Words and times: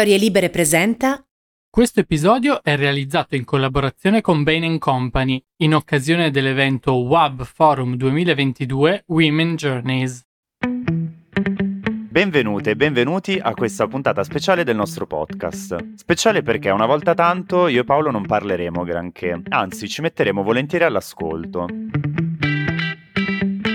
Storie 0.00 0.16
Libere 0.16 0.48
presenta 0.48 1.22
Questo 1.68 2.00
episodio 2.00 2.62
è 2.62 2.74
realizzato 2.74 3.36
in 3.36 3.44
collaborazione 3.44 4.22
con 4.22 4.42
Bain 4.42 4.78
Company 4.78 5.44
in 5.58 5.74
occasione 5.74 6.30
dell'evento 6.30 6.94
WAB 6.94 7.44
Forum 7.44 7.96
2022 7.96 9.04
Women 9.08 9.56
Journeys. 9.56 10.22
Benvenute 12.08 12.70
e 12.70 12.76
benvenuti 12.76 13.38
a 13.38 13.52
questa 13.52 13.86
puntata 13.88 14.24
speciale 14.24 14.64
del 14.64 14.76
nostro 14.76 15.06
podcast. 15.06 15.96
Speciale 15.96 16.40
perché 16.40 16.70
una 16.70 16.86
volta 16.86 17.12
tanto 17.12 17.68
io 17.68 17.82
e 17.82 17.84
Paolo 17.84 18.10
non 18.10 18.24
parleremo 18.24 18.82
granché, 18.82 19.38
anzi 19.50 19.86
ci 19.86 20.00
metteremo 20.00 20.42
volentieri 20.42 20.84
all'ascolto. 20.84 21.66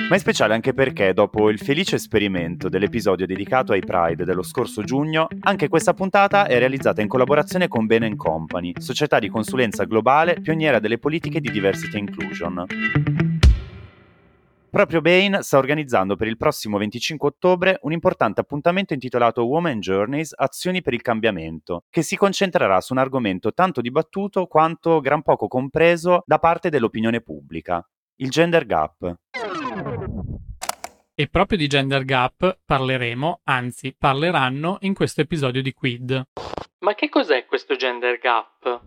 Ma 0.07 0.17
è 0.17 0.19
speciale 0.19 0.53
anche 0.53 0.75
perché, 0.75 1.13
dopo 1.13 1.49
il 1.49 1.57
felice 1.57 1.95
esperimento 1.95 2.69
dell'episodio 2.69 3.25
dedicato 3.25 3.71
ai 3.71 3.79
Pride 3.79 4.23
dello 4.23 4.43
scorso 4.43 4.83
giugno, 4.83 5.27
anche 5.39 5.67
questa 5.67 5.95
puntata 5.95 6.45
è 6.45 6.59
realizzata 6.59 7.01
in 7.01 7.07
collaborazione 7.07 7.67
con 7.67 7.87
Bain 7.87 8.15
Company, 8.15 8.73
società 8.77 9.17
di 9.17 9.29
consulenza 9.29 9.83
globale 9.85 10.39
pioniera 10.41 10.77
delle 10.77 10.99
politiche 10.99 11.41
di 11.41 11.49
diversity 11.49 11.95
e 11.95 11.99
inclusion. 11.99 12.65
Proprio 14.69 15.01
Bain 15.01 15.39
sta 15.41 15.57
organizzando 15.57 16.15
per 16.15 16.27
il 16.27 16.37
prossimo 16.37 16.77
25 16.77 17.29
ottobre 17.29 17.79
un 17.81 17.91
importante 17.91 18.41
appuntamento 18.41 18.93
intitolato 18.93 19.47
Women 19.47 19.79
Journeys 19.79 20.33
Azioni 20.35 20.83
per 20.83 20.93
il 20.93 21.01
cambiamento, 21.01 21.85
che 21.89 22.03
si 22.03 22.15
concentrerà 22.15 22.79
su 22.79 22.93
un 22.93 22.99
argomento 22.99 23.53
tanto 23.53 23.81
dibattuto 23.81 24.45
quanto 24.45 24.99
gran 24.99 25.23
poco 25.23 25.47
compreso 25.47 26.21
da 26.27 26.37
parte 26.37 26.69
dell'opinione 26.69 27.21
pubblica, 27.21 27.83
il 28.17 28.29
gender 28.29 28.67
gap. 28.67 29.15
E 31.17 31.29
proprio 31.29 31.57
di 31.57 31.67
gender 31.67 32.03
gap 32.03 32.59
parleremo, 32.65 33.39
anzi 33.45 33.95
parleranno 33.97 34.79
in 34.81 34.93
questo 34.93 35.21
episodio 35.21 35.61
di 35.61 35.71
Quid. 35.71 36.27
Ma 36.79 36.93
che 36.93 37.07
cos'è 37.07 37.45
questo 37.45 37.77
gender 37.77 38.17
gap? 38.17 38.81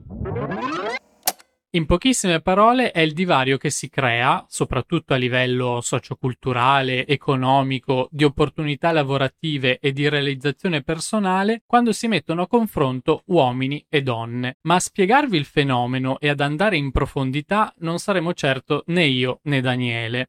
In 1.70 1.86
pochissime 1.86 2.42
parole 2.42 2.90
è 2.90 3.00
il 3.00 3.14
divario 3.14 3.56
che 3.56 3.70
si 3.70 3.88
crea, 3.88 4.44
soprattutto 4.46 5.14
a 5.14 5.16
livello 5.16 5.80
socioculturale, 5.80 7.06
economico, 7.06 8.08
di 8.10 8.24
opportunità 8.24 8.92
lavorative 8.92 9.78
e 9.78 9.92
di 9.92 10.06
realizzazione 10.06 10.82
personale, 10.82 11.62
quando 11.64 11.92
si 11.92 12.08
mettono 12.08 12.42
a 12.42 12.46
confronto 12.46 13.22
uomini 13.28 13.82
e 13.88 14.02
donne. 14.02 14.58
Ma 14.64 14.74
a 14.74 14.80
spiegarvi 14.80 15.38
il 15.38 15.46
fenomeno 15.46 16.18
e 16.20 16.28
ad 16.28 16.40
andare 16.40 16.76
in 16.76 16.90
profondità 16.90 17.72
non 17.78 17.98
saremo 17.98 18.34
certo 18.34 18.82
né 18.88 19.06
io 19.06 19.40
né 19.44 19.62
Daniele. 19.62 20.28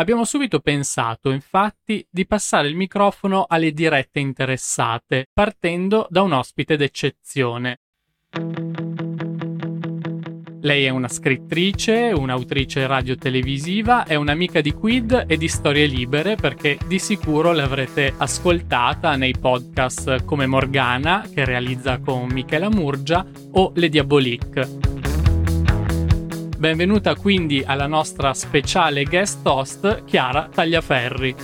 Abbiamo 0.00 0.24
subito 0.24 0.60
pensato, 0.60 1.30
infatti, 1.30 2.06
di 2.08 2.26
passare 2.26 2.68
il 2.68 2.74
microfono 2.74 3.44
alle 3.46 3.70
dirette 3.72 4.18
interessate, 4.18 5.26
partendo 5.30 6.06
da 6.08 6.22
un 6.22 6.32
ospite 6.32 6.78
d'eccezione. 6.78 7.80
Lei 10.62 10.84
è 10.84 10.88
una 10.88 11.08
scrittrice, 11.08 12.12
un'autrice 12.16 12.86
radiotelevisiva, 12.86 14.04
è 14.04 14.14
un'amica 14.14 14.62
di 14.62 14.72
Quid 14.72 15.26
e 15.28 15.36
di 15.36 15.48
Storie 15.48 15.84
Libere 15.84 16.34
perché 16.34 16.78
di 16.86 16.98
sicuro 16.98 17.52
l'avrete 17.52 18.14
ascoltata 18.16 19.16
nei 19.16 19.34
podcast 19.38 20.24
come 20.24 20.46
Morgana, 20.46 21.26
che 21.30 21.44
realizza 21.44 21.98
con 21.98 22.26
Michela 22.32 22.70
Murgia, 22.70 23.22
o 23.52 23.72
Le 23.74 23.88
Diabolique. 23.90 24.89
Benvenuta 26.60 27.14
quindi 27.14 27.62
alla 27.64 27.86
nostra 27.86 28.34
speciale 28.34 29.04
guest 29.04 29.46
host 29.46 30.04
Chiara 30.04 30.46
Tagliaferri. 30.46 31.34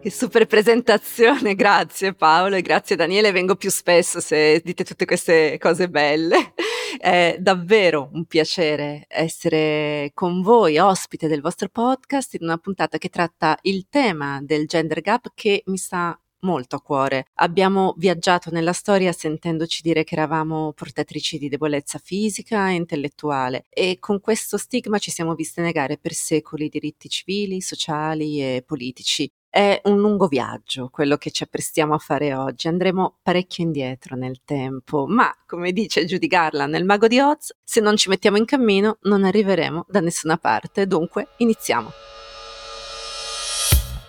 Che 0.00 0.10
super 0.10 0.44
presentazione, 0.46 1.54
grazie 1.54 2.12
Paolo 2.12 2.56
e 2.56 2.62
grazie 2.62 2.96
Daniele, 2.96 3.30
vengo 3.30 3.54
più 3.54 3.70
spesso 3.70 4.18
se 4.18 4.60
dite 4.64 4.82
tutte 4.82 5.04
queste 5.04 5.58
cose 5.60 5.88
belle. 5.88 6.54
È 6.98 7.36
davvero 7.38 8.10
un 8.12 8.24
piacere 8.24 9.04
essere 9.06 10.10
con 10.12 10.42
voi, 10.42 10.76
ospite 10.78 11.28
del 11.28 11.40
vostro 11.40 11.68
podcast, 11.68 12.34
in 12.34 12.42
una 12.42 12.58
puntata 12.58 12.98
che 12.98 13.10
tratta 13.10 13.56
il 13.62 13.86
tema 13.88 14.40
del 14.42 14.66
gender 14.66 15.02
gap 15.02 15.28
che 15.36 15.62
mi 15.66 15.76
sta 15.76 16.18
molto 16.44 16.76
a 16.76 16.80
cuore. 16.80 17.26
Abbiamo 17.34 17.94
viaggiato 17.96 18.50
nella 18.50 18.72
storia 18.72 19.12
sentendoci 19.12 19.82
dire 19.82 20.04
che 20.04 20.14
eravamo 20.14 20.72
portatrici 20.72 21.38
di 21.38 21.48
debolezza 21.48 21.98
fisica 21.98 22.68
e 22.68 22.74
intellettuale 22.74 23.64
e 23.68 23.98
con 23.98 24.20
questo 24.20 24.56
stigma 24.56 24.98
ci 24.98 25.10
siamo 25.10 25.34
viste 25.34 25.60
negare 25.60 25.98
per 25.98 26.12
secoli 26.12 26.68
diritti 26.68 27.08
civili, 27.08 27.60
sociali 27.60 28.40
e 28.40 28.62
politici. 28.64 29.30
È 29.54 29.80
un 29.84 30.00
lungo 30.00 30.26
viaggio 30.26 30.88
quello 30.90 31.16
che 31.16 31.30
ci 31.30 31.44
apprestiamo 31.44 31.94
a 31.94 31.98
fare 31.98 32.34
oggi. 32.34 32.66
Andremo 32.66 33.18
parecchio 33.22 33.62
indietro 33.62 34.16
nel 34.16 34.40
tempo, 34.44 35.06
ma 35.06 35.32
come 35.46 35.70
dice 35.70 36.04
Judy 36.06 36.26
Garland 36.26 36.72
nel 36.72 36.84
Mago 36.84 37.06
di 37.06 37.20
Oz, 37.20 37.54
se 37.62 37.80
non 37.80 37.96
ci 37.96 38.08
mettiamo 38.08 38.36
in 38.36 38.46
cammino 38.46 38.98
non 39.02 39.22
arriveremo 39.22 39.86
da 39.88 40.00
nessuna 40.00 40.38
parte. 40.38 40.88
Dunque, 40.88 41.28
iniziamo. 41.36 41.92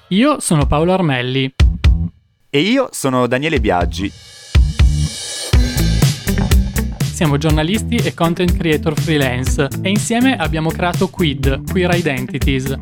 Io 0.09 0.39
sono 0.39 0.65
Paolo 0.65 0.93
Armelli. 0.93 1.53
E 2.55 2.59
io 2.61 2.87
sono 2.89 3.27
Daniele 3.27 3.59
Biaggi. 3.59 4.09
Siamo 7.03 7.37
giornalisti 7.37 7.97
e 7.97 8.13
content 8.13 8.55
creator 8.55 8.97
freelance 8.97 9.67
e 9.81 9.89
insieme 9.89 10.37
abbiamo 10.37 10.69
creato 10.69 11.09
Quid, 11.09 11.69
Queer 11.69 11.93
Identities. 11.95 12.79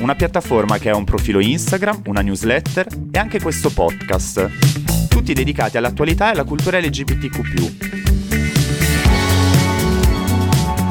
Una 0.00 0.14
piattaforma 0.14 0.76
che 0.76 0.90
ha 0.90 0.96
un 0.96 1.04
profilo 1.04 1.40
Instagram, 1.40 2.02
una 2.08 2.20
newsletter 2.20 2.86
e 3.10 3.18
anche 3.18 3.40
questo 3.40 3.70
podcast, 3.70 5.08
tutti 5.08 5.32
dedicati 5.32 5.78
all'attualità 5.78 6.26
e 6.26 6.32
alla 6.32 6.44
cultura 6.44 6.78
LGBTQ. 6.78 7.94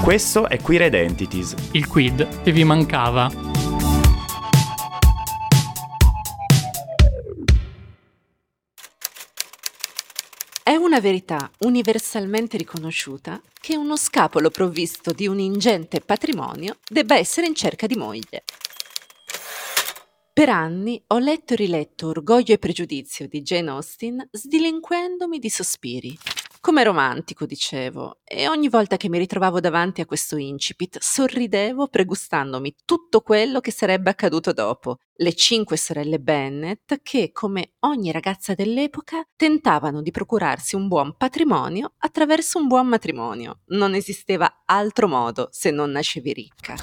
Questo 0.01 0.49
è 0.49 0.59
Queer 0.59 0.87
Identities. 0.87 1.53
Il 1.73 1.85
quid 1.85 2.41
che 2.41 2.51
vi 2.51 2.63
mancava. 2.63 3.44
È 10.67 10.73
una 10.73 10.99
verità 10.99 11.51
universalmente 11.59 12.57
riconosciuta 12.57 13.39
che 13.61 13.77
uno 13.77 13.95
scapolo 13.95 14.49
provvisto 14.49 15.11
di 15.11 15.27
un 15.27 15.37
ingente 15.37 15.99
patrimonio 15.99 16.79
debba 16.89 17.15
essere 17.15 17.45
in 17.45 17.53
cerca 17.53 17.85
di 17.85 17.95
moglie. 17.95 18.43
Per 20.33 20.49
anni 20.49 20.99
ho 21.05 21.19
letto 21.19 21.53
e 21.53 21.57
riletto 21.57 22.07
Orgoglio 22.07 22.53
e 22.53 22.57
pregiudizio 22.57 23.27
di 23.27 23.43
Jane 23.43 23.69
Austen 23.69 24.27
sdilinquendomi 24.31 25.37
di 25.37 25.51
sospiri. 25.51 26.17
Come 26.65 26.83
romantico, 26.83 27.45
dicevo, 27.45 28.21
e 28.23 28.47
ogni 28.47 28.69
volta 28.69 28.97
che 28.97 29.07
mi 29.07 29.19
ritrovavo 29.19 29.59
davanti 29.59 30.01
a 30.01 30.07
questo 30.07 30.35
incipit 30.35 30.97
sorridevo 30.99 31.89
pregustandomi 31.89 32.77
tutto 32.85 33.21
quello 33.21 33.59
che 33.59 33.69
sarebbe 33.69 34.09
accaduto 34.09 34.51
dopo. 34.51 34.97
Le 35.13 35.35
cinque 35.35 35.77
sorelle 35.77 36.19
Bennet 36.19 37.01
che, 37.03 37.29
come 37.31 37.73
ogni 37.81 38.11
ragazza 38.11 38.55
dell'epoca, 38.55 39.23
tentavano 39.35 40.01
di 40.01 40.09
procurarsi 40.09 40.75
un 40.75 40.87
buon 40.87 41.15
patrimonio 41.15 41.93
attraverso 41.99 42.57
un 42.57 42.65
buon 42.65 42.87
matrimonio. 42.87 43.59
Non 43.67 43.93
esisteva 43.93 44.63
altro 44.65 45.07
modo 45.07 45.49
se 45.51 45.69
non 45.69 45.91
nascevi 45.91 46.33
ricca. 46.33 46.75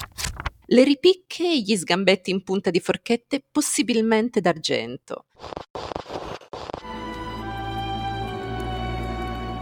Le 0.67 0.83
ripicche 0.85 1.43
e 1.43 1.59
gli 1.59 1.75
sgambetti 1.75 2.31
in 2.31 2.41
punta 2.43 2.69
di 2.69 2.79
forchette 2.79 3.43
possibilmente 3.51 4.39
d'argento. 4.39 5.25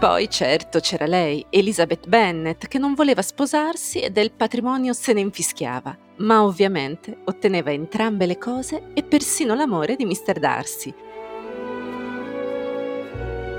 Poi, 0.02 0.28
certo, 0.28 0.80
c'era 0.80 1.06
lei, 1.06 1.46
Elizabeth 1.48 2.08
Bennet, 2.08 2.66
che 2.66 2.80
non 2.80 2.94
voleva 2.94 3.22
sposarsi 3.22 4.00
e 4.00 4.10
del 4.10 4.32
patrimonio 4.32 4.94
se 4.94 5.12
ne 5.12 5.20
infischiava, 5.20 5.96
ma 6.16 6.42
ovviamente 6.42 7.18
otteneva 7.26 7.70
entrambe 7.70 8.26
le 8.26 8.36
cose 8.36 8.88
e 8.94 9.04
persino 9.04 9.54
l'amore 9.54 9.94
di 9.94 10.04
Mr. 10.04 10.40
Darcy. 10.40 10.92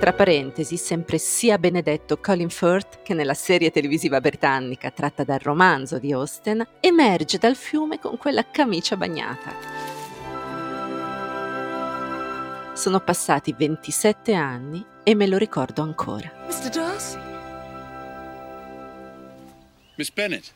Tra 0.01 0.11
parentesi, 0.11 0.75
sempre 0.75 1.17
sia 1.17 1.57
benedetto 1.57 2.17
Colin 2.17 2.49
Firth 2.49 3.03
che 3.03 3.13
nella 3.13 3.35
serie 3.35 3.71
televisiva 3.71 4.19
britannica 4.19 4.91
tratta 4.91 5.23
dal 5.23 5.39
romanzo 5.39 5.97
di 5.97 6.11
Austen, 6.11 6.67
emerge 6.81 7.37
dal 7.37 7.55
fiume 7.55 7.99
con 7.99 8.17
quella 8.17 8.45
camicia 8.51 8.97
bagnata. 8.97 9.82
Sono 12.73 13.01
passati 13.01 13.53
27 13.53 14.33
anni 14.33 14.83
e 15.03 15.13
me 15.13 15.27
lo 15.27 15.37
ricordo 15.37 15.83
ancora. 15.83 16.31
Mr. 16.47 16.69
Darcy? 16.69 17.19
Miss 19.95 20.11
Bennet. 20.11 20.51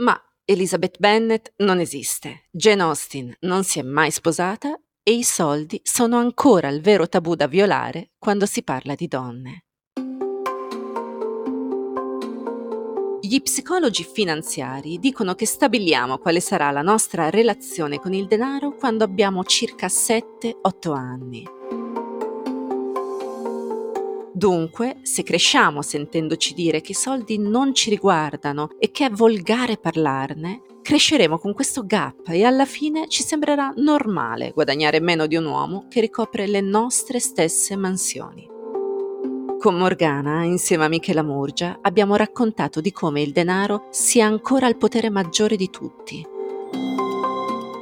Ma 0.00 0.20
Elizabeth 0.44 0.98
Bennet 0.98 1.52
non 1.58 1.78
esiste, 1.78 2.48
Jane 2.50 2.82
Austen 2.82 3.32
non 3.42 3.62
si 3.62 3.78
è 3.78 3.82
mai 3.82 4.10
sposata 4.10 4.76
e 5.04 5.12
i 5.12 5.22
soldi 5.22 5.80
sono 5.84 6.16
ancora 6.16 6.66
il 6.68 6.80
vero 6.80 7.08
tabù 7.08 7.36
da 7.36 7.46
violare 7.46 8.10
quando 8.18 8.44
si 8.44 8.64
parla 8.64 8.96
di 8.96 9.06
donne. 9.06 9.67
Gli 13.28 13.42
psicologi 13.42 14.08
finanziari 14.10 14.98
dicono 14.98 15.34
che 15.34 15.44
stabiliamo 15.44 16.16
quale 16.16 16.40
sarà 16.40 16.70
la 16.70 16.80
nostra 16.80 17.28
relazione 17.28 17.98
con 17.98 18.14
il 18.14 18.26
denaro 18.26 18.74
quando 18.74 19.04
abbiamo 19.04 19.44
circa 19.44 19.86
7-8 19.86 20.94
anni. 20.94 21.46
Dunque, 24.32 25.00
se 25.02 25.22
cresciamo 25.24 25.82
sentendoci 25.82 26.54
dire 26.54 26.80
che 26.80 26.92
i 26.92 26.94
soldi 26.94 27.36
non 27.36 27.74
ci 27.74 27.90
riguardano 27.90 28.70
e 28.78 28.90
che 28.90 29.04
è 29.04 29.10
volgare 29.10 29.76
parlarne, 29.76 30.62
cresceremo 30.80 31.36
con 31.38 31.52
questo 31.52 31.84
gap 31.84 32.28
e 32.28 32.44
alla 32.44 32.64
fine 32.64 33.08
ci 33.08 33.22
sembrerà 33.22 33.74
normale 33.76 34.52
guadagnare 34.52 35.00
meno 35.00 35.26
di 35.26 35.36
un 35.36 35.44
uomo 35.44 35.84
che 35.90 36.00
ricopre 36.00 36.46
le 36.46 36.62
nostre 36.62 37.20
stesse 37.20 37.76
mansioni. 37.76 38.56
Con 39.58 39.76
Morgana, 39.76 40.44
insieme 40.44 40.84
a 40.84 40.88
Michela 40.88 41.24
Murgia, 41.24 41.80
abbiamo 41.82 42.14
raccontato 42.14 42.80
di 42.80 42.92
come 42.92 43.22
il 43.22 43.32
denaro 43.32 43.88
sia 43.90 44.24
ancora 44.24 44.68
il 44.68 44.76
potere 44.76 45.10
maggiore 45.10 45.56
di 45.56 45.68
tutti. 45.68 46.24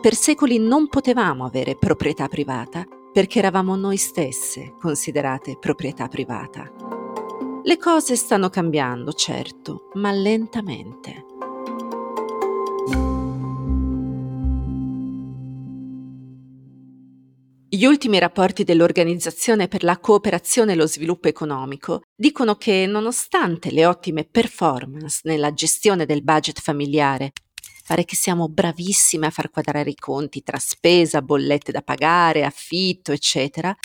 Per 0.00 0.14
secoli 0.14 0.58
non 0.58 0.88
potevamo 0.88 1.44
avere 1.44 1.76
proprietà 1.76 2.28
privata 2.28 2.86
perché 3.12 3.40
eravamo 3.40 3.76
noi 3.76 3.98
stesse 3.98 4.72
considerate 4.80 5.58
proprietà 5.60 6.08
privata. 6.08 6.72
Le 7.62 7.76
cose 7.76 8.16
stanno 8.16 8.48
cambiando, 8.48 9.12
certo, 9.12 9.90
ma 9.94 10.12
lentamente. 10.12 11.26
Gli 17.76 17.84
ultimi 17.84 18.18
rapporti 18.18 18.64
dell'Organizzazione 18.64 19.68
per 19.68 19.84
la 19.84 19.98
cooperazione 19.98 20.72
e 20.72 20.76
lo 20.76 20.86
sviluppo 20.86 21.28
economico 21.28 22.04
dicono 22.16 22.54
che 22.54 22.86
nonostante 22.86 23.70
le 23.70 23.84
ottime 23.84 24.24
performance 24.24 25.20
nella 25.24 25.52
gestione 25.52 26.06
del 26.06 26.22
budget 26.22 26.62
familiare, 26.62 27.32
pare 27.86 28.06
che 28.06 28.16
siamo 28.16 28.48
bravissime 28.48 29.26
a 29.26 29.30
far 29.30 29.50
quadrare 29.50 29.90
i 29.90 29.94
conti 29.94 30.42
tra 30.42 30.58
spesa, 30.58 31.20
bollette 31.20 31.70
da 31.70 31.82
pagare, 31.82 32.46
affitto, 32.46 33.12
eccetera, 33.12 33.76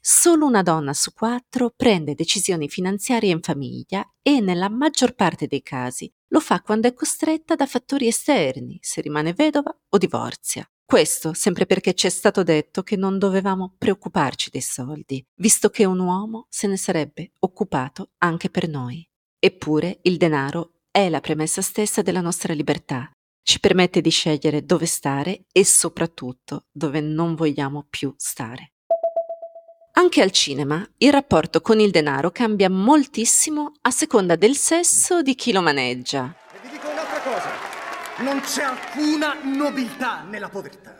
solo 0.00 0.46
una 0.46 0.62
donna 0.62 0.94
su 0.94 1.12
quattro 1.12 1.72
prende 1.74 2.14
decisioni 2.14 2.68
finanziarie 2.68 3.32
in 3.32 3.42
famiglia 3.42 4.08
e 4.22 4.38
nella 4.38 4.70
maggior 4.70 5.16
parte 5.16 5.48
dei 5.48 5.62
casi 5.62 6.08
lo 6.28 6.38
fa 6.38 6.60
quando 6.60 6.86
è 6.86 6.94
costretta 6.94 7.56
da 7.56 7.66
fattori 7.66 8.06
esterni, 8.06 8.78
se 8.80 9.00
rimane 9.00 9.32
vedova 9.32 9.76
o 9.88 9.98
divorzia. 9.98 10.64
Questo 10.90 11.34
sempre 11.34 11.66
perché 11.66 11.92
ci 11.92 12.06
è 12.06 12.08
stato 12.08 12.42
detto 12.42 12.82
che 12.82 12.96
non 12.96 13.18
dovevamo 13.18 13.74
preoccuparci 13.76 14.48
dei 14.48 14.62
soldi, 14.62 15.22
visto 15.34 15.68
che 15.68 15.84
un 15.84 15.98
uomo 15.98 16.46
se 16.48 16.66
ne 16.66 16.78
sarebbe 16.78 17.32
occupato 17.40 18.12
anche 18.22 18.48
per 18.48 18.70
noi. 18.70 19.06
Eppure 19.38 19.98
il 20.04 20.16
denaro 20.16 20.84
è 20.90 21.10
la 21.10 21.20
premessa 21.20 21.60
stessa 21.60 22.00
della 22.00 22.22
nostra 22.22 22.54
libertà. 22.54 23.10
Ci 23.42 23.60
permette 23.60 24.00
di 24.00 24.08
scegliere 24.08 24.64
dove 24.64 24.86
stare 24.86 25.44
e 25.52 25.62
soprattutto 25.62 26.68
dove 26.72 27.02
non 27.02 27.34
vogliamo 27.34 27.84
più 27.90 28.14
stare. 28.16 28.72
Anche 29.92 30.22
al 30.22 30.30
cinema 30.30 30.90
il 30.96 31.12
rapporto 31.12 31.60
con 31.60 31.80
il 31.80 31.90
denaro 31.90 32.30
cambia 32.30 32.70
moltissimo 32.70 33.72
a 33.82 33.90
seconda 33.90 34.36
del 34.36 34.56
sesso 34.56 35.20
di 35.20 35.34
chi 35.34 35.52
lo 35.52 35.60
maneggia. 35.60 36.34
E 36.50 36.58
vi 36.62 36.70
dico 36.70 36.88
un'altra 36.88 37.20
cosa. 37.20 37.68
Non 38.18 38.40
c'è 38.40 38.64
alcuna 38.64 39.36
nobiltà 39.42 40.22
nella 40.22 40.48
povertà. 40.48 40.96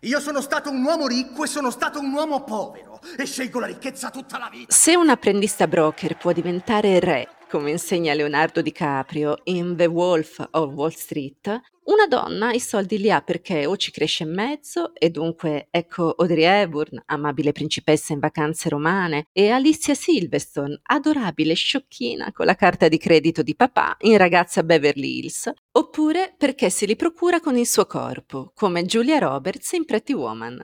Io 0.00 0.20
sono 0.20 0.40
stato 0.40 0.70
un 0.70 0.84
uomo 0.84 1.08
ricco 1.08 1.42
e 1.42 1.48
sono 1.48 1.70
stato 1.70 1.98
un 1.98 2.12
uomo 2.12 2.44
povero 2.44 3.00
e 3.16 3.26
scelgo 3.26 3.58
la 3.58 3.66
ricchezza 3.66 4.10
tutta 4.10 4.38
la 4.38 4.48
vita. 4.48 4.72
Se 4.72 4.94
un 4.94 5.08
apprendista 5.08 5.66
broker 5.66 6.16
può 6.16 6.30
diventare 6.30 7.00
re 7.00 7.28
come 7.54 7.70
insegna 7.70 8.14
Leonardo 8.14 8.60
DiCaprio 8.62 9.36
in 9.44 9.76
The 9.76 9.86
Wolf 9.86 10.44
of 10.50 10.72
Wall 10.72 10.88
Street, 10.88 11.46
una 11.84 12.08
donna 12.08 12.52
i 12.52 12.58
soldi 12.58 12.98
li 12.98 13.12
ha 13.12 13.20
perché 13.20 13.64
o 13.64 13.76
ci 13.76 13.92
cresce 13.92 14.24
in 14.24 14.34
mezzo 14.34 14.92
e 14.92 15.08
dunque 15.10 15.68
ecco 15.70 16.16
Audrey 16.18 16.42
Hepburn, 16.42 17.00
amabile 17.06 17.52
principessa 17.52 18.12
in 18.12 18.18
vacanze 18.18 18.68
romane, 18.68 19.28
e 19.30 19.50
Alicia 19.50 19.94
Silverstone, 19.94 20.80
adorabile 20.82 21.54
sciocchina 21.54 22.32
con 22.32 22.46
la 22.46 22.56
carta 22.56 22.88
di 22.88 22.98
credito 22.98 23.44
di 23.44 23.54
papà 23.54 23.98
in 24.00 24.16
ragazza 24.16 24.64
Beverly 24.64 25.18
Hills, 25.18 25.48
oppure 25.70 26.34
perché 26.36 26.70
se 26.70 26.86
li 26.86 26.96
procura 26.96 27.38
con 27.38 27.56
il 27.56 27.68
suo 27.68 27.86
corpo, 27.86 28.50
come 28.52 28.84
Julia 28.84 29.18
Roberts 29.18 29.70
in 29.74 29.84
Pretty 29.84 30.12
Woman. 30.12 30.60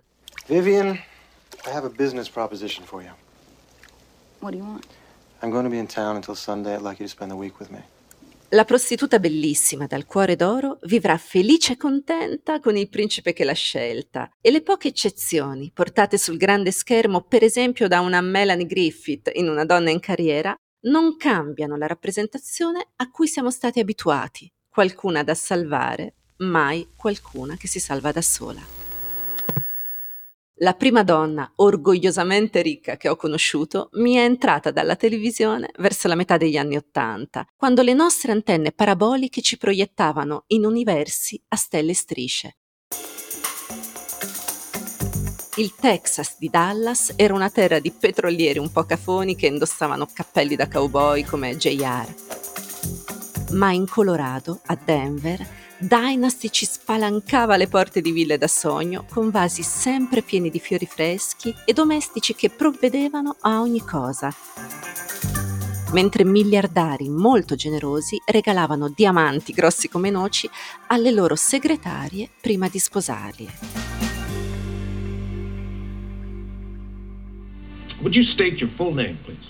Vivian, 0.49 0.89
I 0.89 1.71
have 1.71 1.87
a 1.87 1.91
business 1.97 2.29
proposition 2.29 2.85
for 2.85 3.01
you. 3.01 3.13
What 4.41 4.51
do 4.51 4.59
you 4.59 4.67
want? 4.67 5.00
I'm 5.43 5.51
going 5.51 5.65
to 5.65 5.71
be 5.71 5.79
in 5.79 5.87
town 5.87 6.17
until 6.17 6.35
Sunday. 6.35 6.75
I'd 6.75 6.83
like 6.83 7.01
you 7.01 7.07
to 7.07 7.13
spend 7.13 7.31
the 7.31 7.37
week 7.37 7.59
with 7.59 7.71
me. 7.71 7.99
La 8.53 8.65
prostituta 8.65 9.21
bellissima 9.21 9.87
dal 9.87 10.07
cuore 10.07 10.35
d'oro 10.35 10.81
vivrà 10.83 11.17
felice 11.19 11.75
e 11.75 11.77
contenta 11.77 12.59
con 12.59 12.77
il 12.77 12.89
principe 12.89 13.33
che 13.33 13.45
l'ha 13.45 13.53
scelta 13.53 14.29
e 14.41 14.51
le 14.51 14.63
poche 14.63 14.89
eccezioni 14.89 15.71
portate 15.73 16.19
sul 16.19 16.37
grande 16.37 16.73
schermo, 16.73 17.23
per 17.23 17.45
esempio 17.45 17.87
da 17.87 18.01
una 18.01 18.21
Melanie 18.21 18.67
Griffith 18.67 19.31
in 19.35 19.49
Una 19.49 19.65
donna 19.65 19.91
in 19.91 20.01
carriera, 20.01 20.53
non 20.83 21.17
cambiano 21.17 21.77
la 21.77 21.87
rappresentazione 21.87 22.89
a 22.97 23.09
cui 23.11 23.29
siamo 23.29 23.53
stati 23.53 23.79
abituati. 23.79 24.51
Qualcuna 24.69 25.23
da 25.23 25.35
salvare, 25.35 26.15
mai 26.39 26.89
qualcuna 26.97 27.57
che 27.57 27.69
si 27.69 27.79
salva 27.79 28.11
da 28.11 28.23
sola. 28.23 28.80
La 30.63 30.75
prima 30.75 31.03
donna 31.03 31.51
orgogliosamente 31.57 32.61
ricca 32.61 32.99
che 32.99 33.09
ho 33.09 33.17
conosciuto 33.17 33.89
mi 33.95 34.17
è 34.17 34.25
entrata 34.25 34.71
dalla 34.71 34.95
televisione 34.95 35.71
verso 35.79 36.07
la 36.07 36.15
metà 36.15 36.37
degli 36.37 36.59
anni 36.59 36.77
Ottanta, 36.77 37.47
quando 37.57 37.81
le 37.81 37.95
nostre 37.95 38.33
antenne 38.33 38.71
paraboliche 38.71 39.41
ci 39.41 39.57
proiettavano 39.57 40.45
in 40.49 40.67
universi 40.67 41.41
a 41.49 41.57
stelle 41.57 41.93
e 41.93 41.95
strisce. 41.95 42.57
Il 45.57 45.75
Texas 45.77 46.37
di 46.39 46.51
Dallas 46.51 47.15
era 47.17 47.33
una 47.33 47.49
terra 47.49 47.79
di 47.79 47.91
petrolieri 47.91 48.59
un 48.59 48.71
po' 48.71 48.85
cafoni 48.85 49.37
che 49.37 49.47
indossavano 49.47 50.09
cappelli 50.13 50.57
da 50.57 50.69
cowboy 50.69 51.25
come 51.25 51.57
JR. 51.57 52.15
Ma 53.53 53.73
in 53.73 53.89
Colorado, 53.89 54.61
a 54.67 54.77
Denver, 54.77 55.70
Dynasty 55.83 56.51
ci 56.51 56.67
spalancava 56.67 57.57
le 57.57 57.67
porte 57.67 58.03
di 58.03 58.13
ville 58.13 58.37
da 58.37 58.49
sogno 58.49 59.07
con 59.09 59.31
vasi 59.31 59.63
sempre 59.63 60.21
pieni 60.21 60.51
di 60.51 60.59
fiori 60.59 60.85
freschi 60.85 61.55
e 61.65 61.73
domestici 61.73 62.35
che 62.35 62.51
provvedevano 62.51 63.37
a 63.41 63.63
ogni 63.63 63.81
cosa. 63.81 64.31
Mentre 65.95 66.25
miliardari 66.25 67.09
molto 67.09 67.55
generosi 67.55 68.21
regalavano 68.27 68.93
diamanti 68.95 69.55
grossi 69.55 69.89
come 69.89 70.11
noci 70.11 70.49
alle 70.89 71.13
loro 71.13 71.35
segretarie 71.35 72.29
prima 72.43 72.69
di 72.69 72.79
sposarli. 72.79 73.49
Would 78.01 78.15
you 78.15 78.25
state 78.25 78.57
your 78.59 78.71
full 78.77 78.93
name, 78.93 79.17
please? 79.25 79.49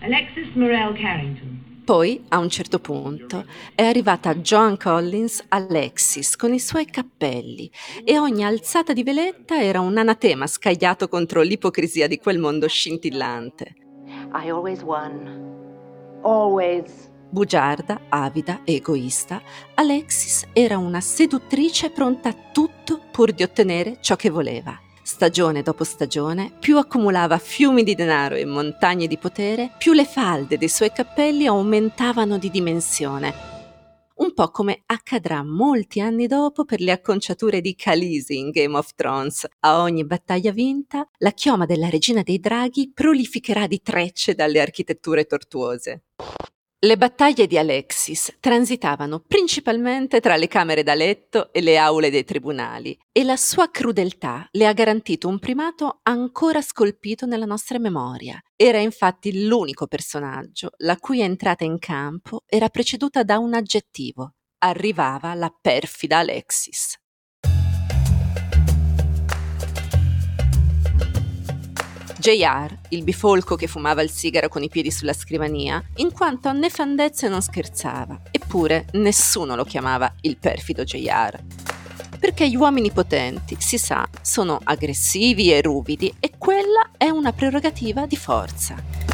Alexis 0.00 0.52
Morel 0.54 0.94
Carrington. 0.94 1.51
Poi, 1.84 2.24
a 2.28 2.38
un 2.38 2.48
certo 2.48 2.78
punto, 2.78 3.44
è 3.74 3.82
arrivata 3.82 4.36
Joan 4.36 4.76
Collins 4.76 5.42
Alexis 5.48 6.36
con 6.36 6.54
i 6.54 6.60
suoi 6.60 6.84
cappelli 6.84 7.68
e 8.04 8.18
ogni 8.18 8.44
alzata 8.44 8.92
di 8.92 9.02
veletta 9.02 9.60
era 9.60 9.80
un 9.80 9.98
anatema 9.98 10.46
scagliato 10.46 11.08
contro 11.08 11.42
l'ipocrisia 11.42 12.06
di 12.06 12.18
quel 12.18 12.38
mondo 12.38 12.68
scintillante. 12.68 13.74
I 14.32 14.48
always 14.48 14.82
won. 14.82 16.20
Always. 16.22 17.10
Bugiarda, 17.30 18.02
avida 18.10 18.60
egoista, 18.64 19.42
Alexis 19.74 20.46
era 20.52 20.78
una 20.78 21.00
seduttrice 21.00 21.90
pronta 21.90 22.28
a 22.28 22.36
tutto 22.52 23.00
pur 23.10 23.32
di 23.32 23.42
ottenere 23.42 23.98
ciò 24.00 24.14
che 24.14 24.30
voleva. 24.30 24.81
Stagione 25.12 25.60
dopo 25.60 25.84
stagione, 25.84 26.50
più 26.58 26.78
accumulava 26.78 27.36
fiumi 27.36 27.82
di 27.82 27.94
denaro 27.94 28.34
e 28.34 28.46
montagne 28.46 29.06
di 29.06 29.18
potere, 29.18 29.70
più 29.76 29.92
le 29.92 30.06
falde 30.06 30.56
dei 30.56 30.70
suoi 30.70 30.90
cappelli 30.90 31.44
aumentavano 31.44 32.38
di 32.38 32.50
dimensione. 32.50 33.34
Un 34.16 34.32
po' 34.32 34.50
come 34.50 34.82
accadrà 34.86 35.44
molti 35.44 36.00
anni 36.00 36.26
dopo 36.26 36.64
per 36.64 36.80
le 36.80 36.92
acconciature 36.92 37.60
di 37.60 37.74
Khaleesi 37.74 38.38
in 38.38 38.48
Game 38.48 38.74
of 38.74 38.94
Thrones. 38.94 39.46
A 39.60 39.82
ogni 39.82 40.06
battaglia 40.06 40.50
vinta, 40.50 41.06
la 41.18 41.32
chioma 41.32 41.66
della 41.66 41.90
regina 41.90 42.22
dei 42.22 42.40
draghi 42.40 42.90
prolificherà 42.92 43.66
di 43.66 43.82
trecce 43.82 44.34
dalle 44.34 44.62
architetture 44.62 45.26
tortuose. 45.26 46.04
Le 46.84 46.96
battaglie 46.96 47.46
di 47.46 47.56
Alexis 47.56 48.38
transitavano 48.40 49.20
principalmente 49.20 50.18
tra 50.18 50.34
le 50.34 50.48
camere 50.48 50.82
da 50.82 50.94
letto 50.94 51.52
e 51.52 51.60
le 51.60 51.78
aule 51.78 52.10
dei 52.10 52.24
tribunali 52.24 52.98
e 53.12 53.22
la 53.22 53.36
sua 53.36 53.70
crudeltà 53.70 54.48
le 54.50 54.66
ha 54.66 54.72
garantito 54.72 55.28
un 55.28 55.38
primato 55.38 56.00
ancora 56.02 56.60
scolpito 56.60 57.24
nella 57.24 57.44
nostra 57.44 57.78
memoria. 57.78 58.42
Era 58.56 58.78
infatti 58.78 59.46
l'unico 59.46 59.86
personaggio 59.86 60.72
la 60.78 60.96
cui 60.96 61.20
entrata 61.20 61.62
in 61.62 61.78
campo 61.78 62.42
era 62.46 62.68
preceduta 62.68 63.22
da 63.22 63.38
un 63.38 63.54
aggettivo. 63.54 64.32
Arrivava 64.58 65.34
la 65.34 65.54
perfida 65.56 66.18
Alexis. 66.18 66.98
JR, 72.22 72.72
il 72.90 73.02
bifolco 73.02 73.56
che 73.56 73.66
fumava 73.66 74.00
il 74.00 74.08
sigaro 74.08 74.48
con 74.48 74.62
i 74.62 74.68
piedi 74.68 74.92
sulla 74.92 75.12
scrivania, 75.12 75.82
in 75.96 76.12
quanto 76.12 76.46
a 76.46 76.52
nefandezze 76.52 77.26
non 77.26 77.42
scherzava, 77.42 78.20
eppure 78.30 78.86
nessuno 78.92 79.56
lo 79.56 79.64
chiamava 79.64 80.14
il 80.20 80.36
perfido 80.36 80.84
JR. 80.84 81.36
Perché 82.20 82.48
gli 82.48 82.54
uomini 82.54 82.92
potenti, 82.92 83.56
si 83.58 83.76
sa, 83.76 84.08
sono 84.20 84.60
aggressivi 84.62 85.52
e 85.52 85.62
ruvidi 85.62 86.14
e 86.20 86.30
quella 86.38 86.92
è 86.96 87.08
una 87.08 87.32
prerogativa 87.32 88.06
di 88.06 88.16
forza. 88.16 89.11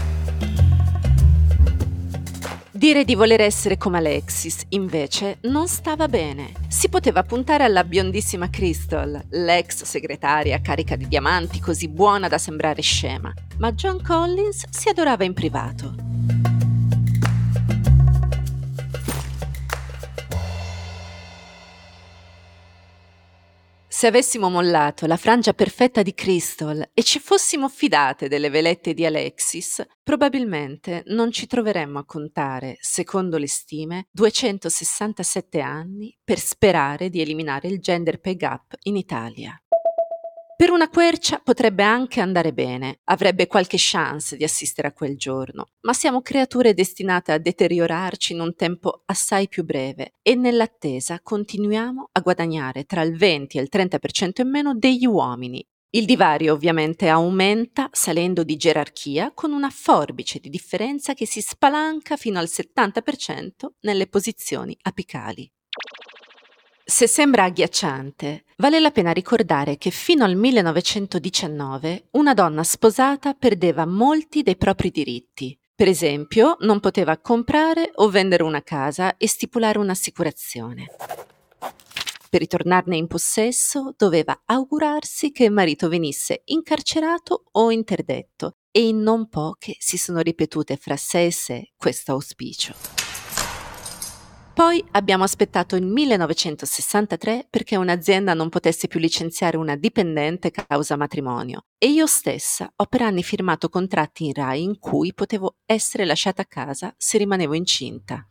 Dire 2.79 3.05
di 3.05 3.17
voler 3.17 3.41
essere 3.41 3.77
come 3.77 3.99
Alexis, 3.99 4.65
invece, 4.69 5.39
non 5.43 5.67
stava 5.67 6.07
bene. 6.07 6.53
Si 6.69 6.89
poteva 6.89 7.25
puntare 7.25 7.65
alla 7.65 7.83
biondissima 7.83 8.51
Crystal, 8.51 9.21
l'ex 9.31 9.83
segretaria 9.83 10.61
carica 10.61 10.95
di 10.95 11.09
diamanti 11.09 11.59
così 11.59 11.89
buona 11.89 12.29
da 12.29 12.39
sembrare 12.39 12.81
scema, 12.81 13.35
ma 13.59 13.73
John 13.73 14.01
Collins 14.01 14.67
si 14.71 14.89
adorava 14.89 15.25
in 15.25 15.35
privato. 15.35 16.08
Se 23.99 24.07
avessimo 24.07 24.49
mollato 24.49 25.07
la 25.07 25.17
frangia 25.17 25.55
perfetta 25.55 26.03
di 26.03 26.15
Crystal 26.15 26.91
e 26.95 27.03
ci 27.03 27.19
fossimo 27.19 27.69
fidate 27.69 28.29
delle 28.29 28.49
velette 28.49 28.95
di 28.95 29.05
Alexis, 29.05 29.85
probabilmente 30.05 31.03
non 31.07 31.33
ci 31.33 31.49
troveremmo 31.49 31.99
a 31.99 32.05
contare, 32.05 32.77
secondo 32.79 33.39
le 33.39 33.49
stime, 33.49 34.07
267 34.13 35.61
anni 35.61 36.17
per 36.23 36.39
sperare 36.39 37.11
di 37.11 37.21
eliminare 37.21 37.67
il 37.67 37.81
gender 37.81 38.21
pay 38.21 38.37
gap 38.37 38.77
in 38.83 38.95
Italia. 38.95 39.61
Per 40.61 40.73
una 40.73 40.89
quercia 40.89 41.39
potrebbe 41.39 41.85
anche 41.85 42.21
andare 42.21 42.53
bene, 42.53 42.99
avrebbe 43.05 43.47
qualche 43.47 43.77
chance 43.79 44.37
di 44.37 44.43
assistere 44.43 44.89
a 44.89 44.93
quel 44.93 45.17
giorno, 45.17 45.69
ma 45.83 45.93
siamo 45.93 46.21
creature 46.21 46.75
destinate 46.75 47.31
a 47.31 47.39
deteriorarci 47.39 48.33
in 48.33 48.41
un 48.41 48.57
tempo 48.57 49.03
assai 49.07 49.47
più 49.47 49.63
breve 49.63 50.15
e 50.21 50.35
nell'attesa 50.35 51.21
continuiamo 51.23 52.09
a 52.11 52.21
guadagnare 52.21 52.87
tra 52.87 53.03
il 53.03 53.17
20 53.17 53.57
e 53.57 53.61
il 53.61 53.69
30% 53.73 54.41
in 54.41 54.51
meno 54.51 54.75
degli 54.75 55.07
uomini. 55.07 55.65
Il 55.91 56.07
divario 56.07 56.55
ovviamente 56.55 57.07
aumenta 57.07 57.89
salendo 57.93 58.43
di 58.43 58.57
gerarchia 58.57 59.31
con 59.33 59.53
una 59.53 59.71
forbice 59.71 60.41
di 60.41 60.49
differenza 60.49 61.15
che 61.15 61.25
si 61.25 61.41
spalanca 61.41 62.17
fino 62.17 62.41
al 62.41 62.49
70% 62.51 63.75
nelle 63.83 64.09
posizioni 64.09 64.77
apicali. 64.83 65.49
Se 66.91 67.07
sembra 67.07 67.45
agghiacciante, 67.45 68.45
vale 68.57 68.81
la 68.81 68.91
pena 68.91 69.13
ricordare 69.13 69.77
che 69.77 69.91
fino 69.91 70.25
al 70.25 70.37
1919 70.37 72.07
una 72.13 72.33
donna 72.33 72.65
sposata 72.65 73.35
perdeva 73.35 73.85
molti 73.85 74.43
dei 74.43 74.57
propri 74.57 74.91
diritti. 74.91 75.57
Per 75.75 75.87
esempio, 75.87 76.57
non 76.61 76.81
poteva 76.81 77.19
comprare 77.19 77.91
o 77.97 78.09
vendere 78.09 78.43
una 78.43 78.63
casa 78.63 79.19
e 79.19 79.29
stipulare 79.29 79.77
un'assicurazione. 79.77 80.87
Per 82.31 82.41
ritornarne 82.41 82.97
in 82.97 83.07
possesso 83.07 83.93
doveva 83.95 84.45
augurarsi 84.47 85.31
che 85.31 85.45
il 85.45 85.53
marito 85.53 85.91
venisse 85.91 86.41
incarcerato 86.47 87.45
o 87.53 87.71
interdetto 87.71 88.55
e 88.71 88.89
in 88.89 89.03
non 89.03 89.29
poche 89.29 89.77
si 89.79 89.99
sono 89.99 90.21
ripetute 90.21 90.79
fra 90.79 90.97
sé 90.97 91.27
e 91.27 91.33
sé 91.33 91.73
questo 91.77 92.13
auspicio. 92.13 92.98
Poi 94.59 94.85
abbiamo 94.91 95.23
aspettato 95.23 95.77
il 95.77 95.87
1963 95.87 97.47
perché 97.49 97.77
un'azienda 97.77 98.35
non 98.35 98.49
potesse 98.49 98.89
più 98.89 98.99
licenziare 98.99 99.57
una 99.57 99.77
dipendente 99.77 100.51
causa 100.51 100.97
matrimonio 100.97 101.67
e 101.79 101.87
io 101.91 102.09
stessa 102.09 102.69
ho 102.75 102.87
per 102.87 103.03
anni 103.03 103.23
firmato 103.23 103.69
contratti 103.69 104.25
in 104.25 104.33
RAI 104.33 104.65
in 104.65 104.81
cui 104.81 105.15
potevo 105.15 105.59
essere 105.65 106.05
lasciata 106.05 106.43
a 106.43 106.47
casa 106.47 106.93
se 106.99 107.19
rimanevo 107.19 107.55
incinta. 107.55 108.27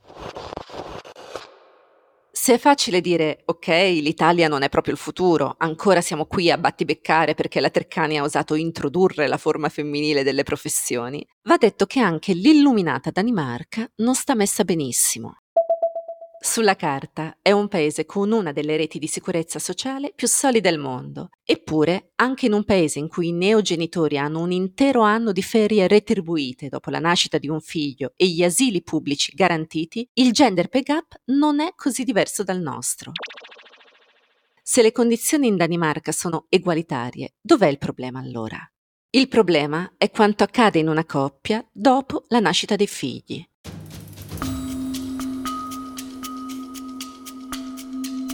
Se 2.29 2.53
è 2.55 2.57
facile 2.57 2.99
dire 2.99 3.43
ok, 3.45 3.67
l'Italia 3.67 4.49
non 4.49 4.63
è 4.63 4.69
proprio 4.69 4.93
il 4.93 4.99
futuro, 4.99 5.55
ancora 5.57 6.01
siamo 6.01 6.25
qui 6.25 6.51
a 6.51 6.57
battibeccare 6.57 7.35
perché 7.35 7.61
la 7.61 7.69
Treccani 7.69 8.19
ha 8.19 8.23
osato 8.23 8.55
introdurre 8.55 9.27
la 9.27 9.37
forma 9.37 9.69
femminile 9.69 10.23
delle 10.23 10.43
professioni, 10.43 11.25
va 11.43 11.55
detto 11.55 11.85
che 11.85 12.01
anche 12.01 12.33
l'illuminata 12.33 13.11
Danimarca 13.11 13.89
non 13.97 14.13
sta 14.13 14.35
messa 14.35 14.65
benissimo. 14.65 15.37
Sulla 16.39 16.75
carta 16.75 17.37
è 17.41 17.51
un 17.51 17.67
paese 17.67 18.05
con 18.05 18.31
una 18.31 18.51
delle 18.51 18.77
reti 18.77 18.99
di 18.99 19.07
sicurezza 19.07 19.57
sociale 19.57 20.13
più 20.15 20.27
solide 20.27 20.69
al 20.69 20.77
mondo, 20.77 21.29
eppure 21.43 22.11
anche 22.15 22.45
in 22.45 22.53
un 22.53 22.63
paese 22.63 22.99
in 22.99 23.07
cui 23.07 23.29
i 23.29 23.33
neogenitori 23.33 24.19
hanno 24.19 24.41
un 24.41 24.51
intero 24.51 25.01
anno 25.01 25.31
di 25.31 25.41
ferie 25.41 25.87
retribuite 25.87 26.69
dopo 26.69 26.91
la 26.91 26.99
nascita 26.99 27.39
di 27.39 27.49
un 27.49 27.59
figlio 27.59 28.13
e 28.15 28.27
gli 28.27 28.43
asili 28.43 28.83
pubblici 28.83 29.33
garantiti, 29.33 30.07
il 30.13 30.31
gender 30.31 30.69
pay 30.69 30.83
gap 30.83 31.21
non 31.25 31.59
è 31.59 31.73
così 31.75 32.03
diverso 32.03 32.43
dal 32.43 32.61
nostro. 32.61 33.11
Se 34.61 34.81
le 34.83 34.91
condizioni 34.91 35.47
in 35.47 35.55
Danimarca 35.55 36.11
sono 36.11 36.45
egualitarie, 36.49 37.35
dov'è 37.41 37.67
il 37.67 37.79
problema 37.79 38.19
allora? 38.19 38.59
Il 39.09 39.27
problema 39.27 39.93
è 39.97 40.11
quanto 40.11 40.43
accade 40.43 40.77
in 40.77 40.87
una 40.87 41.05
coppia 41.05 41.67
dopo 41.71 42.25
la 42.27 42.39
nascita 42.39 42.75
dei 42.75 42.87
figli. 42.87 43.43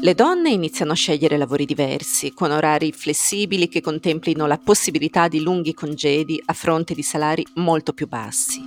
Le 0.03 0.15
donne 0.15 0.49
iniziano 0.49 0.91
a 0.91 0.95
scegliere 0.95 1.37
lavori 1.37 1.63
diversi, 1.63 2.33
con 2.33 2.51
orari 2.51 2.91
flessibili 2.91 3.69
che 3.69 3.79
contemplino 3.79 4.45
la 4.45 4.57
possibilità 4.57 5.29
di 5.29 5.39
lunghi 5.39 5.73
congedi 5.73 6.43
a 6.43 6.51
fronte 6.51 6.93
di 6.93 7.01
salari 7.01 7.47
molto 7.53 7.93
più 7.93 8.09
bassi. 8.09 8.59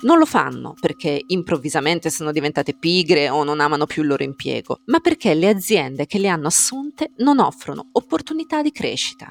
Non 0.00 0.18
lo 0.18 0.26
fanno 0.26 0.74
perché 0.80 1.22
improvvisamente 1.28 2.10
sono 2.10 2.32
diventate 2.32 2.74
pigre 2.74 3.28
o 3.28 3.44
non 3.44 3.60
amano 3.60 3.86
più 3.86 4.02
il 4.02 4.08
loro 4.08 4.24
impiego, 4.24 4.80
ma 4.86 4.98
perché 4.98 5.34
le 5.34 5.46
aziende 5.46 6.06
che 6.06 6.18
le 6.18 6.26
hanno 6.26 6.48
assunte 6.48 7.12
non 7.18 7.38
offrono 7.38 7.86
opportunità 7.92 8.60
di 8.60 8.72
crescita. 8.72 9.28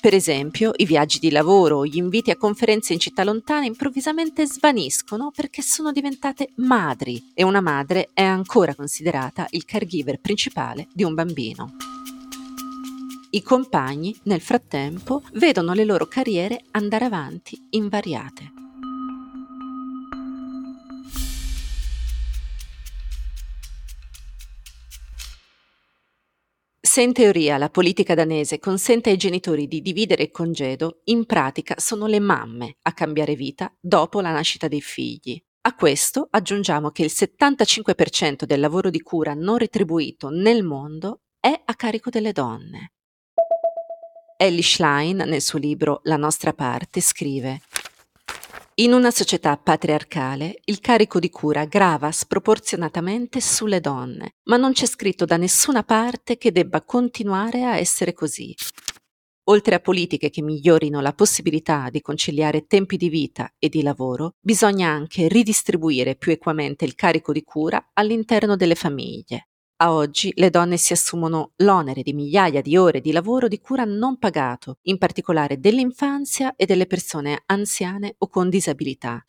Per 0.00 0.14
esempio, 0.14 0.72
i 0.76 0.86
viaggi 0.86 1.18
di 1.18 1.30
lavoro 1.30 1.76
o 1.76 1.86
gli 1.86 1.98
inviti 1.98 2.30
a 2.30 2.36
conferenze 2.36 2.94
in 2.94 2.98
città 2.98 3.22
lontane 3.22 3.66
improvvisamente 3.66 4.46
svaniscono 4.46 5.30
perché 5.30 5.60
sono 5.60 5.92
diventate 5.92 6.52
madri 6.56 7.32
e 7.34 7.42
una 7.42 7.60
madre 7.60 8.08
è 8.14 8.22
ancora 8.22 8.74
considerata 8.74 9.46
il 9.50 9.66
caregiver 9.66 10.18
principale 10.18 10.88
di 10.94 11.04
un 11.04 11.12
bambino. 11.12 11.76
I 13.32 13.42
compagni, 13.42 14.18
nel 14.22 14.40
frattempo, 14.40 15.22
vedono 15.34 15.74
le 15.74 15.84
loro 15.84 16.06
carriere 16.06 16.62
andare 16.70 17.04
avanti 17.04 17.66
invariate. 17.70 18.59
Se 26.90 27.02
in 27.02 27.12
teoria 27.12 27.56
la 27.56 27.68
politica 27.68 28.16
danese 28.16 28.58
consente 28.58 29.10
ai 29.10 29.16
genitori 29.16 29.68
di 29.68 29.80
dividere 29.80 30.24
il 30.24 30.32
congedo, 30.32 31.02
in 31.04 31.24
pratica 31.24 31.76
sono 31.78 32.06
le 32.06 32.18
mamme 32.18 32.78
a 32.82 32.92
cambiare 32.92 33.36
vita 33.36 33.72
dopo 33.78 34.20
la 34.20 34.32
nascita 34.32 34.66
dei 34.66 34.80
figli. 34.80 35.40
A 35.68 35.76
questo 35.76 36.26
aggiungiamo 36.28 36.90
che 36.90 37.04
il 37.04 37.12
75% 37.14 38.42
del 38.42 38.58
lavoro 38.58 38.90
di 38.90 39.00
cura 39.02 39.34
non 39.34 39.58
retribuito 39.58 40.30
nel 40.30 40.64
mondo 40.64 41.20
è 41.38 41.62
a 41.64 41.74
carico 41.76 42.10
delle 42.10 42.32
donne. 42.32 42.94
Ellie 44.36 44.60
Schlein, 44.60 45.18
nel 45.18 45.42
suo 45.42 45.60
libro 45.60 46.00
La 46.04 46.16
nostra 46.16 46.54
parte, 46.54 47.00
scrive 47.00 47.60
in 48.80 48.94
una 48.94 49.10
società 49.10 49.58
patriarcale 49.58 50.62
il 50.64 50.80
carico 50.80 51.18
di 51.18 51.28
cura 51.28 51.66
grava 51.66 52.10
sproporzionatamente 52.10 53.38
sulle 53.38 53.78
donne, 53.78 54.36
ma 54.44 54.56
non 54.56 54.72
c'è 54.72 54.86
scritto 54.86 55.26
da 55.26 55.36
nessuna 55.36 55.82
parte 55.82 56.38
che 56.38 56.50
debba 56.50 56.82
continuare 56.82 57.64
a 57.64 57.76
essere 57.76 58.14
così. 58.14 58.54
Oltre 59.50 59.74
a 59.74 59.80
politiche 59.80 60.30
che 60.30 60.40
migliorino 60.40 61.00
la 61.02 61.12
possibilità 61.12 61.90
di 61.90 62.00
conciliare 62.00 62.66
tempi 62.66 62.96
di 62.96 63.10
vita 63.10 63.52
e 63.58 63.68
di 63.68 63.82
lavoro, 63.82 64.36
bisogna 64.40 64.88
anche 64.88 65.28
ridistribuire 65.28 66.16
più 66.16 66.32
equamente 66.32 66.86
il 66.86 66.94
carico 66.94 67.32
di 67.32 67.42
cura 67.42 67.90
all'interno 67.92 68.56
delle 68.56 68.76
famiglie. 68.76 69.49
A 69.82 69.94
oggi 69.94 70.30
le 70.36 70.50
donne 70.50 70.76
si 70.76 70.92
assumono 70.92 71.52
l'onere 71.56 72.02
di 72.02 72.12
migliaia 72.12 72.60
di 72.60 72.76
ore 72.76 73.00
di 73.00 73.12
lavoro 73.12 73.48
di 73.48 73.60
cura 73.60 73.84
non 73.84 74.18
pagato, 74.18 74.76
in 74.82 74.98
particolare 74.98 75.58
dell'infanzia 75.58 76.54
e 76.54 76.66
delle 76.66 76.86
persone 76.86 77.44
anziane 77.46 78.14
o 78.18 78.28
con 78.28 78.50
disabilità. 78.50 79.24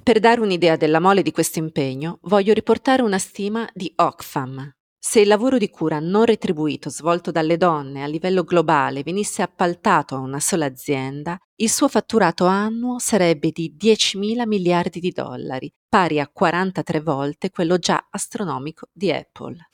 Per 0.00 0.20
dare 0.20 0.40
un'idea 0.40 0.76
della 0.76 1.00
mole 1.00 1.22
di 1.22 1.32
questo 1.32 1.58
impegno, 1.58 2.20
voglio 2.22 2.52
riportare 2.52 3.02
una 3.02 3.18
stima 3.18 3.68
di 3.74 3.92
Oxfam, 3.96 4.72
se 5.06 5.20
il 5.20 5.28
lavoro 5.28 5.58
di 5.58 5.68
cura 5.68 6.00
non 6.00 6.24
retribuito 6.24 6.88
svolto 6.88 7.30
dalle 7.30 7.58
donne 7.58 8.02
a 8.02 8.06
livello 8.06 8.42
globale 8.42 9.02
venisse 9.02 9.42
appaltato 9.42 10.14
a 10.14 10.18
una 10.18 10.40
sola 10.40 10.64
azienda, 10.64 11.38
il 11.56 11.70
suo 11.70 11.88
fatturato 11.88 12.46
annuo 12.46 12.98
sarebbe 12.98 13.50
di 13.50 13.76
10.000 13.78 14.46
miliardi 14.46 15.00
di 15.00 15.10
dollari, 15.10 15.70
pari 15.86 16.20
a 16.20 16.26
43 16.26 17.00
volte 17.02 17.50
quello 17.50 17.76
già 17.76 18.08
astronomico 18.10 18.88
di 18.90 19.12
Apple. 19.12 19.68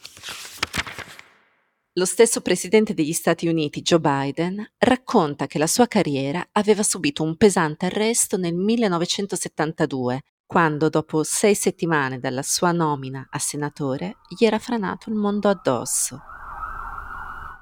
lo 1.93 2.05
stesso 2.05 2.41
presidente 2.41 2.93
degli 2.93 3.13
Stati 3.13 3.47
Uniti, 3.47 3.83
Joe 3.83 4.01
Biden, 4.01 4.73
racconta 4.79 5.47
che 5.47 5.59
la 5.59 5.69
sua 5.69 5.87
carriera 5.87 6.45
aveva 6.53 6.83
subito 6.83 7.23
un 7.23 7.37
pesante 7.37 7.87
arresto 7.87 8.37
nel 8.37 8.57
1972, 8.57 10.23
quando 10.51 10.89
dopo 10.89 11.23
sei 11.23 11.55
settimane 11.55 12.19
dalla 12.19 12.43
sua 12.43 12.73
nomina 12.73 13.25
a 13.31 13.39
senatore 13.39 14.17
gli 14.27 14.45
era 14.45 14.59
franato 14.59 15.09
il 15.09 15.15
mondo 15.15 15.49
addosso. 15.49 16.21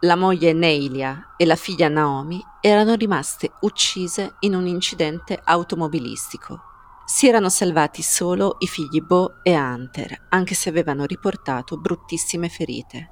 La 0.00 0.16
moglie 0.16 0.54
Neilia 0.54 1.34
e 1.36 1.44
la 1.44 1.54
figlia 1.54 1.90
Naomi 1.90 2.42
erano 2.62 2.94
rimaste 2.94 3.50
uccise 3.60 4.36
in 4.40 4.54
un 4.54 4.66
incidente 4.66 5.38
automobilistico. 5.44 6.62
Si 7.04 7.28
erano 7.28 7.50
salvati 7.50 8.00
solo 8.00 8.56
i 8.60 8.66
figli 8.66 9.02
Bo 9.02 9.42
e 9.42 9.54
Hunter, 9.54 10.24
anche 10.30 10.54
se 10.54 10.70
avevano 10.70 11.04
riportato 11.04 11.76
bruttissime 11.76 12.48
ferite. 12.48 13.10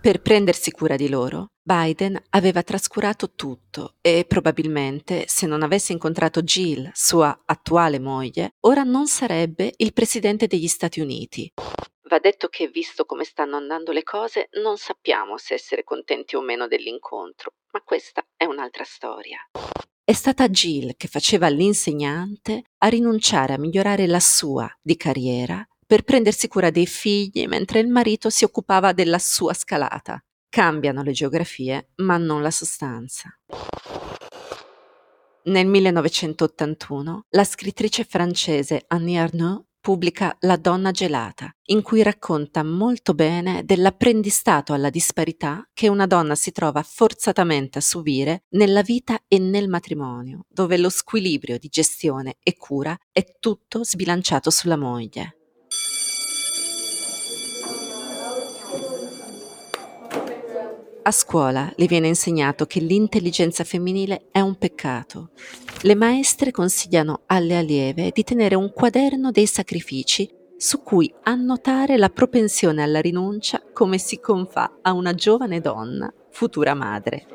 Per 0.00 0.22
prendersi 0.22 0.70
cura 0.70 0.94
di 0.94 1.08
loro, 1.08 1.48
Biden 1.64 2.20
aveva 2.30 2.64
trascurato 2.64 3.34
tutto 3.34 3.94
e 4.00 4.24
probabilmente, 4.26 5.26
se 5.28 5.46
non 5.46 5.62
avesse 5.62 5.92
incontrato 5.92 6.42
Jill, 6.42 6.90
sua 6.92 7.42
attuale 7.44 8.00
moglie, 8.00 8.54
ora 8.62 8.82
non 8.82 9.06
sarebbe 9.06 9.72
il 9.76 9.92
presidente 9.92 10.48
degli 10.48 10.66
Stati 10.66 11.00
Uniti. 11.00 11.52
Va 12.08 12.18
detto 12.18 12.48
che, 12.48 12.66
visto 12.66 13.04
come 13.04 13.22
stanno 13.22 13.56
andando 13.56 13.92
le 13.92 14.02
cose, 14.02 14.48
non 14.60 14.76
sappiamo 14.76 15.38
se 15.38 15.54
essere 15.54 15.84
contenti 15.84 16.34
o 16.34 16.40
meno 16.40 16.66
dell'incontro, 16.66 17.52
ma 17.70 17.80
questa 17.82 18.26
è 18.36 18.44
un'altra 18.44 18.82
storia. 18.82 19.38
È 20.04 20.12
stata 20.12 20.48
Jill 20.48 20.96
che 20.96 21.06
faceva 21.06 21.46
l'insegnante 21.46 22.64
a 22.78 22.88
rinunciare 22.88 23.52
a 23.52 23.58
migliorare 23.58 24.08
la 24.08 24.18
sua 24.18 24.68
di 24.82 24.96
carriera 24.96 25.64
per 25.86 26.02
prendersi 26.02 26.48
cura 26.48 26.70
dei 26.70 26.86
figli 26.86 27.46
mentre 27.46 27.78
il 27.78 27.88
marito 27.88 28.30
si 28.30 28.42
occupava 28.42 28.92
della 28.92 29.20
sua 29.20 29.54
scalata. 29.54 30.20
Cambiano 30.54 31.02
le 31.02 31.12
geografie, 31.12 31.92
ma 32.02 32.18
non 32.18 32.42
la 32.42 32.50
sostanza. 32.50 33.34
Nel 35.44 35.66
1981 35.66 37.24
la 37.30 37.44
scrittrice 37.44 38.04
francese 38.04 38.84
Annie 38.88 39.18
Arnaud 39.18 39.64
pubblica 39.80 40.36
La 40.40 40.58
donna 40.58 40.90
gelata, 40.90 41.50
in 41.68 41.80
cui 41.80 42.02
racconta 42.02 42.62
molto 42.62 43.14
bene 43.14 43.64
dell'apprendistato 43.64 44.74
alla 44.74 44.90
disparità 44.90 45.66
che 45.72 45.88
una 45.88 46.06
donna 46.06 46.34
si 46.34 46.52
trova 46.52 46.82
forzatamente 46.82 47.78
a 47.78 47.80
subire 47.80 48.44
nella 48.50 48.82
vita 48.82 49.22
e 49.28 49.38
nel 49.38 49.70
matrimonio, 49.70 50.44
dove 50.50 50.76
lo 50.76 50.90
squilibrio 50.90 51.56
di 51.56 51.68
gestione 51.68 52.36
e 52.42 52.58
cura 52.58 52.94
è 53.10 53.24
tutto 53.40 53.84
sbilanciato 53.84 54.50
sulla 54.50 54.76
moglie. 54.76 55.38
A 61.04 61.10
scuola 61.10 61.72
le 61.74 61.86
viene 61.86 62.06
insegnato 62.06 62.64
che 62.66 62.78
l'intelligenza 62.78 63.64
femminile 63.64 64.28
è 64.30 64.38
un 64.38 64.56
peccato. 64.56 65.30
Le 65.80 65.96
maestre 65.96 66.52
consigliano 66.52 67.22
alle 67.26 67.56
allieve 67.56 68.12
di 68.12 68.22
tenere 68.22 68.54
un 68.54 68.72
quaderno 68.72 69.32
dei 69.32 69.46
sacrifici 69.46 70.30
su 70.56 70.80
cui 70.80 71.12
annotare 71.24 71.96
la 71.96 72.08
propensione 72.08 72.84
alla 72.84 73.00
rinuncia 73.00 73.60
come 73.72 73.98
si 73.98 74.20
confà 74.20 74.78
a 74.80 74.92
una 74.92 75.12
giovane 75.12 75.60
donna, 75.60 76.12
futura 76.30 76.74
madre. 76.74 77.26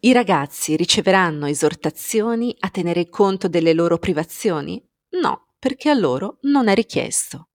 I 0.00 0.12
ragazzi 0.12 0.74
riceveranno 0.74 1.46
esortazioni 1.46 2.56
a 2.58 2.68
tenere 2.70 3.08
conto 3.08 3.46
delle 3.46 3.74
loro 3.74 3.98
privazioni? 3.98 4.84
No, 5.20 5.50
perché 5.56 5.88
a 5.88 5.94
loro 5.94 6.38
non 6.42 6.66
è 6.66 6.74
richiesto. 6.74 7.47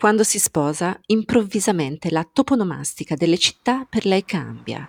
Quando 0.00 0.24
si 0.24 0.38
sposa, 0.38 0.98
improvvisamente 1.08 2.10
la 2.10 2.24
toponomastica 2.24 3.16
delle 3.16 3.36
città 3.36 3.86
per 3.86 4.06
lei 4.06 4.24
cambia. 4.24 4.88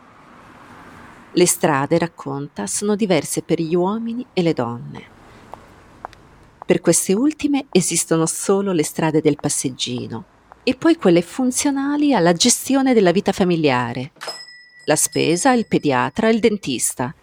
Le 1.34 1.46
strade, 1.46 1.98
racconta, 1.98 2.66
sono 2.66 2.96
diverse 2.96 3.42
per 3.42 3.60
gli 3.60 3.76
uomini 3.76 4.26
e 4.32 4.42
le 4.42 4.54
donne. 4.54 5.04
Per 6.66 6.80
queste 6.80 7.12
ultime 7.12 7.66
esistono 7.72 8.26
solo 8.26 8.72
le 8.72 8.86
strade 8.86 9.20
del 9.20 9.36
passeggino 9.36 10.24
e 10.64 10.76
poi 10.76 10.96
quelle 10.96 11.22
funzionali 11.22 12.14
alla 12.14 12.32
gestione 12.32 12.94
della 12.94 13.12
vita 13.12 13.34
familiare. 13.34 14.12
La 14.86 14.96
spesa, 14.96 15.52
il 15.52 15.68
pediatra, 15.68 16.30
il 16.30 16.40
dentista. 16.40 17.14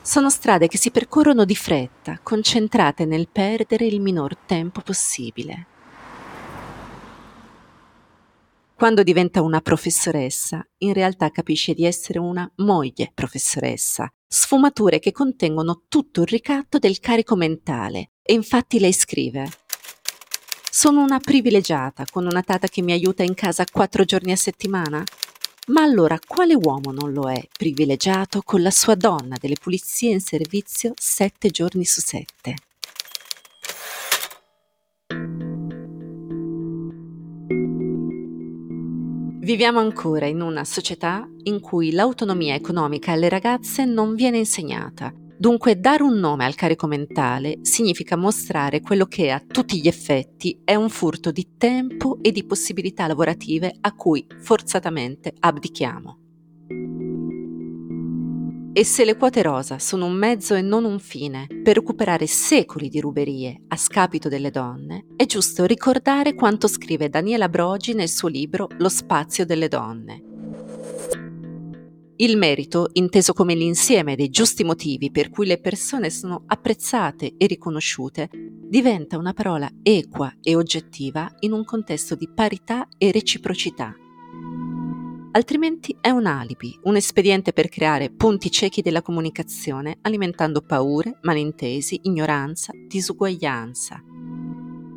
Sono 0.00 0.30
strade 0.30 0.68
che 0.68 0.78
si 0.78 0.90
percorrono 0.90 1.44
di 1.44 1.54
fretta, 1.54 2.18
concentrate 2.22 3.04
nel 3.04 3.28
perdere 3.30 3.84
il 3.84 4.00
minor 4.00 4.38
tempo 4.38 4.80
possibile. 4.80 5.66
Quando 8.80 9.02
diventa 9.02 9.42
una 9.42 9.60
professoressa, 9.60 10.66
in 10.78 10.94
realtà 10.94 11.28
capisce 11.28 11.74
di 11.74 11.84
essere 11.84 12.18
una 12.18 12.50
moglie 12.56 13.10
professoressa, 13.12 14.08
sfumature 14.26 15.00
che 15.00 15.12
contengono 15.12 15.82
tutto 15.86 16.22
il 16.22 16.26
ricatto 16.26 16.78
del 16.78 16.98
carico 16.98 17.36
mentale. 17.36 18.12
E 18.22 18.32
infatti 18.32 18.78
lei 18.80 18.94
scrive 18.94 19.50
sono 20.70 21.02
una 21.02 21.18
privilegiata 21.18 22.04
con 22.10 22.24
una 22.24 22.40
tata 22.40 22.68
che 22.68 22.80
mi 22.80 22.92
aiuta 22.92 23.22
in 23.22 23.34
casa 23.34 23.66
quattro 23.70 24.04
giorni 24.04 24.32
a 24.32 24.36
settimana? 24.36 25.04
Ma 25.66 25.82
allora 25.82 26.18
quale 26.26 26.54
uomo 26.54 26.90
non 26.90 27.12
lo 27.12 27.30
è 27.30 27.48
privilegiato 27.54 28.40
con 28.40 28.62
la 28.62 28.70
sua 28.70 28.94
donna 28.94 29.36
delle 29.38 29.56
pulizie 29.60 30.12
in 30.12 30.20
servizio 30.20 30.94
sette 30.96 31.50
giorni 31.50 31.84
su 31.84 32.00
sette? 32.00 32.54
Viviamo 39.50 39.80
ancora 39.80 40.26
in 40.26 40.42
una 40.42 40.62
società 40.62 41.28
in 41.42 41.58
cui 41.58 41.90
l'autonomia 41.90 42.54
economica 42.54 43.10
alle 43.10 43.28
ragazze 43.28 43.84
non 43.84 44.14
viene 44.14 44.38
insegnata. 44.38 45.12
Dunque 45.36 45.80
dare 45.80 46.04
un 46.04 46.20
nome 46.20 46.44
al 46.44 46.54
carico 46.54 46.86
mentale 46.86 47.58
significa 47.62 48.14
mostrare 48.14 48.80
quello 48.80 49.06
che 49.06 49.32
a 49.32 49.42
tutti 49.44 49.80
gli 49.80 49.88
effetti 49.88 50.60
è 50.62 50.76
un 50.76 50.88
furto 50.88 51.32
di 51.32 51.56
tempo 51.58 52.18
e 52.22 52.30
di 52.30 52.44
possibilità 52.44 53.08
lavorative 53.08 53.74
a 53.80 53.92
cui 53.92 54.24
forzatamente 54.38 55.34
abdichiamo. 55.40 56.18
E 58.72 58.84
se 58.84 59.04
le 59.04 59.16
quote 59.16 59.42
rosa 59.42 59.80
sono 59.80 60.06
un 60.06 60.12
mezzo 60.12 60.54
e 60.54 60.62
non 60.62 60.84
un 60.84 61.00
fine 61.00 61.48
per 61.48 61.74
recuperare 61.74 62.28
secoli 62.28 62.88
di 62.88 63.00
ruberie 63.00 63.62
a 63.66 63.76
scapito 63.76 64.28
delle 64.28 64.52
donne, 64.52 65.06
è 65.16 65.26
giusto 65.26 65.64
ricordare 65.64 66.34
quanto 66.34 66.68
scrive 66.68 67.08
Daniela 67.08 67.48
Brogi 67.48 67.94
nel 67.94 68.08
suo 68.08 68.28
libro 68.28 68.68
Lo 68.78 68.88
spazio 68.88 69.44
delle 69.44 69.66
donne. 69.66 70.22
Il 72.14 72.36
merito, 72.36 72.90
inteso 72.92 73.32
come 73.32 73.56
l'insieme 73.56 74.14
dei 74.14 74.28
giusti 74.28 74.62
motivi 74.62 75.10
per 75.10 75.30
cui 75.30 75.46
le 75.46 75.58
persone 75.58 76.08
sono 76.08 76.44
apprezzate 76.46 77.34
e 77.36 77.46
riconosciute, 77.46 78.28
diventa 78.30 79.18
una 79.18 79.32
parola 79.32 79.68
equa 79.82 80.32
e 80.40 80.54
oggettiva 80.54 81.28
in 81.40 81.52
un 81.52 81.64
contesto 81.64 82.14
di 82.14 82.28
parità 82.32 82.86
e 82.98 83.10
reciprocità 83.10 83.96
altrimenti 85.32 85.96
è 86.00 86.10
un 86.10 86.26
alibi, 86.26 86.78
un 86.84 86.96
espediente 86.96 87.52
per 87.52 87.68
creare 87.68 88.10
punti 88.10 88.50
ciechi 88.50 88.82
della 88.82 89.02
comunicazione, 89.02 89.98
alimentando 90.02 90.60
paure, 90.60 91.18
malintesi, 91.22 92.00
ignoranza, 92.02 92.72
disuguaglianza. 92.74 94.02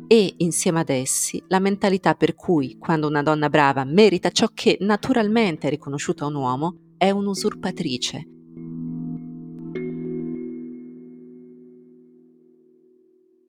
E, 0.06 0.34
insieme 0.38 0.80
ad 0.80 0.90
essi, 0.90 1.42
la 1.48 1.60
mentalità 1.60 2.14
per 2.14 2.34
cui, 2.34 2.76
quando 2.78 3.06
una 3.06 3.22
donna 3.22 3.48
brava 3.48 3.84
merita 3.84 4.30
ciò 4.30 4.48
che 4.52 4.76
naturalmente 4.80 5.66
è 5.66 5.70
riconosciuto 5.70 6.24
a 6.24 6.28
un 6.28 6.34
uomo, 6.34 6.76
è 6.98 7.10
un'usurpatrice. 7.10 8.28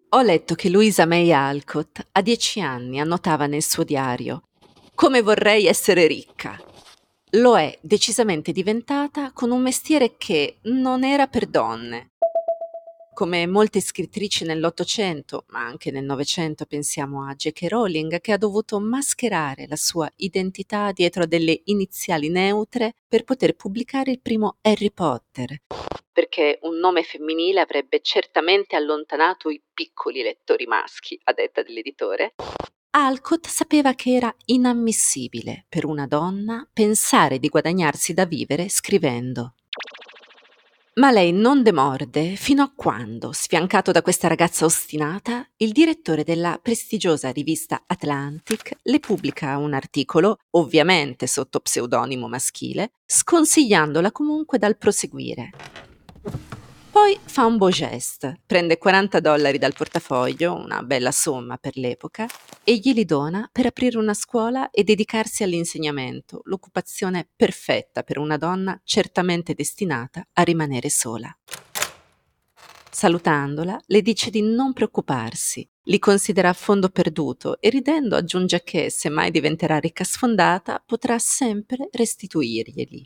Ho 0.09 0.21
letto 0.21 0.55
che 0.55 0.69
Louisa 0.69 1.05
May 1.05 1.33
Alcott 1.33 1.99
a 2.13 2.21
dieci 2.21 2.61
anni 2.61 3.01
annotava 3.01 3.47
nel 3.47 3.61
suo 3.61 3.83
diario 3.83 4.43
come 4.95 5.21
vorrei 5.21 5.65
essere 5.65 6.07
ricca 6.07 6.57
lo 7.31 7.57
è 7.57 7.77
decisamente 7.81 8.51
diventata 8.51 9.31
con 9.33 9.51
un 9.51 9.61
mestiere 9.61 10.15
che 10.17 10.57
non 10.63 11.03
era 11.03 11.27
per 11.27 11.47
donne. 11.47 12.11
Come 13.13 13.47
molte 13.47 13.79
scrittrici 13.79 14.43
nell'Ottocento, 14.43 15.45
ma 15.47 15.65
anche 15.65 15.89
nel 15.89 16.03
Novecento, 16.03 16.65
pensiamo 16.65 17.25
a 17.25 17.33
J.K. 17.33 17.67
Rowling, 17.69 18.19
che 18.19 18.33
ha 18.33 18.37
dovuto 18.37 18.77
mascherare 18.79 19.67
la 19.67 19.77
sua 19.77 20.11
identità 20.17 20.91
dietro 20.91 21.23
a 21.23 21.25
delle 21.25 21.61
iniziali 21.65 22.29
neutre 22.29 22.93
per 23.07 23.23
poter 23.23 23.55
pubblicare 23.55 24.11
il 24.11 24.19
primo 24.19 24.57
Harry 24.61 24.91
Potter. 24.91 25.61
Perché 26.11 26.59
un 26.63 26.77
nome 26.77 27.03
femminile 27.03 27.61
avrebbe 27.61 28.01
certamente 28.01 28.75
allontanato 28.75 29.49
i 29.49 29.61
piccoli 29.73 30.21
lettori 30.21 30.65
maschi, 30.65 31.17
a 31.23 31.31
detta 31.31 31.63
dell'editore, 31.63 32.33
Alcott 32.97 33.47
sapeva 33.47 33.93
che 33.93 34.15
era 34.15 34.33
inammissibile 34.45 35.65
per 35.67 35.83
una 35.83 36.07
donna 36.07 36.65
pensare 36.71 37.39
di 37.39 37.49
guadagnarsi 37.49 38.13
da 38.13 38.25
vivere 38.25 38.69
scrivendo. 38.69 39.55
Ma 40.93 41.11
lei 41.11 41.33
non 41.33 41.61
demorde 41.61 42.37
fino 42.37 42.63
a 42.63 42.71
quando, 42.73 43.33
sfiancato 43.33 43.91
da 43.91 44.01
questa 44.01 44.29
ragazza 44.29 44.63
ostinata, 44.63 45.45
il 45.57 45.73
direttore 45.73 46.23
della 46.23 46.57
prestigiosa 46.63 47.31
rivista 47.31 47.83
Atlantic 47.85 48.77
le 48.83 49.01
pubblica 49.01 49.57
un 49.57 49.73
articolo, 49.73 50.37
ovviamente 50.51 51.27
sotto 51.27 51.59
pseudonimo 51.59 52.29
maschile, 52.29 52.91
sconsigliandola 53.05 54.13
comunque 54.13 54.57
dal 54.57 54.77
proseguire. 54.77 55.49
Poi 56.95 57.19
fa 57.21 57.43
un 57.43 57.57
beau 57.57 57.69
geste, 57.71 58.39
prende 58.45 58.77
40 58.77 59.19
dollari 59.19 59.57
dal 59.57 59.73
portafoglio, 59.73 60.53
una 60.55 60.81
bella 60.81 61.11
somma 61.11 61.57
per 61.57 61.75
l'epoca, 61.75 62.25
e 62.63 62.77
glieli 62.77 63.03
dona 63.03 63.49
per 63.51 63.65
aprire 63.65 63.97
una 63.97 64.13
scuola 64.13 64.69
e 64.69 64.85
dedicarsi 64.85 65.43
all'insegnamento, 65.43 66.39
l'occupazione 66.45 67.27
perfetta 67.35 68.03
per 68.03 68.17
una 68.17 68.37
donna 68.37 68.79
certamente 68.85 69.53
destinata 69.53 70.25
a 70.31 70.41
rimanere 70.43 70.89
sola. 70.89 71.37
Salutandola, 72.89 73.77
le 73.87 74.01
dice 74.01 74.29
di 74.29 74.41
non 74.41 74.71
preoccuparsi, 74.71 75.69
li 75.87 75.99
considera 75.99 76.47
a 76.47 76.53
fondo 76.53 76.87
perduto 76.87 77.59
e 77.59 77.69
ridendo 77.71 78.15
aggiunge 78.15 78.63
che, 78.63 78.89
se 78.89 79.09
mai 79.09 79.31
diventerà 79.31 79.79
ricca 79.79 80.05
sfondata, 80.05 80.81
potrà 80.85 81.19
sempre 81.19 81.89
restituirglieli. 81.91 83.05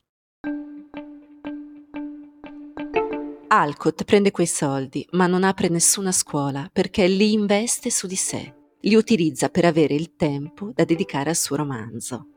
Alcott 3.51 4.03
prende 4.03 4.29
quei 4.29 4.45
soldi, 4.45 5.03
ma 5.13 5.25
non 5.25 5.43
apre 5.43 5.69
nessuna 5.69 6.11
scuola 6.11 6.69
perché 6.71 7.07
li 7.07 7.33
investe 7.33 7.89
su 7.89 8.05
di 8.05 8.15
sé. 8.15 8.53
Li 8.81 8.93
utilizza 8.93 9.49
per 9.49 9.65
avere 9.65 9.95
il 9.95 10.15
tempo 10.15 10.71
da 10.71 10.85
dedicare 10.85 11.31
al 11.31 11.35
suo 11.35 11.55
romanzo. 11.55 12.27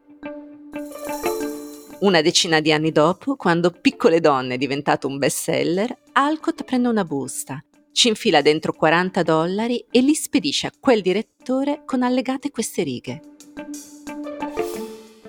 Una 2.01 2.22
decina 2.22 2.61
di 2.61 2.72
anni 2.72 2.92
dopo, 2.92 3.37
quando 3.37 3.70
Piccole 3.70 4.20
donne 4.20 4.55
è 4.55 4.57
diventato 4.59 5.07
un 5.07 5.18
bestseller, 5.18 5.94
Alcott 6.12 6.64
prende 6.64 6.88
una 6.88 7.05
busta, 7.05 7.62
ci 7.92 8.09
infila 8.09 8.40
dentro 8.40 8.72
40 8.72 9.22
dollari 9.22 9.85
e 9.90 10.01
li 10.01 10.14
spedisce 10.14 10.68
a 10.68 10.72
quel 10.81 11.03
direttore 11.03 11.83
con 11.85 12.03
allegate 12.03 12.51
queste 12.51 12.83
righe 12.85 13.32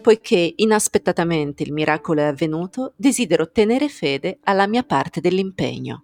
poiché 0.03 0.53
inaspettatamente 0.57 1.63
il 1.63 1.71
miracolo 1.71 2.19
è 2.19 2.25
avvenuto, 2.25 2.93
desidero 2.97 3.49
tenere 3.49 3.87
fede 3.87 4.39
alla 4.43 4.67
mia 4.67 4.83
parte 4.83 5.21
dell'impegno. 5.21 6.03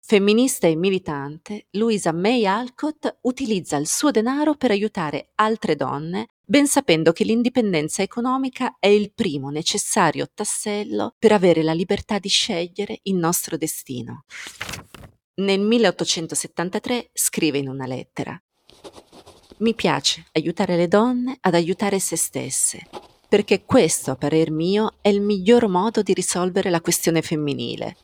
Femminista 0.00 0.66
e 0.66 0.74
militante, 0.74 1.68
Louisa 1.70 2.12
May 2.12 2.44
Alcott 2.44 3.18
utilizza 3.22 3.76
il 3.76 3.86
suo 3.86 4.10
denaro 4.10 4.56
per 4.56 4.72
aiutare 4.72 5.30
altre 5.36 5.76
donne, 5.76 6.26
ben 6.44 6.66
sapendo 6.66 7.12
che 7.12 7.22
l'indipendenza 7.22 8.02
economica 8.02 8.76
è 8.80 8.88
il 8.88 9.12
primo 9.14 9.48
necessario 9.48 10.26
tassello 10.34 11.14
per 11.18 11.30
avere 11.30 11.62
la 11.62 11.72
libertà 11.72 12.18
di 12.18 12.28
scegliere 12.28 12.98
il 13.04 13.14
nostro 13.14 13.56
destino. 13.56 14.24
Nel 15.34 15.60
1873 15.60 17.08
scrive 17.14 17.56
in 17.56 17.66
una 17.66 17.86
lettera 17.86 18.38
Mi 19.58 19.74
piace 19.74 20.26
aiutare 20.32 20.76
le 20.76 20.88
donne 20.88 21.38
ad 21.40 21.54
aiutare 21.54 21.98
se 22.00 22.16
stesse, 22.16 22.86
perché 23.30 23.64
questo, 23.64 24.10
a 24.10 24.16
parer 24.16 24.50
mio, 24.50 24.96
è 25.00 25.08
il 25.08 25.22
miglior 25.22 25.68
modo 25.68 26.02
di 26.02 26.12
risolvere 26.12 26.68
la 26.68 26.82
questione 26.82 27.22
femminile. 27.22 27.96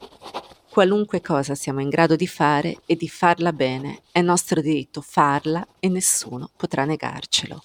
Qualunque 0.70 1.20
cosa 1.20 1.54
siamo 1.54 1.82
in 1.82 1.90
grado 1.90 2.16
di 2.16 2.26
fare 2.26 2.78
e 2.86 2.96
di 2.96 3.10
farla 3.10 3.52
bene, 3.52 4.04
è 4.10 4.22
nostro 4.22 4.62
diritto 4.62 5.02
farla 5.02 5.66
e 5.80 5.88
nessuno 5.88 6.50
potrà 6.56 6.86
negarcelo. 6.86 7.62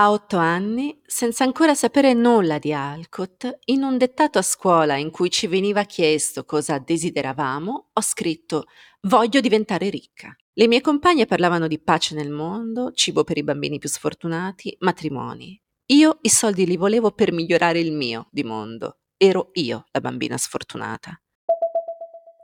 A 0.00 0.12
otto 0.12 0.38
anni, 0.38 0.98
senza 1.04 1.44
ancora 1.44 1.74
sapere 1.74 2.14
nulla 2.14 2.58
di 2.58 2.72
Alcott, 2.72 3.58
in 3.66 3.82
un 3.82 3.98
dettato 3.98 4.38
a 4.38 4.42
scuola 4.42 4.96
in 4.96 5.10
cui 5.10 5.28
ci 5.28 5.46
veniva 5.46 5.82
chiesto 5.82 6.46
cosa 6.46 6.78
desideravamo, 6.78 7.90
ho 7.92 8.00
scritto 8.00 8.64
Voglio 9.02 9.40
diventare 9.40 9.90
ricca. 9.90 10.34
Le 10.54 10.68
mie 10.68 10.80
compagne 10.80 11.26
parlavano 11.26 11.66
di 11.66 11.78
pace 11.78 12.14
nel 12.14 12.30
mondo, 12.30 12.92
cibo 12.92 13.24
per 13.24 13.36
i 13.36 13.42
bambini 13.42 13.76
più 13.76 13.90
sfortunati, 13.90 14.74
matrimoni. 14.80 15.60
Io 15.88 16.16
i 16.22 16.30
soldi 16.30 16.64
li 16.64 16.78
volevo 16.78 17.10
per 17.10 17.30
migliorare 17.30 17.78
il 17.78 17.92
mio 17.92 18.28
di 18.30 18.42
mondo. 18.42 19.00
Ero 19.18 19.50
io 19.52 19.84
la 19.90 20.00
bambina 20.00 20.38
sfortunata. 20.38 21.20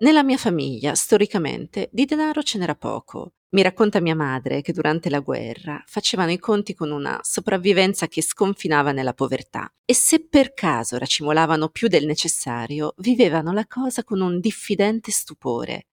Nella 0.01 0.23
mia 0.23 0.37
famiglia, 0.37 0.95
storicamente, 0.95 1.89
di 1.91 2.05
denaro 2.05 2.43
ce 2.43 2.59
n'era 2.59 2.75
poco. 2.75 3.36
Mi 3.51 3.63
racconta 3.63 4.01
mia 4.01 4.17
madre 4.17 4.61
che 4.61 4.73
durante 4.73 5.09
la 5.09 5.21
guerra 5.21 5.81
facevano 5.87 6.33
i 6.33 6.39
conti 6.39 6.75
con 6.75 6.91
una 6.91 7.21
sopravvivenza 7.23 8.09
che 8.09 8.21
sconfinava 8.21 8.91
nella 8.91 9.15
povertà 9.15 9.73
e 9.85 9.95
se 9.95 10.27
per 10.29 10.53
caso 10.53 10.99
racimolavano 10.99 11.69
più 11.69 11.87
del 11.87 12.07
necessario, 12.07 12.95
vivevano 12.99 13.53
la 13.53 13.65
cosa 13.67 14.03
con 14.03 14.21
un 14.21 14.41
diffidente 14.41 15.13
stupore. 15.13 15.87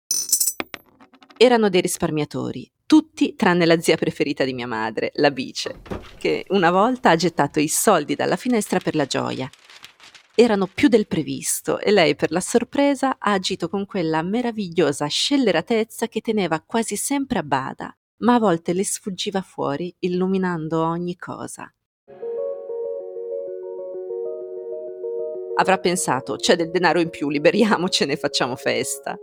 Erano 1.37 1.69
dei 1.69 1.83
risparmiatori, 1.83 2.71
tutti 2.87 3.35
tranne 3.35 3.67
la 3.67 3.79
zia 3.79 3.99
preferita 3.99 4.45
di 4.45 4.55
mia 4.55 4.67
madre, 4.67 5.11
la 5.17 5.31
Bice, 5.31 5.83
che 6.17 6.47
una 6.51 6.71
volta 6.71 7.11
ha 7.11 7.17
gettato 7.17 7.61
i 7.61 7.69
soldi 7.69 8.15
dalla 8.15 8.37
finestra 8.37 8.79
per 8.79 8.95
la 8.95 9.05
gioia 9.05 9.51
erano 10.35 10.67
più 10.67 10.89
del 10.89 11.07
previsto 11.07 11.79
e 11.79 11.91
lei 11.91 12.15
per 12.15 12.31
la 12.33 12.41
sorpresa 12.41 13.17
ha 13.19 13.33
agito 13.33 13.69
con 13.69 13.85
quella 13.87 14.23
meravigliosa 14.23 15.07
scelleratezza 15.07 16.09
che 16.09 16.21
teneva 16.21 16.61
quasi 16.61 16.97
sempre 16.97 17.39
a 17.39 17.43
bada, 17.43 17.95
ma 18.19 18.35
a 18.35 18.39
volte 18.39 18.73
le 18.73 18.85
sfuggiva 18.85 19.43
fuori 19.43 19.95
illuminando 20.01 20.83
ogni 20.83 21.17
cosa. 21.17 21.73
Avrà 25.55 25.79
pensato, 25.79 26.37
c'è 26.37 26.57
del 26.57 26.71
denaro 26.71 26.99
in 26.99 27.11
più, 27.11 27.29
liberiamocene 27.29 28.15
e 28.15 28.17
facciamo 28.17 28.57
festa. 28.57 29.17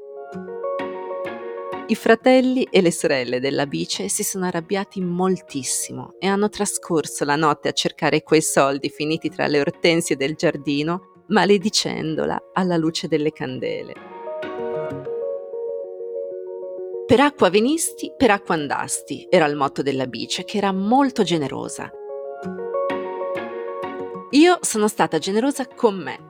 I 1.89 1.95
fratelli 1.95 2.67
e 2.69 2.81
le 2.81 2.91
sorelle 2.91 3.39
della 3.39 3.65
bice 3.65 4.09
si 4.09 4.23
sono 4.23 4.45
arrabbiati 4.45 5.01
moltissimo 5.01 6.13
e 6.19 6.27
hanno 6.27 6.47
trascorso 6.47 7.25
la 7.25 7.35
notte 7.35 7.67
a 7.67 7.71
cercare 7.71 8.21
quei 8.21 8.43
soldi 8.43 8.89
finiti 8.89 9.27
tra 9.27 9.47
le 9.47 9.59
ortensie 9.59 10.15
del 10.15 10.35
giardino, 10.35 11.23
maledicendola 11.29 12.51
alla 12.53 12.77
luce 12.77 13.07
delle 13.07 13.31
candele. 13.31 13.93
Per 17.07 17.19
acqua 17.19 17.49
venisti, 17.49 18.13
per 18.15 18.29
acqua 18.29 18.53
andasti, 18.53 19.25
era 19.27 19.47
il 19.47 19.55
motto 19.55 19.81
della 19.81 20.05
bice, 20.05 20.43
che 20.43 20.57
era 20.57 20.71
molto 20.71 21.23
generosa. 21.23 21.91
Io 24.29 24.59
sono 24.61 24.87
stata 24.87 25.17
generosa 25.17 25.65
con 25.65 25.95
me 25.95 26.29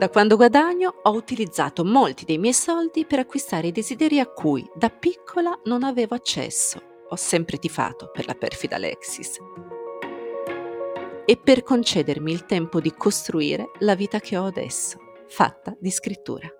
da 0.00 0.08
quando 0.08 0.36
guadagno 0.36 0.94
ho 1.02 1.10
utilizzato 1.10 1.84
molti 1.84 2.24
dei 2.24 2.38
miei 2.38 2.54
soldi 2.54 3.04
per 3.04 3.18
acquistare 3.18 3.66
i 3.66 3.70
desideri 3.70 4.18
a 4.18 4.24
cui 4.24 4.66
da 4.74 4.88
piccola 4.88 5.60
non 5.64 5.82
avevo 5.82 6.14
accesso. 6.14 6.80
Ho 7.10 7.16
sempre 7.16 7.58
tifato 7.58 8.08
per 8.10 8.24
la 8.24 8.32
perfida 8.32 8.76
Alexis. 8.76 9.36
E 11.26 11.36
per 11.36 11.62
concedermi 11.62 12.32
il 12.32 12.46
tempo 12.46 12.80
di 12.80 12.94
costruire 12.96 13.72
la 13.80 13.94
vita 13.94 14.20
che 14.20 14.38
ho 14.38 14.46
adesso, 14.46 14.96
fatta 15.28 15.76
di 15.78 15.90
scrittura. 15.90 16.50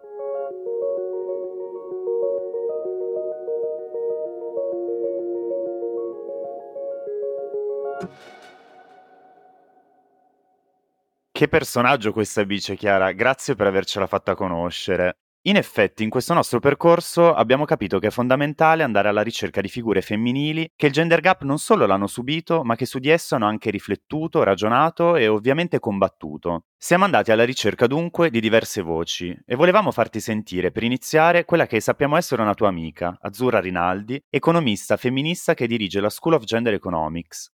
Che 11.40 11.48
personaggio 11.48 12.12
questa 12.12 12.44
bice, 12.44 12.76
Chiara. 12.76 13.12
Grazie 13.12 13.54
per 13.54 13.66
avercela 13.66 14.06
fatta 14.06 14.34
conoscere. 14.34 15.20
In 15.46 15.56
effetti, 15.56 16.02
in 16.02 16.10
questo 16.10 16.34
nostro 16.34 16.60
percorso 16.60 17.32
abbiamo 17.32 17.64
capito 17.64 17.98
che 17.98 18.08
è 18.08 18.10
fondamentale 18.10 18.82
andare 18.82 19.08
alla 19.08 19.22
ricerca 19.22 19.62
di 19.62 19.68
figure 19.68 20.02
femminili 20.02 20.70
che 20.76 20.88
il 20.88 20.92
gender 20.92 21.20
gap 21.20 21.44
non 21.44 21.56
solo 21.56 21.86
l'hanno 21.86 22.08
subito, 22.08 22.62
ma 22.62 22.76
che 22.76 22.84
su 22.84 22.98
di 22.98 23.08
esso 23.08 23.36
hanno 23.36 23.46
anche 23.46 23.70
riflettuto, 23.70 24.42
ragionato 24.42 25.16
e 25.16 25.28
ovviamente 25.28 25.78
combattuto. 25.78 26.64
Siamo 26.76 27.04
andati 27.04 27.32
alla 27.32 27.46
ricerca 27.46 27.86
dunque 27.86 28.28
di 28.28 28.38
diverse 28.38 28.82
voci 28.82 29.34
e 29.46 29.54
volevamo 29.54 29.92
farti 29.92 30.20
sentire 30.20 30.70
per 30.70 30.82
iniziare 30.82 31.46
quella 31.46 31.66
che 31.66 31.80
sappiamo 31.80 32.18
essere 32.18 32.42
una 32.42 32.52
tua 32.52 32.68
amica, 32.68 33.16
Azzurra 33.18 33.60
Rinaldi, 33.60 34.22
economista 34.28 34.98
femminista 34.98 35.54
che 35.54 35.66
dirige 35.66 36.00
la 36.00 36.10
School 36.10 36.34
of 36.34 36.44
Gender 36.44 36.74
Economics. 36.74 37.50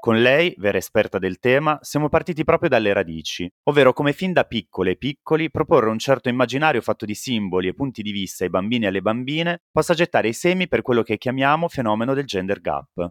Con 0.00 0.22
lei, 0.22 0.54
vera 0.56 0.78
esperta 0.78 1.18
del 1.18 1.38
tema, 1.38 1.78
siamo 1.82 2.08
partiti 2.08 2.42
proprio 2.42 2.70
dalle 2.70 2.94
radici, 2.94 3.46
ovvero 3.64 3.92
come 3.92 4.14
fin 4.14 4.32
da 4.32 4.44
piccole 4.44 4.92
e 4.92 4.96
piccoli 4.96 5.50
proporre 5.50 5.90
un 5.90 5.98
certo 5.98 6.30
immaginario 6.30 6.80
fatto 6.80 7.04
di 7.04 7.14
simboli 7.14 7.68
e 7.68 7.74
punti 7.74 8.00
di 8.00 8.10
vista 8.10 8.44
ai 8.44 8.48
bambini 8.48 8.86
e 8.86 8.88
alle 8.88 9.02
bambine 9.02 9.60
possa 9.70 9.92
gettare 9.92 10.28
i 10.28 10.32
semi 10.32 10.68
per 10.68 10.80
quello 10.80 11.02
che 11.02 11.18
chiamiamo 11.18 11.68
fenomeno 11.68 12.14
del 12.14 12.24
gender 12.24 12.62
gap. 12.62 13.10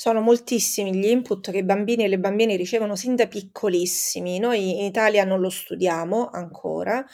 Sono 0.00 0.22
moltissimi 0.22 0.96
gli 0.96 1.08
input 1.08 1.50
che 1.50 1.58
i 1.58 1.62
bambini 1.62 2.04
e 2.04 2.08
le 2.08 2.18
bambine 2.18 2.56
ricevono 2.56 2.96
sin 2.96 3.16
da 3.16 3.26
piccolissimi. 3.26 4.38
Noi 4.38 4.78
in 4.78 4.86
Italia 4.86 5.24
non 5.24 5.40
lo 5.40 5.50
studiamo 5.50 6.30
ancora, 6.32 7.04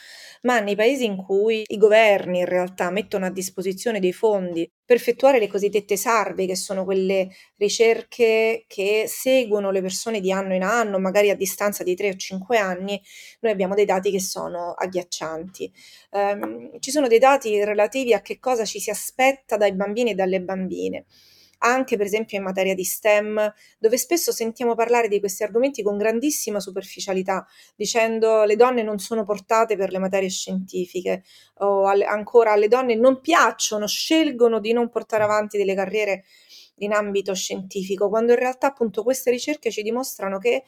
ma 0.43 0.61
nei 0.61 0.77
paesi 0.77 1.03
in 1.03 1.17
cui 1.17 1.63
i 1.67 1.75
governi 1.75 2.39
in 2.39 2.45
realtà 2.45 2.89
mettono 2.89 3.25
a 3.25 3.29
disposizione 3.29 3.99
dei 3.99 4.13
fondi 4.13 4.71
per 4.85 4.95
effettuare 4.95 5.37
le 5.37 5.49
cosiddette 5.49 5.97
sarve, 5.97 6.45
che 6.45 6.55
sono 6.55 6.85
quelle 6.85 7.27
ricerche 7.57 8.63
che 8.67 9.03
seguono 9.05 9.69
le 9.69 9.81
persone 9.81 10.21
di 10.21 10.31
anno 10.31 10.55
in 10.55 10.63
anno, 10.63 10.97
magari 10.97 11.29
a 11.29 11.35
distanza 11.35 11.83
di 11.83 11.93
3 11.93 12.11
o 12.11 12.15
5 12.15 12.57
anni, 12.57 13.01
noi 13.41 13.51
abbiamo 13.51 13.75
dei 13.75 13.83
dati 13.83 14.11
che 14.11 14.21
sono 14.21 14.71
agghiaccianti. 14.71 15.69
Um, 16.11 16.79
ci 16.79 16.91
sono 16.91 17.09
dei 17.09 17.19
dati 17.19 17.61
relativi 17.65 18.13
a 18.13 18.21
che 18.21 18.39
cosa 18.39 18.63
ci 18.63 18.79
si 18.79 18.89
aspetta 18.89 19.57
dai 19.57 19.73
bambini 19.73 20.11
e 20.11 20.15
dalle 20.15 20.39
bambine 20.39 21.03
anche 21.59 21.97
per 21.97 22.05
esempio 22.05 22.37
in 22.37 22.43
materia 22.43 22.73
di 22.73 22.83
STEM, 22.83 23.53
dove 23.79 23.97
spesso 23.97 24.31
sentiamo 24.31 24.75
parlare 24.75 25.07
di 25.07 25.19
questi 25.19 25.43
argomenti 25.43 25.81
con 25.83 25.97
grandissima 25.97 26.59
superficialità, 26.59 27.45
dicendo 27.75 28.43
le 28.43 28.55
donne 28.55 28.83
non 28.83 28.99
sono 28.99 29.23
portate 29.23 29.75
per 29.75 29.91
le 29.91 29.99
materie 29.99 30.29
scientifiche 30.29 31.23
o 31.59 31.87
alle, 31.87 32.05
ancora 32.05 32.51
alle 32.53 32.67
donne 32.67 32.95
non 32.95 33.21
piacciono, 33.21 33.87
scelgono 33.87 34.59
di 34.59 34.73
non 34.73 34.89
portare 34.89 35.23
avanti 35.23 35.57
delle 35.57 35.75
carriere 35.75 36.23
in 36.79 36.93
ambito 36.93 37.33
scientifico, 37.33 38.09
quando 38.09 38.33
in 38.33 38.39
realtà 38.39 38.67
appunto 38.67 39.03
queste 39.03 39.31
ricerche 39.31 39.71
ci 39.71 39.81
dimostrano 39.81 40.37
che 40.37 40.63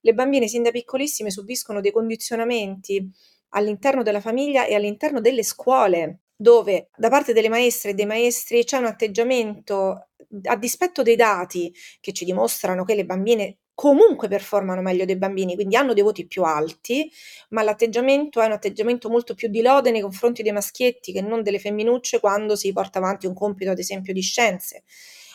le 0.00 0.14
bambine 0.14 0.48
sin 0.48 0.62
da 0.62 0.70
piccolissime 0.70 1.30
subiscono 1.30 1.80
dei 1.80 1.92
condizionamenti 1.92 3.08
all'interno 3.50 4.02
della 4.02 4.20
famiglia 4.20 4.66
e 4.66 4.74
all'interno 4.74 5.20
delle 5.20 5.42
scuole 5.44 6.20
dove 6.42 6.88
da 6.96 7.08
parte 7.08 7.32
delle 7.32 7.48
maestre 7.48 7.90
e 7.90 7.94
dei 7.94 8.04
maestri 8.04 8.64
c'è 8.64 8.76
un 8.76 8.86
atteggiamento 8.86 10.08
a 10.44 10.56
dispetto 10.56 11.02
dei 11.02 11.16
dati 11.16 11.72
che 12.00 12.12
ci 12.12 12.24
dimostrano 12.24 12.84
che 12.84 12.94
le 12.94 13.04
bambine 13.04 13.58
comunque 13.74 14.28
performano 14.28 14.82
meglio 14.82 15.04
dei 15.04 15.16
bambini, 15.16 15.54
quindi 15.54 15.76
hanno 15.76 15.94
dei 15.94 16.02
voti 16.02 16.26
più 16.26 16.42
alti, 16.42 17.10
ma 17.50 17.62
l'atteggiamento 17.62 18.40
è 18.40 18.46
un 18.46 18.52
atteggiamento 18.52 19.08
molto 19.08 19.34
più 19.34 19.48
di 19.48 19.62
lode 19.62 19.90
nei 19.90 20.00
confronti 20.00 20.42
dei 20.42 20.52
maschietti 20.52 21.12
che 21.12 21.20
non 21.22 21.42
delle 21.42 21.58
femminucce 21.58 22.20
quando 22.20 22.54
si 22.56 22.72
porta 22.72 22.98
avanti 22.98 23.26
un 23.26 23.34
compito, 23.34 23.70
ad 23.70 23.78
esempio, 23.78 24.12
di 24.12 24.20
scienze. 24.20 24.82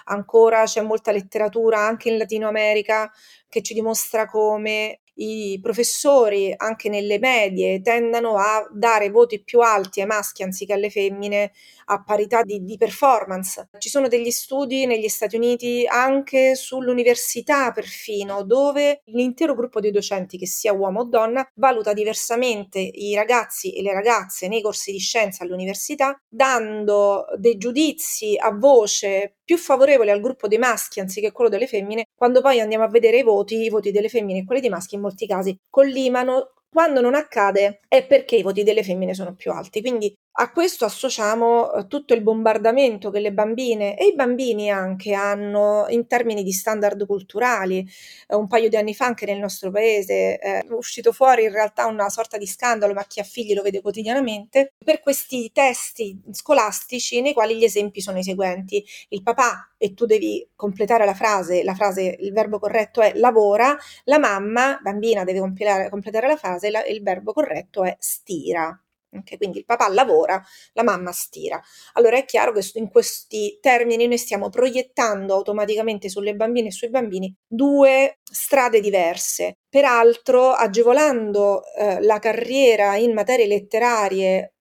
Ancora 0.06 0.64
c'è 0.64 0.82
molta 0.82 1.12
letteratura 1.12 1.80
anche 1.80 2.10
in 2.10 2.18
Latino 2.18 2.48
America 2.48 3.12
che 3.50 3.62
ci 3.62 3.74
dimostra 3.74 4.26
come 4.28 5.02
i 5.18 5.60
professori 5.62 6.54
anche 6.56 6.90
nelle 6.90 7.20
medie 7.20 7.82
tendano 7.82 8.38
a 8.38 8.68
dare 8.72 9.10
voti 9.10 9.42
più 9.42 9.60
alti 9.62 10.02
ai 10.02 10.08
maschi 10.08 10.44
anziché 10.44 10.74
alle 10.74 10.90
femmine 10.90 11.52
a 11.90 12.04
parità 12.04 12.42
di, 12.44 12.64
di 12.64 12.78
performance. 12.78 13.70
Ci 13.78 13.90
sono 13.90 14.08
degli 14.08 14.32
studi 14.32 14.86
negli 14.86 15.08
Stati 15.08 15.36
Uniti 15.36 15.86
anche 15.88 16.56
sull'università 16.56 17.72
perfino, 17.72 18.44
dove 18.44 19.02
l'intero 19.06 19.56
gruppo 19.56 19.80
di 19.80 19.92
docenti, 19.92 20.38
che 20.38 20.48
sia 20.48 20.74
uomo 20.74 21.02
o 21.02 21.06
donna, 21.06 21.48
valuta 21.56 21.94
diversamente 21.94 22.80
i 22.80 23.16
ragazzi 23.16 23.74
e 23.74 23.82
le 23.82 23.94
ragazze 23.94 24.48
nei 24.48 24.62
corsi 24.62 24.92
di 24.92 25.00
scienza 25.00 25.44
all'università, 25.44 26.20
dando 26.28 27.26
dei 27.38 27.58
giudizi 27.58 28.36
a 28.38 28.52
voce 28.52 29.36
più 29.44 29.58
favorevoli 29.58 30.10
al 30.10 30.20
gruppo 30.20 30.48
dei 30.48 30.58
maschi 30.58 31.00
anziché 31.00 31.32
quello 31.32 31.50
delle 31.50 31.68
femmine, 31.68 32.06
quando 32.16 32.42
poi 32.42 32.60
andiamo 32.60 32.84
a 32.84 32.90
vedere 32.90 33.20
i 33.20 33.24
voti, 33.24 33.62
i 33.62 33.70
voti 33.70 33.92
delle 33.92 34.10
femmine 34.10 34.40
e 34.40 34.46
quelli 34.46 34.62
dei 34.62 34.70
maschi 34.70 34.96
in 34.96 35.02
molti 35.02 35.26
casi 35.26 35.58
collimano 35.70 36.52
quando 36.70 37.02
non 37.02 37.16
accade 37.16 37.80
è 37.88 38.06
perché 38.06 38.36
i 38.36 38.44
voti 38.44 38.64
delle 38.64 38.84
femmine 38.84 39.14
sono 39.14 39.34
più 39.36 39.52
alti. 39.52 39.82
Quindi 39.82 40.14
a 40.40 40.52
questo 40.52 40.86
associamo 40.86 41.74
eh, 41.74 41.88
tutto 41.88 42.14
il 42.14 42.22
bombardamento 42.22 43.10
che 43.10 43.20
le 43.20 43.34
bambine 43.34 43.98
e 43.98 44.08
i 44.08 44.16
bambini 44.16 44.70
anche 44.70 45.14
hanno 45.14 45.86
in 45.90 46.06
termini 46.06 46.44
di 46.44 46.52
standard 46.52 47.06
culturali. 47.08 47.88
Eh, 48.28 48.36
un 48.36 48.46
paio 48.48 48.70
di 48.70 48.76
anni 48.76 48.94
fa 48.94 49.06
anche 49.06 49.26
nel 49.26 49.40
nostro 49.40 49.72
paese 49.72 50.38
è 50.38 50.64
uscito 50.70 51.12
fuori 51.12 51.44
in 51.44 51.52
realtà 51.52 51.88
una 51.88 52.10
sorta 52.10 52.38
di 52.38 52.46
scandalo, 52.46 52.94
ma 52.94 53.04
chi 53.06 53.20
ha 53.20 53.24
figli 53.24 53.54
lo 53.56 53.64
vede 53.64 53.82
quotidianamente, 53.82 54.74
per 54.84 55.00
questi 55.02 55.50
testi 55.52 56.22
scolastici 56.32 57.22
nei 57.22 57.34
quali 57.34 57.58
gli 57.58 57.64
esempi 57.64 58.00
sono 58.02 58.20
i 58.20 58.24
seguenti. 58.24 58.84
Il 59.10 59.24
papà, 59.24 59.72
e 59.78 59.94
tu 59.96 60.06
devi 60.06 60.48
completare 60.56 61.06
la 61.06 61.16
frase, 61.16 61.64
la 61.64 61.74
frase, 61.74 62.16
il 62.20 62.32
verbo 62.32 62.60
corretto 62.60 63.02
è 63.02 63.14
lavora, 63.16 63.76
la 64.06 64.20
mamma, 64.20 64.80
bambina, 64.84 65.24
deve 65.24 65.40
completare 65.40 66.28
la 66.28 66.38
frase, 66.38 66.70
la, 66.70 66.86
il 66.86 67.02
verbo 67.02 67.34
corretto 67.34 67.84
è 67.84 67.96
stira. 68.00 68.80
Okay, 69.20 69.38
quindi 69.38 69.60
il 69.60 69.66
papà 69.66 69.88
lavora, 69.90 70.42
la 70.74 70.84
mamma 70.84 71.12
stira. 71.12 71.62
Allora 71.94 72.18
è 72.18 72.26
chiaro 72.26 72.52
che 72.52 72.70
in 72.76 72.90
questi 72.90 73.58
termini 73.62 74.08
noi 74.08 74.18
stiamo 74.18 74.50
proiettando 74.50 75.34
automaticamente 75.34 76.10
sulle 76.10 76.36
bambine 76.36 76.68
e 76.68 76.72
sui 76.72 76.90
bambini 76.90 77.34
due 77.48 78.20
strade 78.24 78.80
diverse, 78.80 79.58
peraltro 79.70 80.52
agevolando 80.52 81.64
eh, 81.78 82.02
la 82.02 82.20
carriera 82.20 82.96
in 82.98 83.14
materie 83.14 83.48
letterarie 83.48 84.56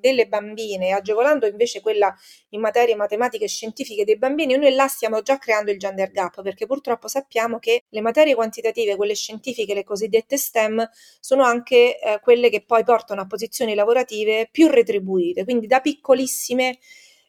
delle 0.00 0.26
bambine, 0.26 0.92
agevolando 0.92 1.46
invece 1.46 1.80
quella 1.80 2.14
in 2.50 2.60
materie 2.60 2.94
matematiche 2.96 3.44
e 3.44 3.48
scientifiche 3.48 4.04
dei 4.04 4.18
bambini, 4.18 4.56
noi 4.56 4.74
là 4.74 4.88
stiamo 4.88 5.22
già 5.22 5.38
creando 5.38 5.70
il 5.70 5.78
gender 5.78 6.10
gap, 6.10 6.42
perché 6.42 6.66
purtroppo 6.66 7.08
sappiamo 7.08 7.58
che 7.58 7.84
le 7.88 8.00
materie 8.00 8.34
quantitative, 8.34 8.96
quelle 8.96 9.14
scientifiche, 9.14 9.74
le 9.74 9.84
cosiddette 9.84 10.36
STEM, 10.36 10.88
sono 11.20 11.42
anche 11.44 11.98
eh, 12.00 12.20
quelle 12.20 12.50
che 12.50 12.62
poi 12.64 12.84
portano 12.84 13.20
a 13.20 13.26
posizioni 13.26 13.74
lavorative 13.74 14.48
più 14.50 14.68
retribuite, 14.68 15.44
quindi 15.44 15.66
da 15.66 15.80
piccolissime 15.80 16.78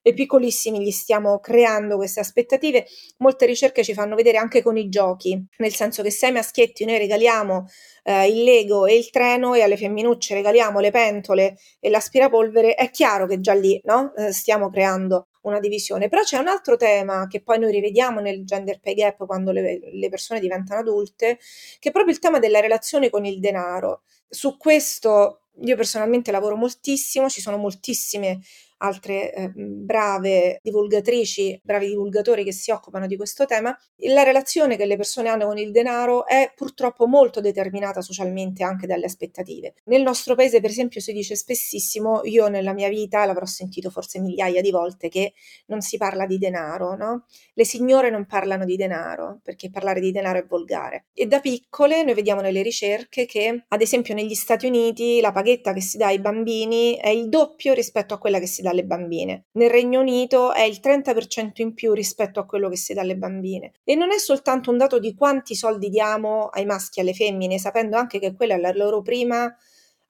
e 0.01 0.13
piccolissimi 0.13 0.81
gli 0.81 0.91
stiamo 0.91 1.39
creando 1.39 1.95
queste 1.95 2.19
aspettative. 2.19 2.85
Molte 3.17 3.45
ricerche 3.45 3.83
ci 3.83 3.93
fanno 3.93 4.15
vedere 4.15 4.37
anche 4.37 4.61
con 4.61 4.77
i 4.77 4.89
giochi, 4.89 5.39
nel 5.57 5.73
senso 5.73 6.03
che 6.03 6.11
se 6.11 6.27
ai 6.27 6.31
maschietti 6.31 6.85
noi 6.85 6.97
regaliamo 6.97 7.67
eh, 8.03 8.27
il 8.27 8.43
Lego 8.43 8.85
e 8.85 8.95
il 8.95 9.09
treno 9.09 9.53
e 9.53 9.61
alle 9.61 9.77
femminucce 9.77 10.33
regaliamo 10.33 10.79
le 10.79 10.91
pentole 10.91 11.57
e 11.79 11.89
l'aspirapolvere, 11.89 12.73
è 12.73 12.89
chiaro 12.89 13.27
che 13.27 13.39
già 13.39 13.53
lì 13.53 13.79
no? 13.85 14.13
eh, 14.15 14.31
stiamo 14.31 14.69
creando 14.69 15.27
una 15.41 15.59
divisione. 15.59 16.09
Però 16.09 16.21
c'è 16.21 16.37
un 16.37 16.47
altro 16.47 16.77
tema 16.77 17.27
che 17.27 17.41
poi 17.41 17.59
noi 17.59 17.71
rivediamo 17.71 18.19
nel 18.19 18.43
gender 18.45 18.79
pay 18.79 18.93
gap 18.93 19.25
quando 19.25 19.51
le, 19.51 19.79
le 19.91 20.09
persone 20.09 20.39
diventano 20.39 20.79
adulte, 20.79 21.39
che 21.79 21.89
è 21.89 21.91
proprio 21.91 22.13
il 22.13 22.19
tema 22.19 22.39
della 22.39 22.59
relazione 22.59 23.09
con 23.09 23.25
il 23.25 23.39
denaro. 23.39 24.03
Su 24.27 24.57
questo 24.57 25.41
io 25.63 25.75
personalmente 25.75 26.31
lavoro 26.31 26.55
moltissimo, 26.55 27.29
ci 27.29 27.41
sono 27.41 27.57
moltissime 27.57 28.39
altre 28.81 29.33
eh, 29.33 29.51
brave 29.55 30.59
divulgatrici, 30.61 31.59
bravi 31.63 31.87
divulgatori 31.87 32.43
che 32.43 32.53
si 32.53 32.71
occupano 32.71 33.07
di 33.07 33.15
questo 33.15 33.45
tema, 33.45 33.75
la 34.07 34.23
relazione 34.23 34.77
che 34.77 34.85
le 34.85 34.97
persone 34.97 35.29
hanno 35.29 35.47
con 35.47 35.57
il 35.57 35.71
denaro 35.71 36.25
è 36.25 36.51
purtroppo 36.55 37.07
molto 37.07 37.41
determinata 37.41 38.01
socialmente 38.01 38.63
anche 38.63 38.87
dalle 38.87 39.05
aspettative. 39.05 39.75
Nel 39.85 40.01
nostro 40.01 40.35
paese, 40.35 40.59
per 40.59 40.69
esempio, 40.69 40.99
si 40.99 41.13
dice 41.13 41.35
spessissimo, 41.35 42.21
io 42.23 42.47
nella 42.47 42.73
mia 42.73 42.89
vita 42.89 43.25
l'avrò 43.25 43.45
sentito 43.45 43.89
forse 43.89 44.19
migliaia 44.19 44.61
di 44.61 44.71
volte, 44.71 45.09
che 45.09 45.33
non 45.67 45.81
si 45.81 45.97
parla 45.97 46.25
di 46.25 46.37
denaro, 46.37 46.95
no? 46.95 47.25
Le 47.53 47.65
signore 47.65 48.09
non 48.09 48.25
parlano 48.25 48.65
di 48.65 48.75
denaro, 48.75 49.39
perché 49.43 49.69
parlare 49.69 49.99
di 49.99 50.11
denaro 50.11 50.39
è 50.39 50.45
volgare. 50.45 51.05
E 51.13 51.27
da 51.27 51.39
piccole 51.39 52.03
noi 52.03 52.15
vediamo 52.15 52.41
nelle 52.41 52.61
ricerche 52.61 53.25
che, 53.25 53.65
ad 53.67 53.81
esempio, 53.81 54.13
negli 54.13 54.33
Stati 54.33 54.65
Uniti 54.65 55.21
la 55.21 55.31
paghetta 55.31 55.73
che 55.73 55.81
si 55.81 55.97
dà 55.97 56.07
ai 56.07 56.19
bambini 56.19 56.95
è 56.95 57.09
il 57.09 57.29
doppio 57.29 57.73
rispetto 57.73 58.13
a 58.13 58.17
quella 58.17 58.39
che 58.39 58.47
si 58.47 58.61
dà 58.61 58.70
alle 58.71 58.85
bambine. 58.85 59.45
Nel 59.53 59.69
Regno 59.69 59.99
Unito 59.99 60.53
è 60.53 60.63
il 60.63 60.79
30% 60.81 61.61
in 61.61 61.73
più 61.73 61.93
rispetto 61.93 62.39
a 62.39 62.45
quello 62.45 62.69
che 62.69 62.77
si 62.77 62.93
dà 62.93 63.01
alle 63.01 63.17
bambine. 63.17 63.73
E 63.83 63.95
non 63.95 64.11
è 64.11 64.17
soltanto 64.17 64.71
un 64.71 64.77
dato 64.77 64.99
di 64.99 65.13
quanti 65.13 65.55
soldi 65.55 65.89
diamo 65.89 66.47
ai 66.47 66.65
maschi 66.65 66.99
e 66.99 67.01
alle 67.03 67.13
femmine, 67.13 67.59
sapendo 67.59 67.97
anche 67.97 68.19
che 68.19 68.33
quella 68.33 68.55
è 68.55 68.59
la 68.59 68.71
loro 68.73 69.01
prima 69.01 69.55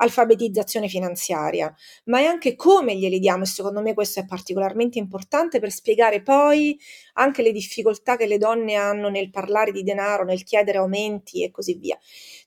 alfabetizzazione 0.02 0.88
finanziaria, 0.88 1.74
ma 2.06 2.20
è 2.20 2.26
anche 2.26 2.56
come 2.56 2.96
glieli 2.96 3.20
diamo 3.20 3.44
e 3.44 3.48
secondo 3.48 3.82
me 3.82 3.94
questo 3.94 4.20
è 4.20 4.26
particolarmente 4.26 4.98
importante 4.98 5.60
per 5.60 5.72
spiegare 5.72 6.24
poi 6.24 6.78
anche 7.14 7.44
le 7.44 7.52
difficoltà 7.52 8.18
che 8.18 8.26
le 8.26 8.40
donne 8.40 8.74
hanno 8.74 9.10
nel 9.10 9.30
parlare 9.30 9.72
di 9.72 9.84
denaro, 9.84 10.24
nel 10.24 10.44
chiedere 10.44 10.80
aumenti 10.80 11.44
e 11.44 11.52
così 11.52 11.76
via. 11.76 11.98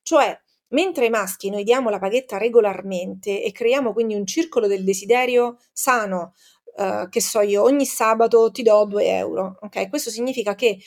Cioè, 0.03 0.37
Mentre 0.69 1.05
ai 1.05 1.09
maschi 1.09 1.49
noi 1.49 1.63
diamo 1.63 1.89
la 1.89 1.99
paghetta 1.99 2.37
regolarmente 2.37 3.43
e 3.43 3.51
creiamo 3.51 3.93
quindi 3.93 4.15
un 4.15 4.25
circolo 4.25 4.67
del 4.67 4.83
desiderio 4.83 5.57
sano, 5.71 6.33
eh, 6.77 7.07
che 7.09 7.21
so 7.21 7.41
io, 7.41 7.63
ogni 7.63 7.85
sabato 7.85 8.51
ti 8.51 8.63
do 8.63 8.85
2 8.85 9.05
euro, 9.05 9.57
ok? 9.61 9.89
Questo 9.89 10.09
significa 10.09 10.55
che 10.55 10.79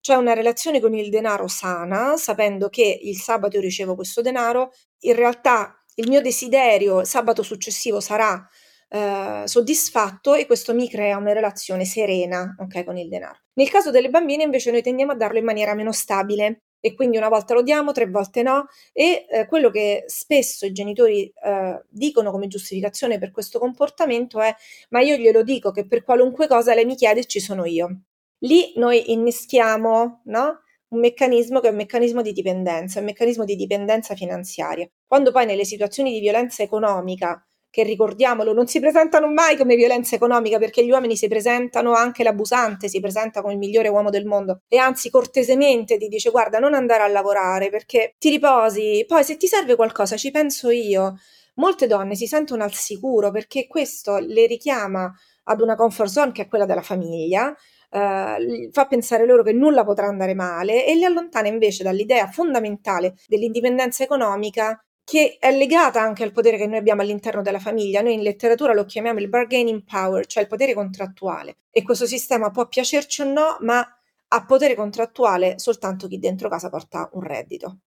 c'è 0.00 0.14
una 0.14 0.34
relazione 0.34 0.80
con 0.80 0.94
il 0.94 1.10
denaro 1.10 1.46
sana, 1.48 2.16
sapendo 2.16 2.68
che 2.68 2.98
il 3.02 3.16
sabato 3.16 3.56
io 3.56 3.62
ricevo 3.62 3.94
questo 3.94 4.20
denaro, 4.20 4.72
in 5.00 5.14
realtà 5.14 5.76
il 5.96 6.08
mio 6.08 6.20
desiderio 6.20 7.04
sabato 7.04 7.42
successivo 7.42 8.00
sarà 8.00 8.44
eh, 8.88 9.42
soddisfatto 9.44 10.34
e 10.34 10.46
questo 10.46 10.74
mi 10.74 10.88
crea 10.88 11.16
una 11.16 11.32
relazione 11.32 11.84
serena 11.84 12.54
okay, 12.58 12.84
con 12.84 12.96
il 12.98 13.08
denaro. 13.08 13.38
Nel 13.54 13.70
caso 13.70 13.90
delle 13.90 14.10
bambine 14.10 14.42
invece 14.42 14.70
noi 14.70 14.82
tendiamo 14.82 15.12
a 15.12 15.16
darlo 15.16 15.38
in 15.38 15.44
maniera 15.44 15.74
meno 15.74 15.92
stabile 15.92 16.62
e 16.84 16.94
quindi 16.94 17.16
una 17.16 17.28
volta 17.28 17.54
lo 17.54 17.62
diamo, 17.62 17.92
tre 17.92 18.06
volte 18.10 18.42
no 18.42 18.66
e 18.92 19.26
eh, 19.30 19.46
quello 19.46 19.70
che 19.70 20.02
spesso 20.06 20.66
i 20.66 20.72
genitori 20.72 21.32
eh, 21.42 21.82
dicono 21.88 22.32
come 22.32 22.48
giustificazione 22.48 23.18
per 23.18 23.30
questo 23.30 23.60
comportamento 23.60 24.40
è 24.40 24.52
ma 24.90 25.00
io 25.00 25.16
glielo 25.16 25.42
dico 25.44 25.70
che 25.70 25.86
per 25.86 26.02
qualunque 26.02 26.48
cosa 26.48 26.74
lei 26.74 26.84
mi 26.84 26.96
chiede 26.96 27.24
ci 27.24 27.40
sono 27.40 27.64
io. 27.64 28.02
lì 28.40 28.72
noi 28.76 29.12
inneschiamo, 29.12 30.22
no? 30.24 30.62
un 30.88 30.98
meccanismo 30.98 31.60
che 31.60 31.68
è 31.68 31.70
un 31.70 31.76
meccanismo 31.76 32.20
di 32.22 32.32
dipendenza, 32.32 32.98
un 32.98 33.06
meccanismo 33.06 33.44
di 33.44 33.56
dipendenza 33.56 34.14
finanziaria. 34.14 34.86
Quando 35.06 35.32
poi 35.32 35.46
nelle 35.46 35.64
situazioni 35.64 36.12
di 36.12 36.20
violenza 36.20 36.62
economica 36.62 37.46
che 37.72 37.84
ricordiamolo 37.84 38.52
non 38.52 38.66
si 38.66 38.80
presentano 38.80 39.32
mai 39.32 39.56
come 39.56 39.76
violenza 39.76 40.14
economica 40.14 40.58
perché 40.58 40.84
gli 40.84 40.90
uomini 40.90 41.16
si 41.16 41.26
presentano, 41.26 41.94
anche 41.94 42.22
l'abusante 42.22 42.86
si 42.86 43.00
presenta 43.00 43.40
come 43.40 43.54
il 43.54 43.58
migliore 43.58 43.88
uomo 43.88 44.10
del 44.10 44.26
mondo 44.26 44.60
e 44.68 44.76
anzi 44.76 45.08
cortesemente 45.08 45.96
ti 45.96 46.08
dice 46.08 46.28
guarda 46.28 46.58
non 46.58 46.74
andare 46.74 47.02
a 47.02 47.08
lavorare 47.08 47.70
perché 47.70 48.14
ti 48.18 48.28
riposi, 48.28 49.06
poi 49.08 49.24
se 49.24 49.38
ti 49.38 49.46
serve 49.46 49.74
qualcosa 49.74 50.18
ci 50.18 50.30
penso 50.30 50.68
io. 50.68 51.16
Molte 51.54 51.86
donne 51.86 52.14
si 52.14 52.26
sentono 52.26 52.62
al 52.62 52.74
sicuro 52.74 53.30
perché 53.30 53.66
questo 53.66 54.18
le 54.18 54.44
richiama 54.44 55.10
ad 55.44 55.62
una 55.62 55.74
comfort 55.74 56.10
zone 56.10 56.32
che 56.32 56.42
è 56.42 56.48
quella 56.48 56.66
della 56.66 56.82
famiglia, 56.82 57.56
Uh, 57.94 58.70
fa 58.70 58.86
pensare 58.86 59.26
loro 59.26 59.42
che 59.42 59.52
nulla 59.52 59.84
potrà 59.84 60.06
andare 60.06 60.32
male 60.32 60.86
e 60.86 60.94
li 60.94 61.04
allontana 61.04 61.48
invece 61.48 61.82
dall'idea 61.82 62.26
fondamentale 62.26 63.16
dell'indipendenza 63.26 64.02
economica 64.02 64.82
che 65.12 65.36
è 65.38 65.54
legata 65.54 66.00
anche 66.00 66.22
al 66.22 66.32
potere 66.32 66.56
che 66.56 66.66
noi 66.66 66.78
abbiamo 66.78 67.02
all'interno 67.02 67.42
della 67.42 67.58
famiglia. 67.58 68.00
Noi 68.00 68.14
in 68.14 68.22
letteratura 68.22 68.72
lo 68.72 68.86
chiamiamo 68.86 69.20
il 69.20 69.28
bargaining 69.28 69.84
power, 69.84 70.24
cioè 70.24 70.42
il 70.42 70.48
potere 70.48 70.72
contrattuale. 70.72 71.58
E 71.70 71.82
questo 71.82 72.06
sistema 72.06 72.50
può 72.50 72.66
piacerci 72.66 73.20
o 73.20 73.30
no, 73.30 73.58
ma 73.60 73.86
ha 74.28 74.44
potere 74.46 74.74
contrattuale 74.74 75.58
soltanto 75.58 76.08
chi 76.08 76.18
dentro 76.18 76.48
casa 76.48 76.70
porta 76.70 77.10
un 77.12 77.24
reddito. 77.24 77.80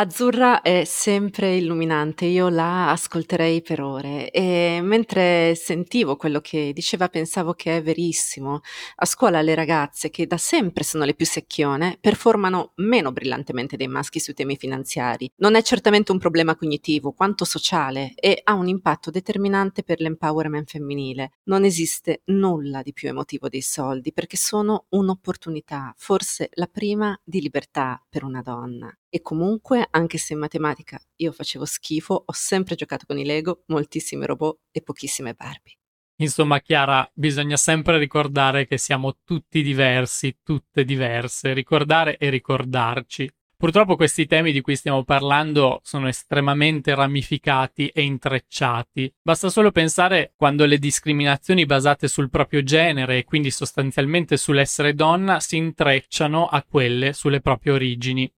Azzurra 0.00 0.62
è 0.62 0.84
sempre 0.84 1.56
illuminante, 1.56 2.24
io 2.24 2.48
la 2.48 2.92
ascolterei 2.92 3.62
per 3.62 3.80
ore 3.80 4.30
e 4.30 4.78
mentre 4.80 5.56
sentivo 5.56 6.14
quello 6.14 6.40
che 6.40 6.72
diceva 6.72 7.08
pensavo 7.08 7.52
che 7.54 7.78
è 7.78 7.82
verissimo. 7.82 8.60
A 8.94 9.04
scuola 9.06 9.42
le 9.42 9.56
ragazze, 9.56 10.08
che 10.10 10.28
da 10.28 10.36
sempre 10.36 10.84
sono 10.84 11.04
le 11.04 11.14
più 11.14 11.26
secchione, 11.26 11.98
performano 12.00 12.74
meno 12.76 13.10
brillantemente 13.10 13.76
dei 13.76 13.88
maschi 13.88 14.20
sui 14.20 14.34
temi 14.34 14.56
finanziari. 14.56 15.28
Non 15.38 15.56
è 15.56 15.62
certamente 15.62 16.12
un 16.12 16.18
problema 16.18 16.54
cognitivo, 16.54 17.10
quanto 17.10 17.44
sociale 17.44 18.12
e 18.14 18.40
ha 18.44 18.54
un 18.54 18.68
impatto 18.68 19.10
determinante 19.10 19.82
per 19.82 20.00
l'empowerment 20.00 20.70
femminile. 20.70 21.32
Non 21.46 21.64
esiste 21.64 22.22
nulla 22.26 22.82
di 22.82 22.92
più 22.92 23.08
emotivo 23.08 23.48
dei 23.48 23.62
soldi 23.62 24.12
perché 24.12 24.36
sono 24.36 24.84
un'opportunità, 24.90 25.92
forse 25.96 26.50
la 26.52 26.68
prima 26.70 27.20
di 27.24 27.40
libertà 27.40 28.00
per 28.08 28.22
una 28.22 28.42
donna. 28.42 28.96
E 29.10 29.22
comunque, 29.22 29.86
anche 29.90 30.18
se 30.18 30.34
in 30.34 30.38
matematica 30.38 31.00
io 31.16 31.32
facevo 31.32 31.64
schifo, 31.64 32.22
ho 32.26 32.32
sempre 32.32 32.74
giocato 32.74 33.06
con 33.06 33.18
i 33.18 33.24
Lego, 33.24 33.62
moltissimi 33.66 34.26
robot 34.26 34.58
e 34.70 34.82
pochissime 34.82 35.34
Barbie. 35.34 35.76
Insomma, 36.20 36.60
Chiara, 36.60 37.08
bisogna 37.14 37.56
sempre 37.56 37.96
ricordare 37.96 38.66
che 38.66 38.76
siamo 38.76 39.18
tutti 39.24 39.62
diversi, 39.62 40.38
tutte 40.42 40.84
diverse, 40.84 41.52
ricordare 41.52 42.16
e 42.16 42.28
ricordarci. 42.28 43.30
Purtroppo 43.58 43.96
questi 43.96 44.26
temi 44.26 44.52
di 44.52 44.60
cui 44.60 44.76
stiamo 44.76 45.02
parlando 45.02 45.80
sono 45.82 46.06
estremamente 46.06 46.94
ramificati 46.94 47.88
e 47.88 48.02
intrecciati. 48.02 49.12
Basta 49.20 49.48
solo 49.48 49.72
pensare 49.72 50.32
quando 50.36 50.64
le 50.64 50.78
discriminazioni 50.78 51.66
basate 51.66 52.06
sul 52.06 52.30
proprio 52.30 52.62
genere 52.62 53.18
e 53.18 53.24
quindi 53.24 53.50
sostanzialmente 53.50 54.36
sull'essere 54.36 54.94
donna 54.94 55.40
si 55.40 55.56
intrecciano 55.56 56.46
a 56.46 56.62
quelle 56.62 57.12
sulle 57.12 57.40
proprie 57.40 57.72
origini. 57.72 58.32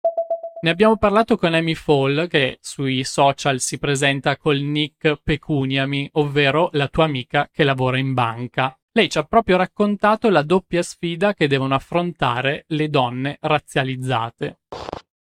Ne 0.62 0.68
abbiamo 0.68 0.98
parlato 0.98 1.38
con 1.38 1.54
Amy 1.54 1.74
Fall, 1.74 2.28
che 2.28 2.58
sui 2.60 3.02
social 3.02 3.60
si 3.60 3.78
presenta 3.78 4.36
col 4.36 4.58
nick 4.58 5.20
Pecuniami, 5.22 6.10
ovvero 6.12 6.68
la 6.72 6.88
tua 6.88 7.04
amica 7.04 7.48
che 7.50 7.64
lavora 7.64 7.96
in 7.96 8.12
banca. 8.12 8.78
Lei 8.92 9.08
ci 9.08 9.16
ha 9.16 9.22
proprio 9.22 9.56
raccontato 9.56 10.28
la 10.28 10.42
doppia 10.42 10.82
sfida 10.82 11.32
che 11.32 11.48
devono 11.48 11.74
affrontare 11.74 12.64
le 12.68 12.90
donne 12.90 13.38
razzializzate 13.40 14.58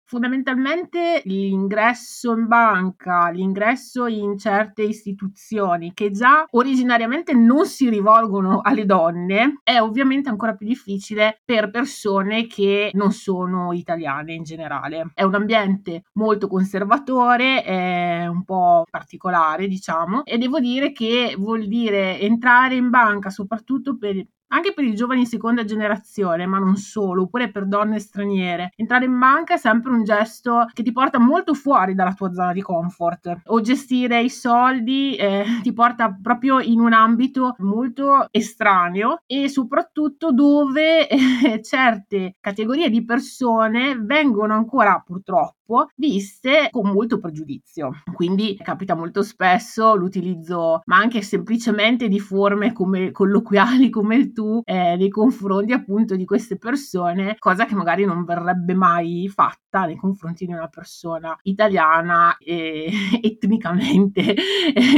fondamentalmente 0.05 1.23
l'ingresso 1.25 2.33
in 2.33 2.47
banca, 2.47 3.31
l'ingresso 3.31 4.07
in 4.07 4.39
certe 4.39 4.83
istituzioni 4.83 5.93
che 5.95 6.11
già 6.11 6.47
originariamente 6.51 7.33
non 7.35 7.67
si 7.67 7.89
rivolgono 7.89 8.61
alle 8.63 8.85
donne, 8.85 9.61
è 9.63 9.81
ovviamente 9.81 10.29
ancora 10.29 10.55
più 10.55 10.67
difficile 10.67 11.41
per 11.45 11.71
persone 11.71 12.47
che 12.47 12.91
non 12.95 13.13
sono 13.13 13.73
italiane 13.73 14.35
in 14.35 14.43
generale. 14.43 15.11
È 15.15 15.23
un 15.23 15.35
ambiente 15.35 16.05
molto 16.15 16.49
conservatore, 16.49 17.63
è 17.63 18.27
un 18.27 18.45
po' 18.45 18.85
particolare, 18.91 19.67
diciamo, 19.67 20.25
e 20.25 20.39
devo 20.39 20.61
dire 20.61 20.93
che 20.93 21.35
vuol 21.39 21.67
dire 21.67 22.21
entrare 22.21 22.75
in 22.75 22.91
banca 22.91 23.31
soprattutto 23.31 23.97
per 23.97 24.25
anche 24.55 24.73
per 24.73 24.85
i 24.85 24.95
giovani 24.95 25.27
seconda 25.27 25.65
generazione, 25.65 26.47
ma 26.47 26.59
non 26.59 26.77
solo, 26.77 27.23
oppure 27.23 27.51
per 27.51 27.67
donne 27.67 27.99
straniere. 27.99 28.71
Entrare 28.77 29.05
in 29.05 29.19
banca 29.19 29.55
è 29.55 29.59
sempre 29.59 29.91
un 29.91 30.05
gesto 30.05 30.67
che 30.73 30.85
ti 30.85 30.93
porta 30.93 31.19
molto 31.19 31.55
fuori 31.55 31.95
dalla 31.95 32.15
tua 32.15 32.33
zona 32.33 32.53
di 32.53 32.63
comfort. 32.63 33.41
O 33.47 33.61
gestire 33.61 34.23
i 34.23 34.31
soldi 34.31 35.17
eh, 35.17 35.45
ti 35.63 35.73
porta 35.73 36.17
proprio 36.23 36.61
in 36.61 36.79
un 36.79 36.93
ambito 36.93 37.57
molto 37.59 38.29
estraneo 38.31 39.23
e 39.27 39.49
soprattutto 39.49 40.31
dove 40.31 41.09
eh, 41.09 41.61
certe 41.63 42.37
categorie 42.41 42.91
di 42.91 43.05
persone 43.05 43.99
vengono 43.99 44.55
ancora 44.55 45.03
purtroppo 45.05 45.89
viste 45.97 46.69
con 46.71 46.91
molto 46.91 47.19
pregiudizio. 47.19 48.03
Quindi 48.13 48.57
capita 48.63 48.95
molto 48.95 49.23
spesso 49.23 49.95
l'utilizzo, 49.95 50.83
ma 50.85 50.99
anche 50.99 51.23
semplicemente 51.23 52.07
di 52.07 52.21
forme 52.21 52.73
come 52.73 53.11
colloquiali 53.11 53.89
come 53.89 54.17
il 54.17 54.33
tu 54.33 54.44
eh, 54.65 54.97
nei 54.97 55.09
confronti 55.09 55.73
appunto 55.73 56.17
di 56.17 56.25
queste 56.25 56.57
persone, 56.57 57.37
cosa 57.39 57.65
che 57.67 57.75
magari 57.75 58.05
non 58.05 58.25
verrebbe 58.25 58.75
mai 58.75 59.29
fatta 59.29 59.85
nei 59.85 59.97
confronti 59.97 60.47
di 60.47 60.53
una 60.53 60.69
persona 60.69 61.37
italiana 61.43 62.37
e 62.39 62.91
etnicamente 63.21 64.35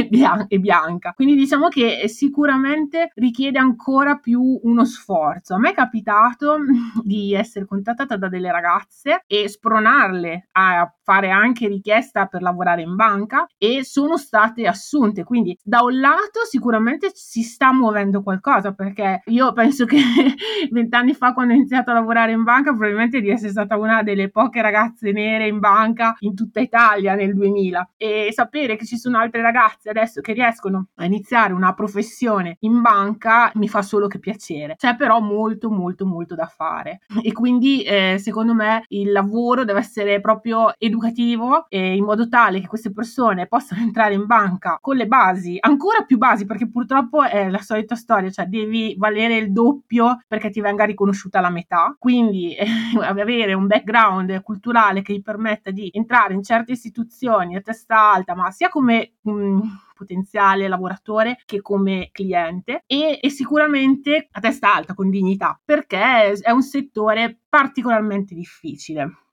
bian- 0.09 0.45
e 0.47 0.59
bianca. 0.59 1.13
Quindi 1.13 1.35
diciamo 1.35 1.67
che 1.67 2.07
sicuramente 2.07 3.11
richiede 3.15 3.59
ancora 3.59 4.17
più 4.17 4.59
uno 4.63 4.85
sforzo. 4.85 5.55
A 5.55 5.59
me 5.59 5.71
è 5.71 5.73
capitato 5.73 6.57
di 7.03 7.33
essere 7.33 7.65
contattata 7.65 8.17
da 8.17 8.29
delle 8.29 8.51
ragazze 8.51 9.23
e 9.27 9.47
spronarle 9.47 10.47
a 10.51 10.91
fare 11.03 11.29
anche 11.29 11.67
richiesta 11.67 12.25
per 12.25 12.41
lavorare 12.41 12.81
in 12.81 12.95
banca 12.95 13.47
e 13.57 13.83
sono 13.83 14.17
state 14.17 14.67
assunte. 14.67 15.23
Quindi 15.23 15.57
da 15.63 15.81
un 15.81 15.99
lato 15.99 16.43
sicuramente 16.49 17.11
si 17.13 17.43
sta 17.43 17.71
muovendo 17.71 18.21
qualcosa 18.21 18.73
perché 18.73 19.21
io 19.27 19.36
penso 19.53 19.85
che 19.85 19.97
vent'anni 20.71 21.13
fa 21.13 21.33
quando 21.33 21.53
ho 21.53 21.55
iniziato 21.55 21.91
a 21.91 21.93
lavorare 21.93 22.31
in 22.31 22.43
banca 22.43 22.71
probabilmente 22.71 23.21
di 23.21 23.29
essere 23.29 23.51
stata 23.51 23.77
una 23.77 24.03
delle 24.03 24.29
poche 24.29 24.61
ragazze 24.61 25.11
nere 25.11 25.47
in 25.47 25.59
banca 25.59 26.15
in 26.19 26.35
tutta 26.35 26.59
Italia 26.59 27.15
nel 27.15 27.33
2000 27.33 27.91
e 27.97 28.29
sapere 28.31 28.75
che 28.75 28.85
ci 28.85 28.97
sono 28.97 29.17
altre 29.17 29.41
ragazze 29.41 29.89
adesso 29.89 30.21
che 30.21 30.33
riescono 30.33 30.87
a 30.95 31.05
iniziare 31.05 31.53
una 31.53 31.73
professione 31.73 32.57
in 32.61 32.81
banca 32.81 33.51
mi 33.55 33.67
fa 33.67 33.81
solo 33.81 34.07
che 34.07 34.19
piacere. 34.19 34.75
C'è 34.75 34.95
però 34.95 35.19
molto 35.19 35.69
molto 35.69 36.05
molto 36.05 36.35
da 36.35 36.47
fare 36.47 37.01
e 37.21 37.31
quindi 37.31 37.83
eh, 37.83 38.17
secondo 38.19 38.53
me 38.53 38.83
il 38.89 39.11
lavoro 39.11 39.63
deve 39.63 39.79
essere 39.79 40.19
proprio 40.19 40.73
educativo 40.77 41.67
eh, 41.69 41.95
in 41.95 42.03
modo 42.03 42.27
tale 42.27 42.59
che 42.59 42.67
queste 42.67 42.91
persone 42.91 43.47
possano 43.47 43.81
entrare 43.81 44.13
in 44.13 44.25
banca 44.25 44.77
con 44.81 44.95
le 44.95 45.07
basi, 45.07 45.57
ancora 45.59 46.03
più 46.03 46.17
basi 46.17 46.45
perché 46.45 46.69
purtroppo 46.69 47.23
è 47.23 47.49
la 47.49 47.61
solita 47.61 47.95
storia, 47.95 48.29
cioè 48.29 48.45
devi 48.45 48.95
valere 48.97 49.16
il 49.25 49.51
doppio 49.51 50.21
perché 50.27 50.49
ti 50.49 50.61
venga 50.61 50.85
riconosciuta 50.85 51.39
la 51.39 51.49
metà, 51.49 51.95
quindi 51.97 52.55
eh, 52.55 52.65
avere 53.01 53.53
un 53.53 53.67
background 53.67 54.41
culturale 54.41 55.01
che 55.01 55.13
gli 55.13 55.21
permetta 55.21 55.71
di 55.71 55.89
entrare 55.93 56.33
in 56.33 56.43
certe 56.43 56.73
istituzioni 56.73 57.55
a 57.55 57.61
testa 57.61 58.13
alta, 58.13 58.35
ma 58.35 58.51
sia 58.51 58.69
come 58.69 59.13
mh, 59.21 59.31
mm, 59.31 59.59
potenziale 59.95 60.67
lavoratore 60.67 61.39
che 61.45 61.61
come 61.61 62.09
cliente 62.11 62.83
e, 62.85 63.19
e 63.21 63.29
sicuramente 63.29 64.27
a 64.31 64.39
testa 64.39 64.73
alta 64.73 64.93
con 64.93 65.09
dignità 65.09 65.59
perché 65.63 66.33
è 66.33 66.51
un 66.51 66.61
settore 66.61 67.39
particolarmente 67.49 68.35
difficile. 68.35 69.26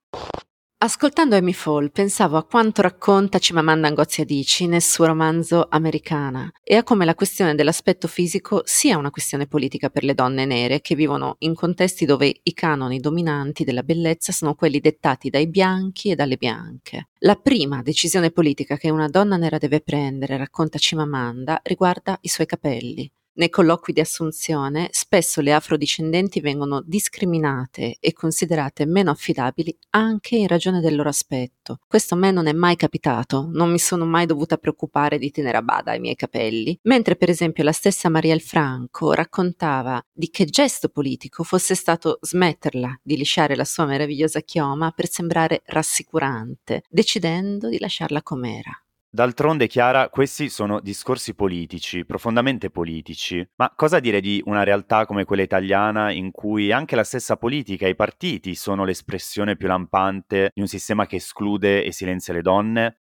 Ascoltando 0.84 1.34
Amy 1.34 1.54
Fall 1.54 1.90
pensavo 1.90 2.36
a 2.36 2.44
quanto 2.44 2.82
racconta 2.82 3.38
Chimamanda 3.38 3.90
Ngozi 3.90 4.20
Adichie 4.20 4.66
nel 4.66 4.82
suo 4.82 5.06
romanzo 5.06 5.66
Americana 5.70 6.52
e 6.62 6.76
a 6.76 6.82
come 6.82 7.06
la 7.06 7.14
questione 7.14 7.54
dell'aspetto 7.54 8.06
fisico 8.06 8.60
sia 8.66 8.98
una 8.98 9.08
questione 9.08 9.46
politica 9.46 9.88
per 9.88 10.04
le 10.04 10.12
donne 10.12 10.44
nere 10.44 10.82
che 10.82 10.94
vivono 10.94 11.36
in 11.38 11.54
contesti 11.54 12.04
dove 12.04 12.34
i 12.42 12.52
canoni 12.52 13.00
dominanti 13.00 13.64
della 13.64 13.82
bellezza 13.82 14.30
sono 14.30 14.54
quelli 14.54 14.78
dettati 14.78 15.30
dai 15.30 15.48
bianchi 15.48 16.10
e 16.10 16.16
dalle 16.16 16.36
bianche. 16.36 17.08
La 17.20 17.36
prima 17.36 17.80
decisione 17.80 18.30
politica 18.30 18.76
che 18.76 18.90
una 18.90 19.08
donna 19.08 19.38
nera 19.38 19.56
deve 19.56 19.80
prendere, 19.80 20.36
racconta 20.36 20.76
Chimamanda, 20.76 21.62
riguarda 21.64 22.18
i 22.20 22.28
suoi 22.28 22.44
capelli. 22.44 23.10
Nei 23.36 23.50
colloqui 23.50 23.92
di 23.92 23.98
assunzione 23.98 24.88
spesso 24.92 25.40
le 25.40 25.52
afrodiscendenti 25.52 26.38
vengono 26.40 26.80
discriminate 26.86 27.96
e 27.98 28.12
considerate 28.12 28.86
meno 28.86 29.10
affidabili 29.10 29.76
anche 29.90 30.36
in 30.36 30.46
ragione 30.46 30.80
del 30.80 30.94
loro 30.94 31.08
aspetto. 31.08 31.80
Questo 31.88 32.14
a 32.14 32.16
me 32.16 32.30
non 32.30 32.46
è 32.46 32.52
mai 32.52 32.76
capitato, 32.76 33.48
non 33.50 33.72
mi 33.72 33.80
sono 33.80 34.04
mai 34.04 34.26
dovuta 34.26 34.56
preoccupare 34.56 35.18
di 35.18 35.32
tenere 35.32 35.56
a 35.56 35.62
bada 35.62 35.94
i 35.94 35.98
miei 35.98 36.14
capelli, 36.14 36.78
mentre 36.82 37.16
per 37.16 37.28
esempio 37.28 37.64
la 37.64 37.72
stessa 37.72 38.08
Marielle 38.08 38.38
Franco 38.38 39.12
raccontava 39.12 40.00
di 40.12 40.30
che 40.30 40.44
gesto 40.44 40.88
politico 40.88 41.42
fosse 41.42 41.74
stato 41.74 42.18
smetterla 42.20 43.00
di 43.02 43.16
lisciare 43.16 43.56
la 43.56 43.64
sua 43.64 43.84
meravigliosa 43.84 44.42
chioma 44.42 44.92
per 44.92 45.08
sembrare 45.08 45.62
rassicurante, 45.66 46.82
decidendo 46.88 47.68
di 47.68 47.80
lasciarla 47.80 48.22
com'era. 48.22 48.83
D'altronde, 49.14 49.68
Chiara, 49.68 50.08
questi 50.08 50.48
sono 50.48 50.80
discorsi 50.80 51.34
politici, 51.36 52.04
profondamente 52.04 52.68
politici, 52.68 53.48
ma 53.58 53.72
cosa 53.76 54.00
dire 54.00 54.20
di 54.20 54.42
una 54.46 54.64
realtà 54.64 55.06
come 55.06 55.24
quella 55.24 55.44
italiana 55.44 56.10
in 56.10 56.32
cui 56.32 56.72
anche 56.72 56.96
la 56.96 57.04
stessa 57.04 57.36
politica 57.36 57.86
e 57.86 57.90
i 57.90 57.94
partiti 57.94 58.56
sono 58.56 58.84
l'espressione 58.84 59.54
più 59.54 59.68
lampante 59.68 60.50
di 60.52 60.60
un 60.60 60.66
sistema 60.66 61.06
che 61.06 61.14
esclude 61.14 61.84
e 61.84 61.92
silenzia 61.92 62.34
le 62.34 62.42
donne? 62.42 62.96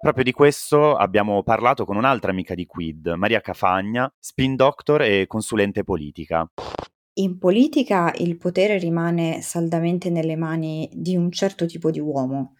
Proprio 0.00 0.24
di 0.24 0.32
questo 0.32 0.96
abbiamo 0.96 1.42
parlato 1.42 1.84
con 1.84 1.96
un'altra 1.96 2.30
amica 2.30 2.54
di 2.54 2.64
Quid, 2.64 3.08
Maria 3.08 3.42
Cafagna, 3.42 4.10
spin 4.18 4.56
doctor 4.56 5.02
e 5.02 5.26
consulente 5.26 5.84
politica. 5.84 6.50
In 7.16 7.36
politica 7.36 8.14
il 8.16 8.38
potere 8.38 8.78
rimane 8.78 9.42
saldamente 9.42 10.08
nelle 10.08 10.36
mani 10.36 10.88
di 10.94 11.16
un 11.16 11.30
certo 11.30 11.66
tipo 11.66 11.90
di 11.90 12.00
uomo, 12.00 12.54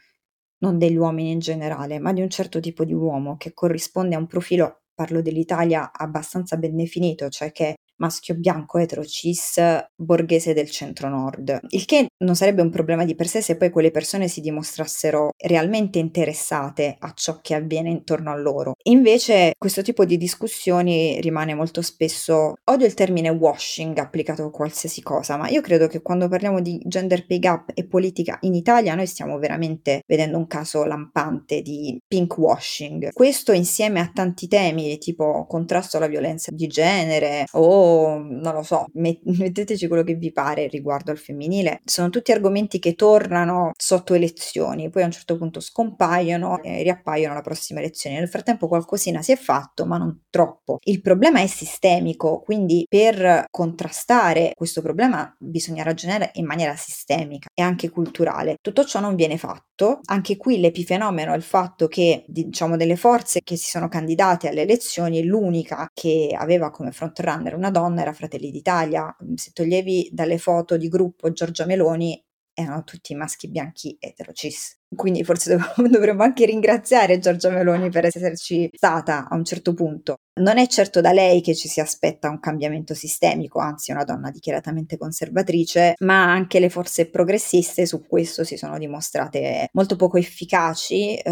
non 0.65 0.79
degli 0.79 0.97
uomini 0.97 1.31
in 1.33 1.41
generale, 1.41 1.99
ma 1.99 2.12
di 2.12 2.23
un 2.23 2.31
certo 2.31 2.59
tipo 2.59 2.85
di 2.85 2.95
uomo 2.95 3.37
che 3.37 3.53
corrisponde 3.53 4.15
a 4.15 4.19
un 4.19 4.27
profilo, 4.27 4.85
parlo 4.95 5.21
dell'Italia, 5.21 5.93
abbastanza 5.93 6.57
ben 6.57 6.75
definito, 6.75 7.29
cioè 7.29 7.53
che 7.53 7.75
maschio 7.97 8.35
bianco 8.35 8.79
etero 8.79 9.05
cis 9.05 9.61
borghese 9.95 10.55
del 10.55 10.71
centro-nord. 10.71 11.61
Il 11.69 11.85
che 11.85 12.07
non 12.25 12.37
sarebbe 12.37 12.63
un 12.63 12.71
problema 12.71 13.05
di 13.05 13.15
per 13.15 13.29
sé 13.29 13.41
se 13.41 13.57
poi 13.57 13.71
quelle 13.71 13.91
persone 13.91 14.29
si 14.29 14.41
dimostrassero 14.41 15.31
realmente 15.37 15.99
interessate 15.99 16.97
a 16.99 17.13
ciò 17.15 17.41
che 17.41 17.55
avviene 17.55 17.91
intorno 17.91 18.31
a 18.31 18.37
loro. 18.37 18.73
Invece 18.85 19.53
questo 19.59 19.83
tipo 19.83 20.05
di 20.05 20.17
discussioni 20.17 21.21
rimane 21.21 21.55
molto 21.55 21.83
spesso, 21.83 22.55
odio 22.65 22.87
il 22.87 22.95
termine 22.95 23.29
washing 23.29 23.97
applicato 23.99 24.45
a 24.45 24.51
qualsiasi 24.51 25.03
cosa, 25.03 25.37
ma 25.37 25.49
io 25.49 25.61
credo 25.61 25.87
che 25.87 26.03
quando 26.03 26.29
parliamo 26.29 26.61
di 26.61 26.81
gender 26.85 27.27
pay 27.27 27.39
gap 27.39 27.71
e 27.75 27.87
politica 27.87 28.39
in 28.43 28.55
Italia 28.55 28.95
noi 28.95 29.07
stiamo 29.07 29.39
veramente 29.39 30.01
vedendo 30.07 30.39
un 30.39 30.47
caso 30.47 30.85
lampante 30.85 31.63
di 31.63 31.99
pink 32.07 32.37
washing. 32.39 33.13
Questo 33.13 33.53
insieme 33.53 34.01
a 34.01 34.11
tanti 34.13 34.49
temi 34.49 34.99
tipo 34.99 35.47
contrasto 35.47 35.97
alla 35.97 36.07
violenza 36.07 36.51
di 36.53 36.67
genere 36.67 37.45
o 37.53 37.84
non 38.18 38.55
lo 38.55 38.62
so, 38.62 38.87
metteteci 38.95 39.87
quello 39.89 40.03
che 40.03 40.14
vi 40.14 40.32
pare 40.32 40.68
riguardo 40.68 41.11
al 41.11 41.18
femminile. 41.18 41.80
Sono 41.85 42.11
tutti 42.11 42.32
argomenti 42.32 42.78
che 42.78 42.95
tornano 42.95 43.72
sotto 43.76 44.14
elezioni, 44.14 44.91
poi 44.91 45.03
a 45.03 45.07
un 45.07 45.12
certo 45.12 45.37
punto 45.37 45.61
scompaiono 45.61 46.62
e 46.62 46.82
riappaiono 46.82 47.32
alla 47.32 47.43
prossima 47.43 47.80
elezione. 47.80 48.18
Nel 48.18 48.28
frattempo 48.28 48.68
qualcosina 48.68 49.22
si 49.22 49.32
è 49.32 49.37
fatto, 49.37 49.87
ma 49.87 49.99
non 49.99 50.22
troppo. 50.30 50.78
Il 50.82 51.01
problema 51.01 51.41
è 51.41 51.47
sistemico, 51.47 52.41
quindi 52.41 52.87
per 52.89 53.47
contrastare 53.51 54.53
questo 54.55 54.82
problema 54.82 55.35
bisogna 55.39 55.82
ragionare 55.82 56.30
in 56.35 56.47
maniera 56.47 56.74
sistemica 56.76 57.49
e 57.55 57.62
anche 57.62 57.91
culturale. 57.91 58.57
Tutto 58.61 58.85
ciò 58.85 59.01
non 59.01 59.14
viene 59.14 59.39
fatto. 59.39 60.01
Anche 60.07 60.37
qui 60.37 60.61
l'epifenomeno 60.61 61.32
è 61.32 61.37
il 61.37 61.43
fatto 61.43 61.89
che, 61.89 62.24
diciamo, 62.26 62.76
delle 62.76 62.97
forze 62.97 63.41
che 63.43 63.57
si 63.57 63.68
sono 63.68 63.89
candidate 63.89 64.49
alle 64.49 64.62
elezioni, 64.62 65.24
l'unica 65.24 65.89
che 65.93 66.35
aveva 66.37 66.70
come 66.70 66.93
frontrunner 66.93 67.55
una 67.55 67.70
donna 67.75 68.03
era 68.03 68.12
Fratelli 68.12 68.51
d'Italia. 68.51 69.14
Se 69.35 69.51
toglievi 69.53 70.09
dalle 70.12 70.39
foto 70.39 70.77
di 70.77 70.89
gruppo 70.89 71.33
Giorgia 71.33 71.66
Meloni, 71.66 72.22
erano 72.55 72.85
tutti 72.85 73.14
maschi 73.14 73.51
bianchi 73.51 73.97
eterocis. 73.99 74.79
Quindi 74.95 75.25
forse 75.25 75.59
dovremmo 75.91 76.22
anche 76.22 76.47
ringraziare 76.47 77.18
Giorgia 77.18 77.51
Meloni 77.51 77.91
per 77.91 78.07
esserci 78.07 78.68
stata 78.72 79.29
a 79.29 79.35
un 79.35 79.45
certo 79.45 79.75
punto. 79.75 80.16
Non 80.37 80.59
è 80.59 80.66
certo 80.66 81.01
da 81.01 81.12
lei 81.12 81.41
che 81.41 81.55
ci 81.55 81.68
si 81.68 81.78
aspetta 81.78 82.28
un 82.28 82.41
cambiamento 82.41 82.93
sistemico, 82.93 83.61
anzi 83.61 83.93
una 83.93 84.03
donna 84.03 84.32
dichiaratamente 84.32 84.99
conservatrice, 84.99 85.95
ma 86.01 86.24
anche 86.24 86.59
le 86.59 86.70
forze 86.70 87.09
progressiste 87.09 87.87
su 87.87 88.05
questo 88.05 88.43
si 88.43 88.57
sono 88.57 88.76
dimostrate 88.76 89.68
molto 89.74 89.95
poco 89.95 90.16
efficaci, 90.16 91.14
eh, 91.14 91.22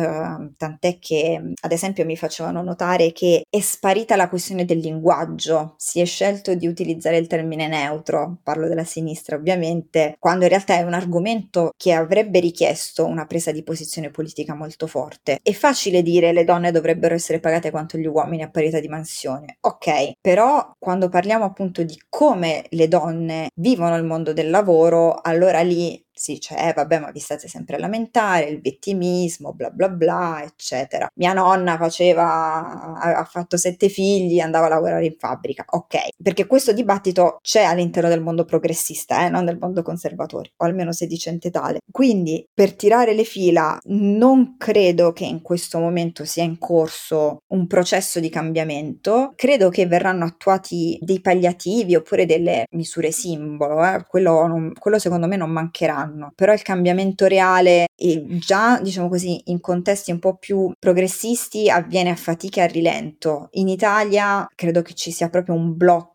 tant'è 0.57 0.99
che 1.01 1.53
ad 1.61 1.73
esempio 1.73 2.05
mi 2.05 2.17
facevano 2.17 2.63
notare 2.63 3.11
che 3.11 3.43
è 3.51 3.59
sparita 3.59 4.15
la 4.15 4.29
questione 4.29 4.65
del 4.65 4.79
linguaggio, 4.79 5.75
si 5.79 5.99
è 5.99 6.05
scelto 6.05 6.55
di 6.55 6.69
utilizzare 6.69 7.17
il 7.17 7.27
termine 7.27 7.67
neutro, 7.67 8.39
parlo 8.45 8.69
della 8.69 8.85
sinistra 8.85 9.35
ovviamente, 9.35 10.15
quando 10.21 10.45
in 10.45 10.51
realtà 10.51 10.77
è 10.77 10.83
un 10.83 10.95
argomento 10.95 11.73
che 11.77 11.93
avrebbe 11.93 12.39
richiesto 12.39 13.05
una 13.05 13.27
presa 13.27 13.51
di 13.51 13.65
posizione 13.65 14.11
politica 14.11 14.55
molto 14.55 14.87
forte. 14.87 15.41
È 15.43 15.53
facile 15.53 16.03
dire 16.03 16.33
le 16.33 16.45
donne 16.45 16.71
dovrebbero 16.71 17.17
essere 17.17 17.41
pagate 17.41 17.73
quanto 17.73 17.99
gli 17.99 18.07
uomini 18.07 18.45
a 18.45 18.49
parità 18.49 18.79
di 18.79 18.91
mansione. 18.93 19.57
Ok, 19.61 20.13
però 20.21 20.75
quando 20.79 21.09
parliamo 21.09 21.45
appunto 21.45 21.83
di 21.83 21.99
come 22.09 22.67
le 22.71 22.89
donne 22.89 23.49
vivono 23.55 23.97
il 23.97 24.05
mondo 24.05 24.33
del 24.33 24.51
lavoro, 24.51 25.15
allora 25.23 25.61
lì 25.63 26.03
sì, 26.15 26.41
cioè, 26.41 26.69
eh, 26.69 26.73
vabbè, 26.75 26.99
ma 26.99 27.11
vi 27.11 27.19
state 27.19 27.49
sempre 27.49 27.77
a 27.77 27.79
lamentare, 27.79 28.49
il 28.49 28.61
vittimismo, 28.61 29.53
bla 29.55 29.71
bla 29.71 29.89
bla, 29.89 30.43
eccetera. 30.45 31.09
Mia 31.15 31.33
nonna 31.33 31.77
faceva, 31.79 32.95
ha 32.95 33.25
fatto 33.25 33.57
sette 33.57 33.89
figli, 33.89 34.39
andava 34.39 34.67
a 34.67 34.69
lavorare 34.69 35.07
in 35.07 35.17
fabbrica, 35.19 35.65
ok, 35.67 36.09
perché 36.23 36.47
questo 36.47 36.73
dibattito 36.73 37.39
c'è 37.43 37.63
all'interno 37.63 38.09
del 38.09 38.21
mondo 38.21 38.45
progressista, 38.45 39.25
eh, 39.25 39.31
non 39.31 39.45
del 39.45 39.59
mondo 39.59 39.83
conservatore, 39.83 40.53
o 40.57 40.65
almeno 40.65 40.93
se 40.93 41.07
dicente 41.07 41.51
tale. 41.51 41.81
Quindi, 41.91 42.47
per 42.53 42.75
tirare 42.75 43.15
le 43.15 43.25
fila, 43.25 43.79
non 43.85 44.57
credo 44.59 45.13
che 45.13 45.25
in 45.25 45.41
questo 45.43 45.79
momento 45.79 46.25
sia 46.25 46.43
in 46.43 46.59
corso 46.59 47.39
un 47.49 47.67
processo 47.67 48.21
di 48.21 48.29
cambiamento, 48.29 49.33
credo 49.35 49.71
che 49.71 49.87
verranno 49.87 50.25
attuati 50.25 50.99
dei 51.01 51.21
palliativi 51.21 51.95
oppure 51.95 52.27
delle 52.27 52.67
misure 52.73 53.13
simbolo, 53.13 53.85
eh? 53.85 54.05
quello, 54.07 54.47
non, 54.47 54.73
quello 54.79 54.99
secondo 54.99 55.27
me 55.27 55.37
non 55.37 55.51
mancherà 55.51 56.03
anno, 56.13 56.33
però 56.35 56.53
il 56.53 56.63
cambiamento 56.63 57.27
reale 57.27 57.87
e 57.97 58.25
già 58.39 58.79
diciamo 58.81 59.09
così 59.09 59.41
in 59.47 59.61
contesti 59.61 60.11
un 60.11 60.19
po' 60.19 60.37
più 60.37 60.73
progressisti 60.79 61.71
avviene 61.71 62.11
a 62.11 62.17
fatica 62.17 62.61
e 62.61 62.65
a 62.65 62.67
rilento. 62.67 63.49
In 63.53 63.69
Italia 63.69 64.47
credo 64.55 64.83
che 64.83 64.95
ci 64.95 65.11
sia 65.11 65.29
proprio 65.29 65.55
un 65.55 65.77
blocco 65.77 66.11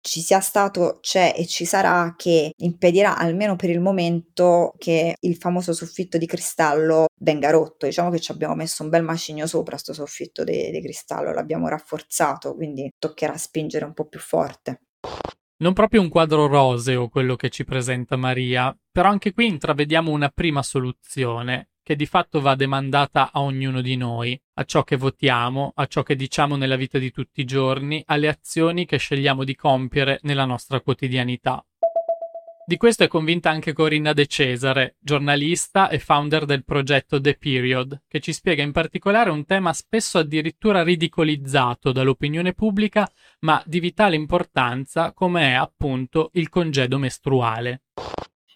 ci 0.00 0.20
sia 0.20 0.40
stato, 0.40 0.98
c'è 1.00 1.34
e 1.36 1.44
ci 1.46 1.64
sarà 1.64 2.14
che 2.16 2.52
impedirà 2.56 3.16
almeno 3.16 3.56
per 3.56 3.70
il 3.70 3.80
momento 3.80 4.72
che 4.78 5.16
il 5.18 5.36
famoso 5.36 5.72
soffitto 5.72 6.16
di 6.16 6.26
cristallo 6.26 7.06
venga 7.20 7.50
rotto. 7.50 7.86
Diciamo 7.86 8.10
che 8.10 8.20
ci 8.20 8.30
abbiamo 8.30 8.54
messo 8.54 8.82
un 8.84 8.88
bel 8.88 9.02
macigno 9.02 9.46
sopra 9.46 9.76
sto 9.76 9.92
soffitto 9.92 10.44
di 10.44 10.80
cristallo, 10.80 11.32
l'abbiamo 11.32 11.68
rafforzato, 11.68 12.54
quindi 12.54 12.88
toccherà 12.98 13.36
spingere 13.36 13.84
un 13.84 13.94
po' 13.94 14.06
più 14.06 14.20
forte. 14.20 14.82
Non 15.60 15.72
proprio 15.72 16.00
un 16.00 16.08
quadro 16.08 16.46
roseo 16.46 17.08
quello 17.08 17.34
che 17.34 17.50
ci 17.50 17.64
presenta 17.64 18.14
Maria, 18.14 18.72
però 18.92 19.08
anche 19.08 19.32
qui 19.32 19.48
intravediamo 19.48 20.08
una 20.08 20.28
prima 20.28 20.62
soluzione 20.62 21.70
che 21.82 21.96
di 21.96 22.06
fatto 22.06 22.40
va 22.40 22.54
demandata 22.54 23.30
a 23.32 23.40
ognuno 23.40 23.80
di 23.80 23.96
noi, 23.96 24.40
a 24.54 24.64
ciò 24.64 24.84
che 24.84 24.94
votiamo, 24.94 25.72
a 25.74 25.86
ciò 25.86 26.04
che 26.04 26.14
diciamo 26.14 26.54
nella 26.54 26.76
vita 26.76 26.98
di 26.98 27.10
tutti 27.10 27.40
i 27.40 27.44
giorni, 27.44 28.00
alle 28.06 28.28
azioni 28.28 28.84
che 28.86 28.98
scegliamo 28.98 29.42
di 29.42 29.56
compiere 29.56 30.20
nella 30.22 30.44
nostra 30.44 30.80
quotidianità. 30.80 31.64
Di 32.68 32.76
questo 32.76 33.02
è 33.02 33.08
convinta 33.08 33.48
anche 33.48 33.72
Corinna 33.72 34.12
De 34.12 34.26
Cesare, 34.26 34.96
giornalista 35.00 35.88
e 35.88 35.98
founder 35.98 36.44
del 36.44 36.66
progetto 36.66 37.18
The 37.18 37.34
Period, 37.38 38.02
che 38.06 38.20
ci 38.20 38.34
spiega 38.34 38.62
in 38.62 38.72
particolare 38.72 39.30
un 39.30 39.46
tema 39.46 39.72
spesso 39.72 40.18
addirittura 40.18 40.82
ridicolizzato 40.82 41.92
dall'opinione 41.92 42.52
pubblica, 42.52 43.10
ma 43.40 43.62
di 43.64 43.80
vitale 43.80 44.16
importanza 44.16 45.14
come 45.14 45.48
è 45.48 45.52
appunto 45.54 46.28
il 46.34 46.50
congedo 46.50 46.98
mestruale. 46.98 47.84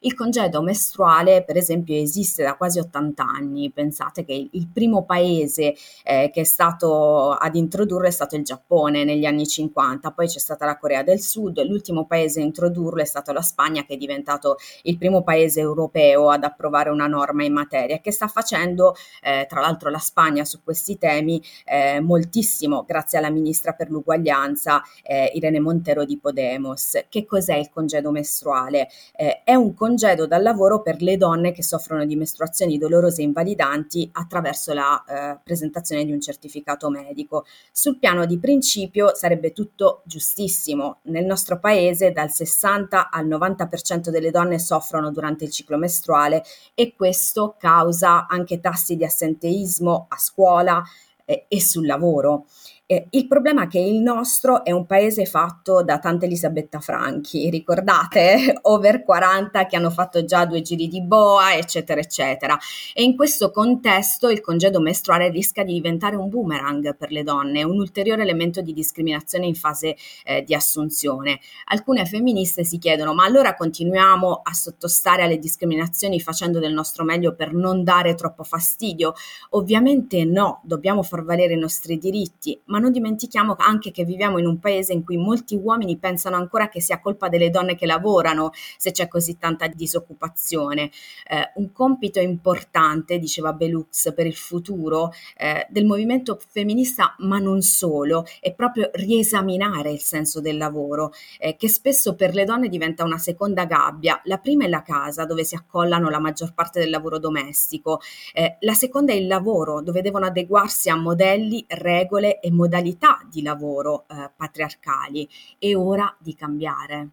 Il 0.04 0.14
congedo 0.14 0.62
mestruale, 0.62 1.44
per 1.44 1.56
esempio, 1.56 1.94
esiste 1.94 2.42
da 2.42 2.56
quasi 2.56 2.80
80 2.80 3.22
anni. 3.22 3.70
Pensate 3.70 4.24
che 4.24 4.48
il 4.50 4.66
primo 4.66 5.04
paese 5.04 5.76
eh, 6.02 6.28
che 6.32 6.40
è 6.40 6.44
stato 6.44 7.30
ad 7.30 7.54
introdurlo 7.54 8.08
è 8.08 8.10
stato 8.10 8.34
il 8.34 8.42
Giappone 8.42 9.04
negli 9.04 9.24
anni 9.24 9.46
50, 9.46 10.10
poi 10.10 10.26
c'è 10.26 10.40
stata 10.40 10.64
la 10.64 10.76
Corea 10.76 11.04
del 11.04 11.20
Sud, 11.20 11.64
l'ultimo 11.64 12.04
paese 12.04 12.40
a 12.40 12.42
introdurlo 12.42 13.00
è 13.00 13.04
stato 13.04 13.30
la 13.30 13.42
Spagna, 13.42 13.84
che 13.84 13.94
è 13.94 13.96
diventato 13.96 14.56
il 14.82 14.98
primo 14.98 15.22
paese 15.22 15.60
europeo 15.60 16.30
ad 16.30 16.42
approvare 16.42 16.90
una 16.90 17.06
norma 17.06 17.44
in 17.44 17.52
materia, 17.52 18.00
che 18.00 18.10
sta 18.10 18.26
facendo, 18.26 18.96
eh, 19.22 19.46
tra 19.48 19.60
l'altro, 19.60 19.88
la 19.88 19.98
Spagna 19.98 20.44
su 20.44 20.64
questi 20.64 20.98
temi 20.98 21.40
eh, 21.64 22.00
moltissimo, 22.00 22.82
grazie 22.84 23.18
alla 23.18 23.30
ministra 23.30 23.72
per 23.72 23.88
l'uguaglianza 23.88 24.82
eh, 25.04 25.30
Irene 25.34 25.60
Montero 25.60 26.04
di 26.04 26.18
Podemos. 26.18 27.04
Che 27.08 27.24
cos'è 27.24 27.54
il 27.54 27.70
congedo 27.70 28.10
mestruale? 28.10 28.88
Eh, 29.14 29.42
è 29.44 29.54
un 29.54 29.72
congedo 29.74 29.90
congedo 29.92 30.26
dal 30.26 30.42
lavoro 30.42 30.80
per 30.80 31.02
le 31.02 31.18
donne 31.18 31.52
che 31.52 31.62
soffrono 31.62 32.06
di 32.06 32.16
mestruazioni 32.16 32.78
dolorose 32.78 33.20
e 33.20 33.24
invalidanti 33.24 34.08
attraverso 34.12 34.72
la 34.72 35.04
eh, 35.04 35.38
presentazione 35.44 36.06
di 36.06 36.12
un 36.12 36.20
certificato 36.20 36.88
medico. 36.88 37.44
Sul 37.70 37.98
piano 37.98 38.24
di 38.24 38.38
principio 38.38 39.14
sarebbe 39.14 39.52
tutto 39.52 40.00
giustissimo. 40.06 41.00
Nel 41.02 41.26
nostro 41.26 41.58
paese 41.58 42.10
dal 42.10 42.30
60 42.30 43.10
al 43.10 43.26
90% 43.26 44.08
delle 44.08 44.30
donne 44.30 44.58
soffrono 44.58 45.10
durante 45.10 45.44
il 45.44 45.50
ciclo 45.50 45.76
mestruale 45.76 46.42
e 46.74 46.94
questo 46.96 47.54
causa 47.58 48.26
anche 48.26 48.60
tassi 48.60 48.96
di 48.96 49.04
assenteismo 49.04 50.06
a 50.08 50.16
scuola 50.16 50.82
eh, 51.26 51.44
e 51.48 51.60
sul 51.60 51.84
lavoro. 51.84 52.46
Eh, 52.92 53.06
il 53.12 53.26
problema 53.26 53.62
è 53.62 53.68
che 53.68 53.78
il 53.78 54.02
nostro 54.02 54.64
è 54.64 54.70
un 54.70 54.84
paese 54.84 55.24
fatto 55.24 55.82
da 55.82 55.98
tante 55.98 56.26
Elisabetta 56.26 56.78
Franchi, 56.78 57.48
ricordate? 57.48 58.58
Over 58.60 59.02
40 59.02 59.64
che 59.64 59.76
hanno 59.76 59.88
fatto 59.88 60.26
già 60.26 60.44
due 60.44 60.60
giri 60.60 60.88
di 60.88 61.00
boa, 61.00 61.54
eccetera, 61.54 62.02
eccetera. 62.02 62.58
E 62.92 63.02
in 63.02 63.16
questo 63.16 63.50
contesto 63.50 64.28
il 64.28 64.42
congedo 64.42 64.78
mestruale 64.78 65.30
rischia 65.30 65.64
di 65.64 65.72
diventare 65.72 66.16
un 66.16 66.28
boomerang 66.28 66.94
per 66.94 67.12
le 67.12 67.22
donne, 67.22 67.62
un 67.62 67.78
ulteriore 67.78 68.20
elemento 68.20 68.60
di 68.60 68.74
discriminazione 68.74 69.46
in 69.46 69.54
fase 69.54 69.96
eh, 70.24 70.42
di 70.42 70.54
assunzione. 70.54 71.40
Alcune 71.68 72.04
femministe 72.04 72.62
si 72.62 72.76
chiedono: 72.76 73.14
ma 73.14 73.24
allora 73.24 73.54
continuiamo 73.54 74.42
a 74.44 74.52
sottostare 74.52 75.22
alle 75.22 75.38
discriminazioni 75.38 76.20
facendo 76.20 76.58
del 76.58 76.74
nostro 76.74 77.04
meglio 77.04 77.34
per 77.34 77.54
non 77.54 77.84
dare 77.84 78.14
troppo 78.14 78.44
fastidio? 78.44 79.14
Ovviamente 79.50 80.26
no, 80.26 80.60
dobbiamo 80.62 81.02
far 81.02 81.24
valere 81.24 81.54
i 81.54 81.58
nostri 81.58 81.96
diritti, 81.96 82.60
ma 82.66 82.80
non 82.82 82.92
dimentichiamo 82.92 83.54
anche 83.56 83.92
che 83.92 84.04
viviamo 84.04 84.38
in 84.38 84.46
un 84.46 84.58
paese 84.58 84.92
in 84.92 85.04
cui 85.04 85.16
molti 85.16 85.54
uomini 85.54 85.96
pensano 85.96 86.36
ancora 86.36 86.68
che 86.68 86.80
sia 86.80 87.00
colpa 87.00 87.28
delle 87.28 87.48
donne 87.48 87.76
che 87.76 87.86
lavorano 87.86 88.50
se 88.76 88.90
c'è 88.90 89.08
così 89.08 89.38
tanta 89.38 89.68
disoccupazione. 89.68 90.90
Eh, 91.28 91.52
un 91.54 91.72
compito 91.72 92.18
importante, 92.20 93.18
diceva 93.18 93.52
Belux, 93.52 94.12
per 94.12 94.26
il 94.26 94.34
futuro 94.34 95.12
eh, 95.36 95.66
del 95.70 95.86
movimento 95.86 96.38
femminista, 96.50 97.14
ma 97.18 97.38
non 97.38 97.62
solo, 97.62 98.24
è 98.40 98.52
proprio 98.52 98.90
riesaminare 98.94 99.92
il 99.92 100.00
senso 100.00 100.40
del 100.40 100.56
lavoro, 100.56 101.12
eh, 101.38 101.56
che 101.56 101.68
spesso 101.68 102.16
per 102.16 102.34
le 102.34 102.44
donne 102.44 102.68
diventa 102.68 103.04
una 103.04 103.18
seconda 103.18 103.64
gabbia. 103.64 104.20
La 104.24 104.38
prima 104.38 104.64
è 104.64 104.68
la 104.68 104.82
casa, 104.82 105.24
dove 105.24 105.44
si 105.44 105.54
accollano 105.54 106.10
la 106.10 106.18
maggior 106.18 106.52
parte 106.52 106.80
del 106.80 106.90
lavoro 106.90 107.20
domestico. 107.20 108.00
Eh, 108.34 108.56
la 108.60 108.74
seconda 108.74 109.12
è 109.12 109.16
il 109.16 109.28
lavoro, 109.28 109.80
dove 109.82 110.02
devono 110.02 110.26
adeguarsi 110.26 110.90
a 110.90 110.96
modelli, 110.96 111.64
regole 111.68 112.40
e 112.40 112.50
modelli 112.50 112.70
modalità 112.72 113.20
di 113.30 113.42
lavoro 113.42 114.06
eh, 114.08 114.30
patriarcali. 114.34 115.28
È 115.58 115.74
ora 115.74 116.16
di 116.18 116.34
cambiare. 116.34 117.10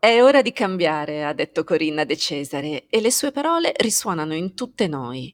È 0.00 0.22
ora 0.22 0.42
di 0.42 0.52
cambiare, 0.52 1.24
ha 1.24 1.32
detto 1.32 1.62
Corinna 1.62 2.04
De 2.04 2.16
Cesare, 2.16 2.86
e 2.88 3.00
le 3.00 3.12
sue 3.12 3.30
parole 3.30 3.72
risuonano 3.76 4.34
in 4.34 4.54
tutte 4.54 4.88
noi. 4.88 5.32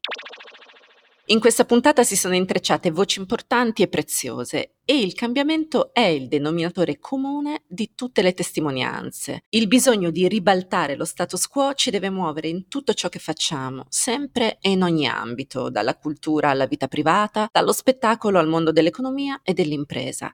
In 1.29 1.41
questa 1.41 1.65
puntata 1.65 2.05
si 2.05 2.17
sono 2.17 2.35
intrecciate 2.35 2.91
voci 2.91 3.19
importanti 3.19 3.81
e 3.81 3.89
preziose 3.89 4.75
e 4.85 4.99
il 4.99 5.15
cambiamento 5.15 5.95
è 5.95 6.03
il 6.03 6.29
denominatore 6.29 6.99
comune 6.99 7.63
di 7.67 7.93
tutte 7.95 8.21
le 8.21 8.35
testimonianze. 8.35 9.45
Il 9.49 9.67
bisogno 9.67 10.11
di 10.11 10.29
ribaltare 10.29 10.97
lo 10.97 11.07
status 11.07 11.47
quo 11.49 11.73
ci 11.73 11.89
deve 11.89 12.11
muovere 12.11 12.49
in 12.49 12.69
tutto 12.69 12.93
ciò 12.93 13.09
che 13.09 13.21
facciamo, 13.21 13.87
sempre 13.89 14.59
e 14.61 14.73
in 14.73 14.83
ogni 14.83 15.07
ambito, 15.09 15.71
dalla 15.71 15.97
cultura 15.97 16.51
alla 16.51 16.67
vita 16.67 16.89
privata, 16.89 17.49
dallo 17.51 17.73
spettacolo 17.73 18.39
al 18.39 18.47
mondo 18.47 18.71
dell'economia 18.71 19.41
e 19.43 19.55
dell'impresa 19.55 20.31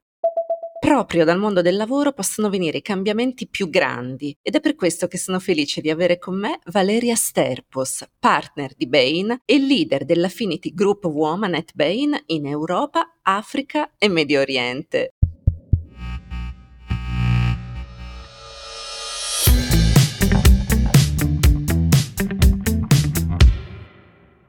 proprio 0.80 1.26
dal 1.26 1.38
mondo 1.38 1.60
del 1.60 1.76
lavoro 1.76 2.12
possono 2.12 2.48
venire 2.48 2.78
i 2.78 2.82
cambiamenti 2.82 3.46
più 3.46 3.68
grandi 3.68 4.34
ed 4.40 4.54
è 4.54 4.60
per 4.60 4.74
questo 4.74 5.08
che 5.08 5.18
sono 5.18 5.38
felice 5.38 5.82
di 5.82 5.90
avere 5.90 6.18
con 6.18 6.38
me 6.38 6.58
Valeria 6.72 7.14
Sterpos, 7.14 8.08
partner 8.18 8.72
di 8.74 8.88
Bain 8.88 9.42
e 9.44 9.58
leader 9.58 10.06
dell'Affinity 10.06 10.72
Group 10.72 11.04
Woman 11.04 11.54
at 11.54 11.72
Bain 11.74 12.18
in 12.26 12.46
Europa, 12.46 13.18
Africa 13.20 13.92
e 13.98 14.08
Medio 14.08 14.40
Oriente. 14.40 15.12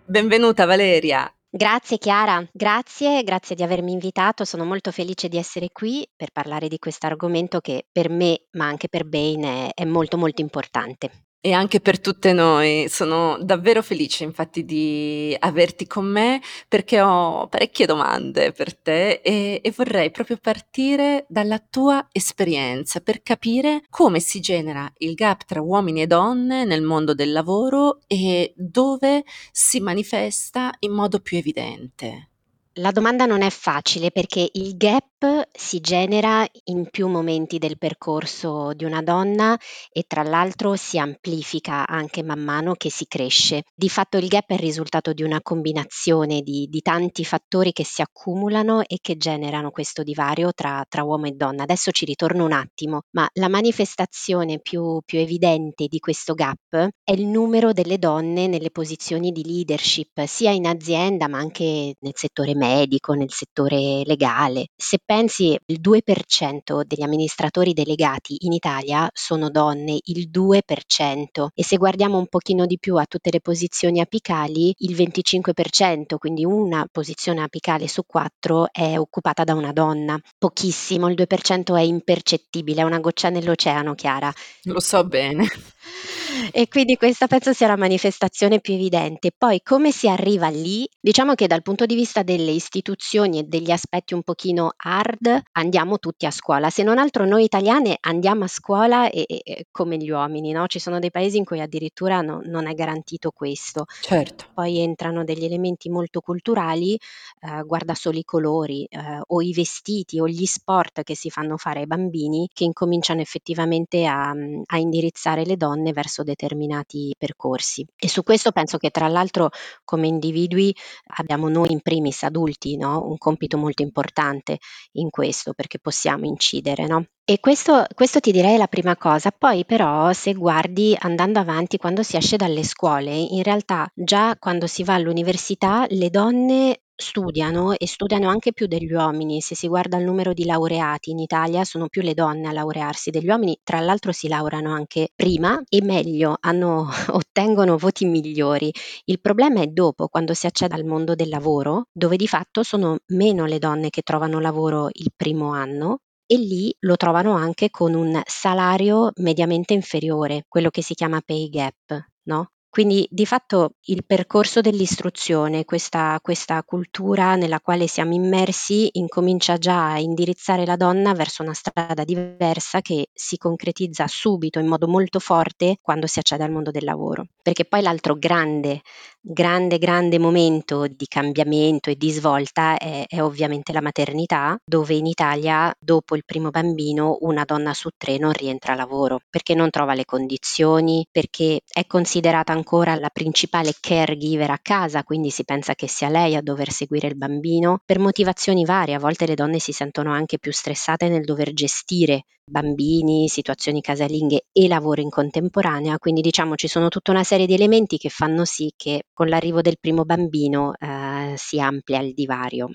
Benvenuta 0.06 0.66
Valeria. 0.66 1.30
Grazie 1.54 1.98
Chiara, 1.98 2.46
grazie, 2.52 3.24
grazie 3.24 3.56
di 3.56 3.64
avermi 3.64 3.92
invitato. 3.92 4.46
Sono 4.46 4.64
molto 4.64 4.92
felice 4.92 5.28
di 5.28 5.38
essere 5.38 5.68
qui 5.72 6.08
per 6.16 6.32
parlare 6.32 6.68
di 6.70 6.78
questo 6.78 7.08
argomento 7.08 7.60
che 7.60 7.88
per 7.92 8.10
me, 8.10 8.46
ma 8.52 8.68
anche 8.68 8.88
per 8.88 9.06
Bain, 9.06 9.44
è, 9.44 9.70
è 9.74 9.84
molto 9.86 10.18
molto 10.18 10.42
importante. 10.42 11.10
E 11.44 11.54
anche 11.54 11.80
per 11.80 12.00
tutte 12.00 12.34
noi. 12.34 12.88
Sono 12.88 13.38
davvero 13.42 13.82
felice 13.82 14.24
infatti 14.24 14.64
di 14.64 15.36
averti 15.40 15.88
con 15.88 16.06
me 16.06 16.40
perché 16.68 17.02
ho 17.02 17.48
parecchie 17.48 17.88
domande 17.88 18.52
per 18.52 18.76
te 18.78 19.22
e, 19.24 19.60
e, 19.64 19.74
vorrei 19.76 20.12
proprio 20.12 20.38
partire 20.38 21.26
dalla 21.28 21.58
tua 21.58 22.08
esperienza 22.12 23.00
per 23.00 23.24
capire 23.24 23.82
come 23.90 24.20
si 24.20 24.40
genera 24.40 24.92
il 25.00 25.16
gap 25.16 25.44
tra 25.46 25.62
uomini 25.62 26.04
e 26.04 26.08
donne 26.08 26.64
nel 26.64 26.84
mondo 26.84 27.16
del 27.16 27.32
lavoro 27.32 28.02
e 28.06 28.54
dove 28.56 29.24
si 29.52 29.80
manifesta 29.80 30.72
in 30.80 30.92
modo 30.92 31.22
più 31.22 31.38
evidente. 31.38 32.30
La 32.76 32.92
domanda 32.92 33.26
non 33.26 33.42
è 33.42 33.50
facile 33.50 34.12
perché 34.12 34.48
il 34.54 34.78
gap 34.78 35.11
si 35.52 35.80
genera 35.80 36.48
in 36.66 36.90
più 36.90 37.08
momenti 37.08 37.60
del 37.60 37.78
percorso 37.78 38.74
di 38.74 38.86
una 38.86 39.02
donna 39.02 39.58
e 39.92 40.06
tra 40.08 40.24
l'altro 40.24 40.76
si 40.76 40.98
amplifica 40.98 41.88
anche 41.88 42.24
man 42.24 42.40
mano 42.40 42.74
che 42.74 42.90
si 42.90 43.06
cresce. 43.08 43.64
Di 43.76 43.90
fatto 43.90 44.18
il 44.18 44.28
gap 44.28 44.50
è 44.50 44.54
il 44.54 44.60
risultato 44.60 45.14
di 45.14 45.22
una 45.24 45.42
combinazione 45.42 46.42
di, 46.42 46.68
di 46.70 46.82
tanti 46.82 47.24
fattori 47.24 47.72
che 47.72 47.86
si 47.86 48.02
accumulano 48.02 48.82
e 48.82 48.98
che 49.02 49.18
generano 49.18 49.70
questo 49.70 50.04
divario 50.04 50.52
tra, 50.54 50.84
tra, 50.90 51.04
uomo 51.04 51.28
e 51.28 51.32
donna. 51.32 51.64
Adesso 51.64 51.92
ci 51.92 52.06
ritorno 52.06 52.46
un 52.46 52.54
attimo, 52.54 53.02
ma 53.12 53.30
la 53.34 53.50
manifestazione 53.50 54.60
più, 54.60 55.00
più 55.06 55.20
evidente 55.20 55.86
di 55.88 56.00
questo 56.00 56.34
gap 56.34 56.90
è 57.04 57.12
il 57.12 57.28
numero 57.28 57.74
delle 57.74 57.98
donne 57.98 58.48
nelle 58.48 58.72
posizioni 58.72 59.32
di 59.32 59.44
leadership, 59.44 60.24
sia 60.26 60.52
in 60.52 60.66
azienda 60.66 61.28
ma 61.28 61.38
anche 61.38 61.94
nel 62.00 62.14
settore 62.16 62.56
medico, 62.56 63.14
nel 63.14 63.32
settore 63.32 64.04
legale. 64.06 64.68
Se 64.76 64.98
pensi, 65.12 65.60
il 65.66 65.82
2% 65.82 66.84
degli 66.86 67.02
amministratori 67.02 67.74
delegati 67.74 68.38
in 68.46 68.54
Italia 68.54 69.10
sono 69.12 69.50
donne, 69.50 70.00
il 70.04 70.30
2%, 70.30 71.48
e 71.54 71.64
se 71.66 71.76
guardiamo 71.76 72.18
un 72.18 72.28
pochino 72.28 72.66
di 72.66 72.80
più 72.80 72.96
a 72.96 73.06
tutte 73.06 73.30
le 73.30 73.42
posizioni 73.42 74.00
apicali, 74.00 74.74
il 74.78 74.96
25%, 74.96 76.16
quindi 76.18 76.46
una 76.46 76.88
posizione 76.90 77.42
apicale 77.42 77.90
su 77.90 78.06
quattro 78.06 78.70
è 78.72 78.98
occupata 78.98 79.44
da 79.44 79.54
una 79.54 79.74
donna. 79.74 80.18
Pochissimo, 80.38 81.10
il 81.10 81.16
2% 81.18 81.76
è 81.76 81.82
impercettibile, 81.82 82.80
è 82.80 82.86
una 82.86 83.00
goccia 83.00 83.28
nell'oceano, 83.28 83.94
Chiara. 83.96 84.34
Lo 84.62 84.80
so 84.80 85.04
bene. 85.04 85.46
E 86.52 86.68
quindi 86.68 86.98
questa 86.98 87.28
penso 87.28 87.54
sia 87.54 87.68
la 87.68 87.78
manifestazione 87.78 88.60
più 88.60 88.74
evidente. 88.74 89.32
Poi 89.36 89.62
come 89.64 89.92
si 89.92 90.08
arriva 90.08 90.50
lì? 90.50 90.88
Diciamo 91.00 91.34
che 91.34 91.48
dal 91.48 91.62
punto 91.62 91.86
di 91.86 91.96
vista 91.96 92.24
delle 92.24 92.52
istituzioni 92.52 93.40
e 93.40 93.44
degli 93.44 93.72
aspetti 93.72 94.14
un 94.14 94.24
pochino 94.24 94.74
hard 94.76 95.42
andiamo 95.54 95.98
tutti 96.00 96.26
a 96.26 96.32
scuola. 96.32 96.70
Se 96.70 96.84
non 96.84 96.98
altro 96.98 97.26
noi 97.26 97.44
italiane 97.44 97.98
andiamo 98.02 98.44
a 98.44 98.48
scuola 98.48 99.10
e, 99.10 99.26
e, 99.28 99.66
come 99.72 99.98
gli 99.98 100.10
uomini, 100.10 100.52
no? 100.52 100.68
Ci 100.68 100.80
sono 100.80 101.00
dei 101.00 101.12
paesi 101.12 101.38
in 101.38 101.46
cui 101.46 101.62
addirittura 101.62 102.22
no, 102.22 102.42
non 102.44 102.68
è 102.68 102.74
garantito 102.74 103.32
questo. 103.32 103.86
Certo. 104.02 104.46
Poi 104.54 104.80
entrano 104.80 105.24
degli 105.24 105.46
elementi 105.46 105.90
molto 105.90 106.22
culturali, 106.22 106.94
eh, 106.94 107.64
guarda 107.64 107.94
solo 107.94 108.18
i 108.18 108.24
colori 108.24 108.86
eh, 108.90 109.22
o 109.26 109.42
i 109.42 109.54
vestiti 109.54 110.20
o 110.20 110.28
gli 110.28 110.46
sport 110.46 111.04
che 111.04 111.16
si 111.16 111.30
fanno 111.30 111.58
fare 111.58 111.82
ai 111.82 111.88
bambini 111.88 112.50
che 112.54 112.64
incominciano 112.64 113.22
effettivamente 113.22 114.06
a, 114.06 114.30
a 114.30 114.78
indirizzare 114.78 115.46
le 115.46 115.58
donne 115.58 115.94
verso 115.94 116.21
determinati 116.24 117.14
percorsi. 117.18 117.86
E 117.98 118.08
su 118.08 118.24
questo 118.24 118.52
penso 118.52 118.78
che 118.78 118.90
tra 118.90 119.08
l'altro 119.08 119.50
come 119.84 120.08
individui 120.08 120.76
abbiamo 121.18 121.50
noi 121.50 121.72
in 121.72 121.82
primis 121.82 122.24
adulti 122.24 122.78
no? 122.78 123.06
un 123.06 123.18
compito 123.18 123.58
molto 123.58 123.82
importante 123.82 124.60
in 124.94 125.10
questo 125.10 125.54
perché 125.54 125.80
possiamo 125.80 126.26
incidere. 126.26 126.86
No? 126.88 127.06
E 127.24 127.40
questo, 127.40 127.86
questo 127.94 128.20
ti 128.20 128.32
direi 128.32 128.58
la 128.58 128.68
prima 128.68 128.98
cosa. 128.98 129.32
Poi 129.32 129.66
però 129.66 130.12
se 130.14 130.34
guardi 130.34 130.96
andando 131.00 131.40
avanti 131.40 131.78
quando 131.78 132.04
si 132.04 132.18
esce 132.18 132.36
dalle 132.36 132.64
scuole, 132.64 133.12
in 133.12 133.44
realtà 133.44 133.90
già 133.94 134.36
quando 134.38 134.68
si 134.68 134.84
va 134.84 134.96
all'università 134.96 135.86
le 135.90 136.10
donne 136.10 136.82
studiano 137.02 137.74
e 137.74 137.86
studiano 137.88 138.30
anche 138.30 138.54
più 138.54 138.68
degli 138.68 138.94
uomini. 138.94 139.42
Se 139.42 139.56
si 139.56 139.68
guarda 139.68 139.98
il 139.98 140.06
numero 140.06 140.32
di 140.32 140.46
laureati 140.46 141.12
in 141.12 141.20
Italia, 141.20 141.66
sono 141.66 141.90
più 141.90 142.02
le 142.02 142.14
donne 142.14 142.48
a 142.48 142.54
laurearsi 142.54 143.10
degli 143.10 143.28
uomini, 143.28 143.60
tra 143.64 143.82
l'altro 143.82 144.14
si 144.14 144.30
laureano 144.30 144.72
anche 144.74 145.10
prima 145.14 145.62
e 145.68 145.82
meglio, 145.84 146.38
hanno, 146.40 146.88
ottengono 147.12 147.78
voti 147.78 148.06
migliori. 148.06 148.72
Il 149.06 149.20
problema 149.20 149.62
è 149.62 149.68
dopo, 149.68 150.08
quando 150.08 150.34
si 150.34 150.46
accede 150.46 150.76
al 150.76 150.86
mondo 150.86 151.16
del 151.16 151.28
lavoro, 151.30 151.88
dove 151.92 152.16
di 152.16 152.28
fatto 152.28 152.64
sono 152.64 153.00
meno 153.08 153.46
le 153.46 153.60
donne 153.60 153.90
che 153.90 154.02
trovano 154.02 154.40
lavoro 154.40 154.88
il 154.94 155.12
primo 155.16 155.52
anno 155.52 156.00
e 156.26 156.38
lì 156.38 156.74
lo 156.80 156.96
trovano 156.96 157.34
anche 157.36 157.70
con 157.70 157.94
un 157.94 158.22
salario 158.26 159.12
mediamente 159.18 159.74
inferiore, 159.74 160.46
quello 160.48 160.70
che 160.70 160.82
si 160.82 160.94
chiama 160.94 161.22
pay 161.22 161.50
gap, 161.50 162.06
no? 162.24 162.52
Quindi 162.72 163.06
di 163.12 163.26
fatto 163.26 163.74
il 163.88 164.06
percorso 164.06 164.62
dell'istruzione, 164.62 165.66
questa, 165.66 166.18
questa, 166.22 166.64
cultura 166.64 167.36
nella 167.36 167.60
quale 167.60 167.86
siamo 167.86 168.14
immersi, 168.14 168.88
incomincia 168.94 169.58
già 169.58 169.92
a 169.92 170.00
indirizzare 170.00 170.66
la 170.66 170.78
donna 170.78 171.12
verso 171.12 171.44
una 171.44 171.54
strada 171.54 172.06
diversa 172.06 172.80
che 172.80 173.10
si 173.12 173.36
concretizza 173.36 174.08
subito 174.08 174.60
in 174.60 174.68
modo 174.68 174.88
molto 174.88 175.20
forte 175.20 175.80
quando 175.82 176.08
si 176.08 176.20
accede 176.20 176.46
al 176.46 176.52
mondo 176.52 176.72
del 176.72 176.86
lavoro. 176.86 177.26
Perché 177.42 177.66
poi 177.66 177.82
l'altro 177.82 178.16
grande, 178.16 178.80
grande, 179.24 179.78
grande 179.78 180.18
momento 180.18 180.88
di 180.88 181.06
cambiamento 181.08 181.90
e 181.90 181.96
di 181.96 182.10
svolta 182.12 182.78
è, 182.78 183.06
è 183.08 183.22
ovviamente 183.22 183.72
la 183.72 183.82
maternità, 183.82 184.58
dove 184.64 184.96
in 184.96 185.06
Italia 185.06 185.74
dopo 185.80 186.16
il 186.16 186.24
primo 186.26 186.50
bambino 186.50 187.18
una 187.22 187.44
donna 187.46 187.74
su 187.74 187.90
tre 187.96 188.18
non 188.18 188.32
rientra 188.32 188.74
a 188.74 188.76
lavoro 188.76 189.20
perché 189.30 189.54
non 189.54 189.70
trova 189.70 189.94
le 189.94 190.06
condizioni, 190.06 191.06
perché 191.12 191.62
è 191.72 191.86
considerata 191.86 192.52
ancora 192.52 192.96
la 192.96 193.10
principale 193.10 193.74
caregiver 193.80 194.50
a 194.50 194.60
casa, 194.62 195.04
quindi 195.04 195.30
si 195.30 195.44
pensa 195.44 195.76
che 195.76 195.88
sia 195.88 196.10
lei 196.10 196.36
a 196.36 196.42
dover 196.42 196.72
seguire 196.72 197.08
il 197.08 197.16
bambino, 197.16 197.80
per 197.86 198.00
motivazioni 198.00 198.66
varie, 198.66 198.96
a 198.96 199.00
volte 199.00 199.28
le 199.28 199.36
donne 199.36 199.60
si 199.60 199.72
sentono 199.72 200.12
anche 200.12 200.40
più 200.40 200.52
stressate 200.52 201.08
nel 201.10 201.24
dover 201.24 201.54
gestire 201.54 202.26
bambini, 202.52 203.28
situazioni 203.28 203.82
casalinghe 203.82 204.46
e 204.52 204.68
lavoro 204.68 205.02
in 205.02 205.10
contemporanea, 205.10 205.98
quindi 205.98 206.22
diciamo 206.22 206.56
ci 206.56 206.68
sono 206.68 206.90
tutta 206.90 207.12
una 207.12 207.24
serie 207.24 207.48
di 207.48 207.54
elementi 207.56 207.98
che 207.98 208.10
fanno 208.10 208.46
sì 208.46 208.72
che 208.76 209.06
con 209.14 209.28
l'arrivo 209.28 209.62
del 209.62 209.78
primo 209.80 210.04
bambino 210.04 210.74
eh, 210.78 211.34
si 211.38 211.60
amplia 211.60 212.02
il 212.02 212.14
divario. 212.14 212.70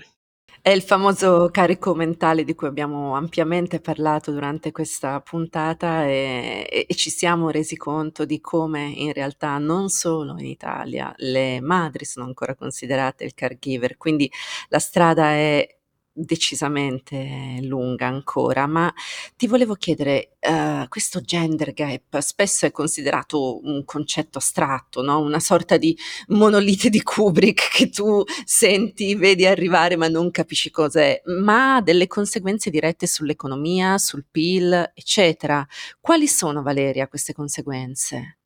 È 0.66 0.70
il 0.70 0.82
famoso 0.82 1.48
carico 1.52 1.94
mentale 1.94 2.42
di 2.42 2.54
cui 2.56 2.66
abbiamo 2.66 3.14
ampiamente 3.14 3.78
parlato 3.78 4.32
durante 4.32 4.72
questa 4.72 5.20
puntata 5.20 6.06
e, 6.06 6.66
e, 6.88 6.94
ci 6.96 7.08
siamo 7.08 7.50
resi 7.50 7.76
conto 7.76 8.24
di 8.24 8.40
come 8.40 8.86
in 8.88 9.12
realtà 9.12 9.58
non 9.58 9.88
solo 9.90 10.36
in 10.38 10.46
Italia 10.46 11.14
le 11.18 11.60
madri 11.60 12.04
sono 12.04 12.26
ancora 12.26 12.56
considerate 12.56 13.22
il 13.22 13.34
caregiver, 13.34 13.96
quindi 13.96 14.28
la 14.68 14.80
strada 14.80 15.28
è 15.30 15.75
decisamente 16.16 17.58
lunga 17.62 18.06
ancora, 18.06 18.66
ma 18.66 18.92
ti 19.36 19.46
volevo 19.46 19.74
chiedere, 19.74 20.36
uh, 20.40 20.88
questo 20.88 21.20
gender 21.20 21.72
gap 21.72 22.18
spesso 22.20 22.64
è 22.64 22.70
considerato 22.70 23.60
un 23.62 23.84
concetto 23.84 24.38
astratto, 24.38 25.02
no? 25.02 25.20
una 25.20 25.40
sorta 25.40 25.76
di 25.76 25.96
monolite 26.28 26.88
di 26.88 27.02
Kubrick 27.02 27.70
che 27.70 27.90
tu 27.90 28.22
senti, 28.44 29.14
vedi 29.14 29.46
arrivare 29.46 29.96
ma 29.96 30.08
non 30.08 30.30
capisci 30.30 30.70
cos'è, 30.70 31.20
ma 31.40 31.76
ha 31.76 31.82
delle 31.82 32.06
conseguenze 32.06 32.70
dirette 32.70 33.06
sull'economia, 33.06 33.98
sul 33.98 34.24
PIL, 34.30 34.92
eccetera. 34.94 35.66
Quali 36.00 36.26
sono, 36.26 36.62
Valeria, 36.62 37.08
queste 37.08 37.32
conseguenze? 37.34 38.38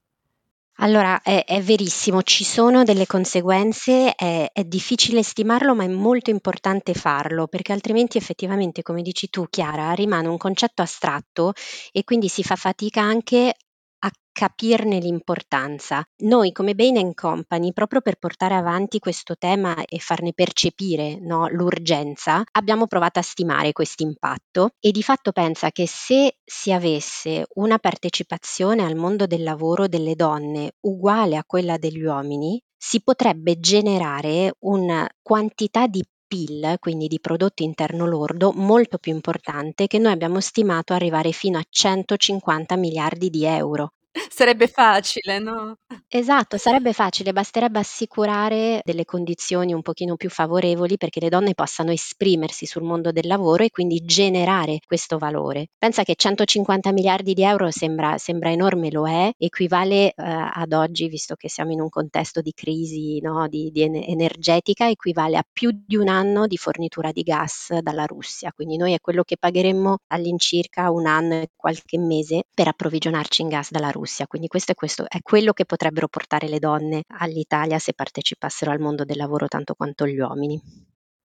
Allora, 0.83 1.21
è, 1.21 1.45
è 1.45 1.61
verissimo, 1.61 2.23
ci 2.23 2.43
sono 2.43 2.85
delle 2.85 3.07
conseguenze, 3.07 4.15
è, 4.15 4.49
è 4.51 4.65
difficile 4.65 5.23
stimarlo, 5.23 5.75
ma 5.75 5.85
è 5.85 5.89
molto 5.89 6.31
importante 6.31 6.95
farlo, 6.95 7.47
perché 7.49 7.73
altrimenti 7.73 8.17
effettivamente, 8.17 8.83
come 8.83 9.03
dici 9.03 9.29
tu, 9.29 9.47
Chiara, 9.51 9.93
rimane 9.93 10.29
un 10.29 10.39
concetto 10.39 10.81
astratto 10.81 11.53
e 11.93 12.03
quindi 12.05 12.29
si 12.29 12.43
fa 12.43 12.57
fatica 12.57 13.03
anche 13.03 13.55
a 14.01 14.11
capirne 14.33 14.99
l'importanza. 14.99 16.03
Noi 16.25 16.53
come 16.53 16.75
Bain 16.75 17.15
Company, 17.15 17.73
proprio 17.73 18.01
per 18.01 18.17
portare 18.17 18.55
avanti 18.55 18.99
questo 18.99 19.37
tema 19.37 19.85
e 19.85 19.99
farne 19.99 20.33
percepire 20.33 21.19
no, 21.21 21.49
l'urgenza, 21.49 22.43
abbiamo 22.53 22.87
provato 22.87 23.19
a 23.19 23.23
stimare 23.23 23.73
questo 23.73 24.03
impatto 24.03 24.71
e 24.81 24.91
di 24.91 25.03
fatto 25.03 25.33
pensa 25.33 25.71
che 25.71 25.87
se 25.87 26.39
si 26.45 26.73
avesse 26.73 27.47
una 27.55 27.79
partecipazione 27.79 28.85
al 28.85 28.97
mondo 28.97 29.27
del 29.27 29.43
lavoro 29.43 29.89
delle 29.89 30.15
donne 30.15 30.73
uguale 30.81 31.37
a 31.37 31.45
quella 31.45 31.77
degli 31.77 32.03
uomini, 32.03 32.61
si 32.77 33.03
potrebbe 33.03 33.61
generare 33.61 34.55
una 34.61 35.07
quantità 35.21 35.87
di 35.87 36.03
PIL, 36.31 36.77
quindi 36.79 37.09
di 37.09 37.19
prodotto 37.19 37.65
interno 37.65 38.07
lordo, 38.07 38.53
molto 38.53 38.99
più 38.99 39.13
importante 39.13 39.89
che 39.89 39.99
noi 39.99 40.13
abbiamo 40.13 40.39
stimato 40.41 40.93
arrivare 40.93 41.33
fino 41.33 41.59
a 41.59 41.67
150 41.69 42.77
miliardi 42.77 43.31
di 43.31 43.45
euro. 43.45 43.95
Sarebbe 44.31 44.67
facile, 44.67 45.39
no? 45.39 45.77
Esatto, 46.13 46.57
sarebbe 46.57 46.93
facile, 46.93 47.33
basterebbe 47.33 47.79
assicurare 47.79 48.81
delle 48.85 49.05
condizioni 49.05 49.73
un 49.73 49.83
pochino 49.83 50.17
più 50.17 50.29
favorevoli 50.29 50.97
perché 50.97 51.21
le 51.21 51.29
donne 51.29 51.55
possano 51.55 51.93
esprimersi 51.93 52.67
sul 52.67 52.83
mondo 52.83 53.13
del 53.13 53.29
lavoro 53.29 53.63
e 53.63 53.71
quindi 53.71 54.05
generare 54.05 54.79
questo 54.85 55.19
valore. 55.19 55.69
Pensa 55.79 56.03
che 56.03 56.17
150 56.17 56.91
miliardi 56.91 57.33
di 57.33 57.45
euro 57.45 57.71
sembra, 57.71 58.19
sembra 58.19 58.51
enorme, 58.51 58.91
lo 58.91 59.07
è, 59.07 59.31
equivale 59.39 60.09
eh, 60.09 60.13
ad 60.17 60.73
oggi, 60.73 61.07
visto 61.07 61.37
che 61.37 61.49
siamo 61.49 61.71
in 61.71 61.81
un 61.81 61.89
contesto 61.89 62.41
di 62.41 62.53
crisi 62.53 63.21
no, 63.21 63.47
di, 63.47 63.71
di 63.71 63.83
energetica, 63.83 64.89
equivale 64.89 65.37
a 65.37 65.45
più 65.49 65.71
di 65.73 65.95
un 65.95 66.09
anno 66.09 66.49
di 66.49 66.57
fornitura 66.57 67.13
di 67.13 67.23
gas 67.23 67.79
dalla 67.81 68.05
Russia. 68.05 68.51
Quindi 68.53 68.77
noi 68.77 68.95
è 68.95 69.01
quello 69.01 69.23
che 69.23 69.37
pagheremmo 69.39 69.99
all'incirca 70.09 70.91
un 70.91 71.07
anno 71.07 71.35
e 71.35 71.51
qualche 71.55 71.99
mese 71.99 72.43
per 72.53 72.67
approvvigionarci 72.67 73.43
in 73.43 73.49
gas 73.49 73.71
dalla 73.71 73.91
Russia. 73.91 74.00
Russia. 74.01 74.27
Quindi 74.27 74.49
questo 74.49 74.73
è, 74.73 74.75
questo 74.75 75.05
è 75.09 75.21
quello 75.23 75.53
che 75.53 75.67
potrebbero 75.67 76.09
portare 76.09 76.49
le 76.49 76.59
donne 76.59 77.03
all'Italia 77.19 77.79
se 77.79 77.93
partecipassero 77.93 78.71
al 78.71 78.81
mondo 78.81 79.05
del 79.05 79.19
lavoro 79.19 79.47
tanto 79.47 79.75
quanto 79.75 80.07
gli 80.07 80.19
uomini. 80.19 80.61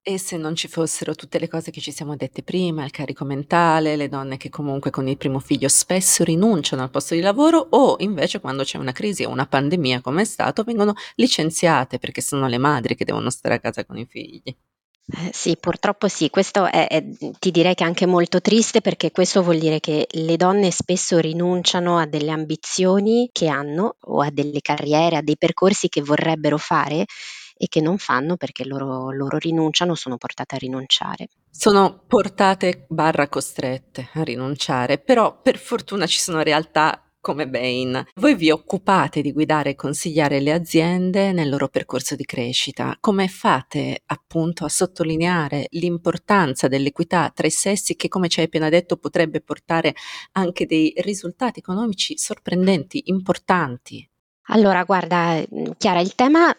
E 0.07 0.19
se 0.19 0.38
non 0.38 0.55
ci 0.55 0.67
fossero 0.67 1.15
tutte 1.15 1.39
le 1.39 1.47
cose 1.47 1.71
che 1.71 1.82
ci 1.82 1.91
siamo 1.91 2.15
dette 2.15 2.43
prima, 2.43 2.86
il 2.86 2.91
carico 2.91 3.26
mentale, 3.26 3.95
le 3.95 4.07
donne 4.07 4.38
che 4.38 4.49
comunque 4.49 4.91
con 4.91 5.07
il 5.07 5.17
primo 5.17 5.39
figlio 5.39 5.67
spesso 5.67 6.23
rinunciano 6.23 6.84
al 6.84 6.91
posto 6.91 7.15
di 7.15 7.21
lavoro 7.21 7.57
o 7.71 7.95
invece 7.99 8.39
quando 8.39 8.61
c'è 8.61 8.78
una 8.78 8.91
crisi 8.91 9.23
o 9.23 9.32
una 9.32 9.47
pandemia 9.47 10.01
come 10.01 10.21
è 10.21 10.26
stato 10.26 10.61
vengono 10.61 10.93
licenziate 11.15 11.97
perché 11.97 12.21
sono 12.21 12.47
le 12.47 12.59
madri 12.59 12.95
che 12.95 13.03
devono 13.03 13.32
stare 13.32 13.55
a 13.55 13.59
casa 13.59 13.84
con 13.84 13.97
i 13.97 14.05
figli. 14.05 14.55
Eh, 15.08 15.30
sì, 15.32 15.56
purtroppo 15.58 16.08
sì, 16.08 16.32
questo 16.32 16.66
è, 16.66 16.88
è, 16.88 17.03
ti 17.38 17.51
direi 17.51 17.76
che 17.76 17.84
è 17.84 17.88
anche 17.88 18.08
molto 18.08 18.41
triste 18.41 18.82
perché 18.82 19.12
questo 19.12 19.43
vuol 19.43 19.60
dire 19.60 19.80
che 19.80 20.08
le 20.10 20.36
donne 20.36 20.72
spesso 20.72 21.20
rinunciano 21.20 21.99
a 21.99 22.08
delle 22.08 22.32
ambizioni 22.32 23.30
che 23.32 23.47
hanno 23.47 23.97
o 23.99 24.22
a 24.22 24.32
delle 24.32 24.62
carriere, 24.62 25.18
a 25.18 25.22
dei 25.22 25.38
percorsi 25.38 25.89
che 25.89 26.01
vorrebbero 26.01 26.58
fare 26.58 27.06
e 27.58 27.68
che 27.68 27.82
non 27.82 27.99
fanno 27.99 28.36
perché 28.36 28.66
loro, 28.66 29.12
loro 29.12 29.38
rinunciano 29.38 29.93
sono 29.93 30.18
portate 30.18 30.56
a 30.56 30.58
rinunciare. 30.58 31.30
Sono 31.51 32.03
portate 32.08 32.86
barra 32.89 33.30
costrette 33.30 34.10
a 34.14 34.24
rinunciare, 34.24 34.97
però 34.97 35.39
per 35.39 35.58
fortuna 35.58 36.08
ci 36.08 36.20
sono 36.20 36.41
realtà 36.41 37.05
come 37.26 37.47
Bain. 37.47 38.05
Voi 38.17 38.36
vi 38.36 38.51
occupate 38.51 39.21
di 39.21 39.32
guidare 39.32 39.71
e 39.71 39.76
consigliare 39.76 40.39
le 40.39 40.51
aziende 40.51 41.32
nel 41.32 41.49
loro 41.49 41.69
percorso 41.69 42.15
di 42.15 42.23
crescita. 42.23 42.95
Come 42.99 43.28
fate 43.28 44.03
appunto 44.05 44.63
a 44.63 44.69
sottolineare 44.69 45.65
l'importanza 45.71 46.67
dell'equità 46.67 47.32
tra 47.34 47.47
i 47.47 47.49
sessi 47.49 47.95
che, 47.95 48.09
come 48.09 48.28
ci 48.28 48.41
hai 48.41 48.45
appena 48.45 48.69
detto, 48.69 48.97
potrebbe 48.97 49.41
portare 49.41 49.95
anche 50.34 50.67
dei 50.67 50.93
risultati 50.97 51.61
economici 51.61 52.15
sorprendenti, 52.15 53.01
importanti? 53.05 54.07
Allora, 54.49 54.84
guarda, 54.84 55.43
mhmm, 55.49 55.78
Chiara, 55.78 56.01
il 56.01 56.13
tema, 56.13 56.55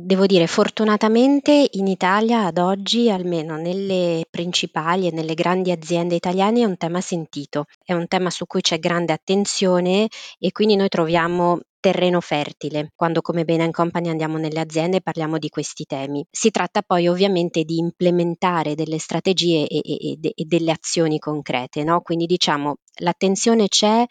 devo 0.00 0.26
dire, 0.26 0.46
fortunatamente 0.46 1.70
in 1.72 1.88
Italia 1.88 2.44
ad 2.44 2.58
oggi, 2.58 3.10
almeno 3.10 3.56
nelle 3.56 4.24
principali 4.30 5.08
e 5.08 5.10
nelle 5.10 5.34
grandi 5.34 5.72
aziende 5.72 6.14
italiane, 6.14 6.60
è 6.60 6.64
un 6.64 6.76
tema 6.76 7.00
sentito, 7.00 7.64
è 7.84 7.94
un 7.94 8.06
tema 8.06 8.30
su 8.30 8.46
cui 8.46 8.60
c'è 8.60 8.78
grande 8.78 9.12
attenzione 9.12 10.06
e 10.38 10.52
quindi 10.52 10.76
noi 10.76 10.88
troviamo 10.88 11.58
terreno 11.80 12.20
fertile 12.20 12.90
quando 12.94 13.20
come 13.20 13.44
Bain 13.44 13.70
Company 13.70 14.08
andiamo 14.08 14.36
nelle 14.36 14.60
aziende 14.60 14.98
e 14.98 15.00
parliamo 15.00 15.38
di 15.38 15.48
questi 15.48 15.84
temi. 15.84 16.24
Si 16.30 16.50
tratta 16.50 16.82
poi 16.82 17.08
ovviamente 17.08 17.64
di 17.64 17.78
implementare 17.78 18.74
delle 18.74 18.98
strategie 18.98 19.66
e, 19.66 19.80
e, 19.84 20.18
e 20.20 20.44
delle 20.44 20.72
azioni 20.72 21.18
concrete, 21.18 21.82
no? 21.84 22.00
quindi 22.02 22.26
diciamo 22.26 22.76
l'attenzione 22.98 23.68
c'è, 23.68 24.04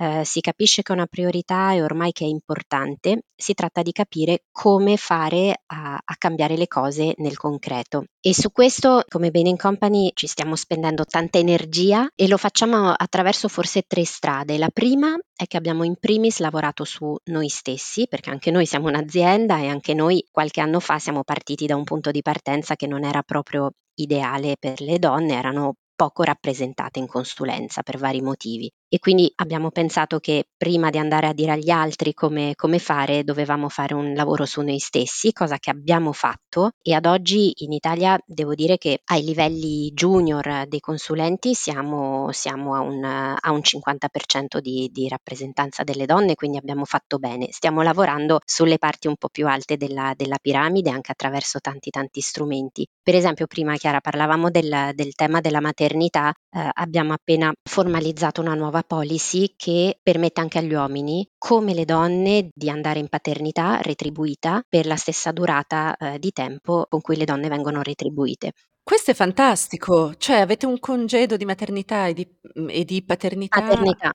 eh, 0.00 0.24
si 0.24 0.40
capisce 0.40 0.82
che 0.82 0.92
è 0.92 0.96
una 0.96 1.06
priorità 1.06 1.72
e 1.72 1.82
ormai 1.82 2.12
che 2.12 2.24
è 2.24 2.28
importante, 2.28 3.24
si 3.34 3.54
tratta 3.54 3.82
di 3.82 3.92
capire 3.92 4.44
come 4.52 4.96
fare 4.96 5.62
a, 5.66 5.98
a 6.02 6.14
cambiare 6.16 6.56
le 6.56 6.68
cose 6.68 7.14
nel 7.18 7.36
concreto. 7.36 8.04
E 8.20 8.32
su 8.34 8.52
questo, 8.52 9.02
come 9.08 9.30
Bain 9.30 9.56
Company, 9.56 10.10
ci 10.14 10.26
stiamo 10.26 10.54
spendendo 10.54 11.04
tanta 11.04 11.38
energia 11.38 12.08
e 12.14 12.28
lo 12.28 12.36
facciamo 12.36 12.92
attraverso 12.96 13.48
forse 13.48 13.82
tre 13.86 14.04
strade. 14.04 14.58
La 14.58 14.70
prima 14.72 15.16
è 15.34 15.46
che 15.46 15.56
abbiamo 15.56 15.84
in 15.84 15.96
primis 15.98 16.38
lavorato 16.38 16.84
su 16.84 17.16
noi 17.24 17.48
stessi, 17.48 18.06
perché 18.08 18.30
anche 18.30 18.50
noi 18.50 18.66
siamo 18.66 18.88
un'azienda 18.88 19.58
e 19.58 19.68
anche 19.68 19.94
noi 19.94 20.24
qualche 20.30 20.60
anno 20.60 20.80
fa 20.80 20.98
siamo 20.98 21.24
partiti 21.24 21.66
da 21.66 21.76
un 21.76 21.84
punto 21.84 22.10
di 22.10 22.22
partenza 22.22 22.76
che 22.76 22.86
non 22.86 23.04
era 23.04 23.22
proprio 23.22 23.72
ideale 23.94 24.56
per 24.58 24.80
le 24.80 24.98
donne, 24.98 25.34
erano 25.34 25.74
poco 25.98 26.22
rappresentate 26.22 27.00
in 27.00 27.08
consulenza 27.08 27.82
per 27.82 27.98
vari 27.98 28.22
motivi. 28.22 28.70
E 28.88 28.98
quindi 28.98 29.30
abbiamo 29.36 29.70
pensato 29.70 30.18
che 30.18 30.48
prima 30.56 30.90
di 30.90 30.98
andare 30.98 31.26
a 31.26 31.32
dire 31.32 31.52
agli 31.52 31.70
altri 31.70 32.14
come, 32.14 32.54
come 32.54 32.78
fare 32.78 33.22
dovevamo 33.24 33.68
fare 33.68 33.94
un 33.94 34.14
lavoro 34.14 34.46
su 34.46 34.62
noi 34.62 34.78
stessi, 34.78 35.32
cosa 35.32 35.58
che 35.58 35.70
abbiamo 35.70 36.12
fatto 36.12 36.70
e 36.82 36.94
ad 36.94 37.06
oggi 37.06 37.52
in 37.64 37.72
Italia 37.72 38.18
devo 38.24 38.54
dire 38.54 38.78
che 38.78 39.00
ai 39.04 39.22
livelli 39.22 39.92
junior 39.92 40.66
dei 40.66 40.80
consulenti 40.80 41.54
siamo, 41.54 42.30
siamo 42.32 42.74
a, 42.74 42.80
un, 42.80 43.04
a, 43.04 43.50
un, 43.50 43.60
50% 43.60 44.58
di, 44.58 44.88
di, 44.92 45.08
rappresentanza 45.08 45.84
delle 45.84 46.06
donne, 46.06 46.34
quindi 46.34 46.56
abbiamo 46.56 46.84
fatto 46.84 47.18
bene. 47.18 47.48
Stiamo 47.50 47.82
lavorando 47.82 48.40
sulle 48.44 48.78
parti 48.78 49.08
un 49.08 49.16
po' 49.16 49.28
più 49.28 49.46
alte 49.46 49.76
della, 49.76 50.14
della 50.16 50.38
piramide 50.40 50.90
anche 50.90 51.12
attraverso 51.12 51.60
tanti 51.60 51.90
tanti 51.90 52.20
strumenti. 52.20 52.86
Per 53.02 53.14
esempio 53.14 53.46
prima 53.46 53.76
Chiara 53.76 54.00
parlavamo 54.00 54.50
del, 54.50 54.92
del 54.94 55.14
tema 55.14 55.40
della 55.40 55.60
maternità, 55.60 56.32
eh, 56.50 56.70
abbiamo 56.72 57.12
appena 57.12 57.52
formalizzato 57.62 58.40
una 58.40 58.54
nuova 58.54 58.82
policy 58.82 59.54
che 59.56 59.98
permette 60.02 60.40
anche 60.40 60.58
agli 60.58 60.72
uomini, 60.72 61.28
come 61.36 61.74
le 61.74 61.84
donne, 61.84 62.50
di 62.54 62.70
andare 62.70 62.98
in 62.98 63.08
paternità 63.08 63.80
retribuita 63.80 64.62
per 64.68 64.86
la 64.86 64.96
stessa 64.96 65.32
durata 65.32 65.96
eh, 65.96 66.18
di 66.18 66.30
tempo 66.32 66.86
con 66.88 67.00
cui 67.00 67.16
le 67.16 67.24
donne 67.24 67.48
vengono 67.48 67.82
retribuite. 67.82 68.52
Questo 68.82 69.10
è 69.10 69.14
fantastico, 69.14 70.14
cioè 70.14 70.40
avete 70.40 70.64
un 70.64 70.78
congedo 70.78 71.36
di 71.36 71.44
maternità 71.44 72.06
e 72.06 72.14
di, 72.14 72.26
mm, 72.58 72.68
e 72.70 72.84
di 72.84 73.04
paternità, 73.04 73.60
paternità 73.60 74.12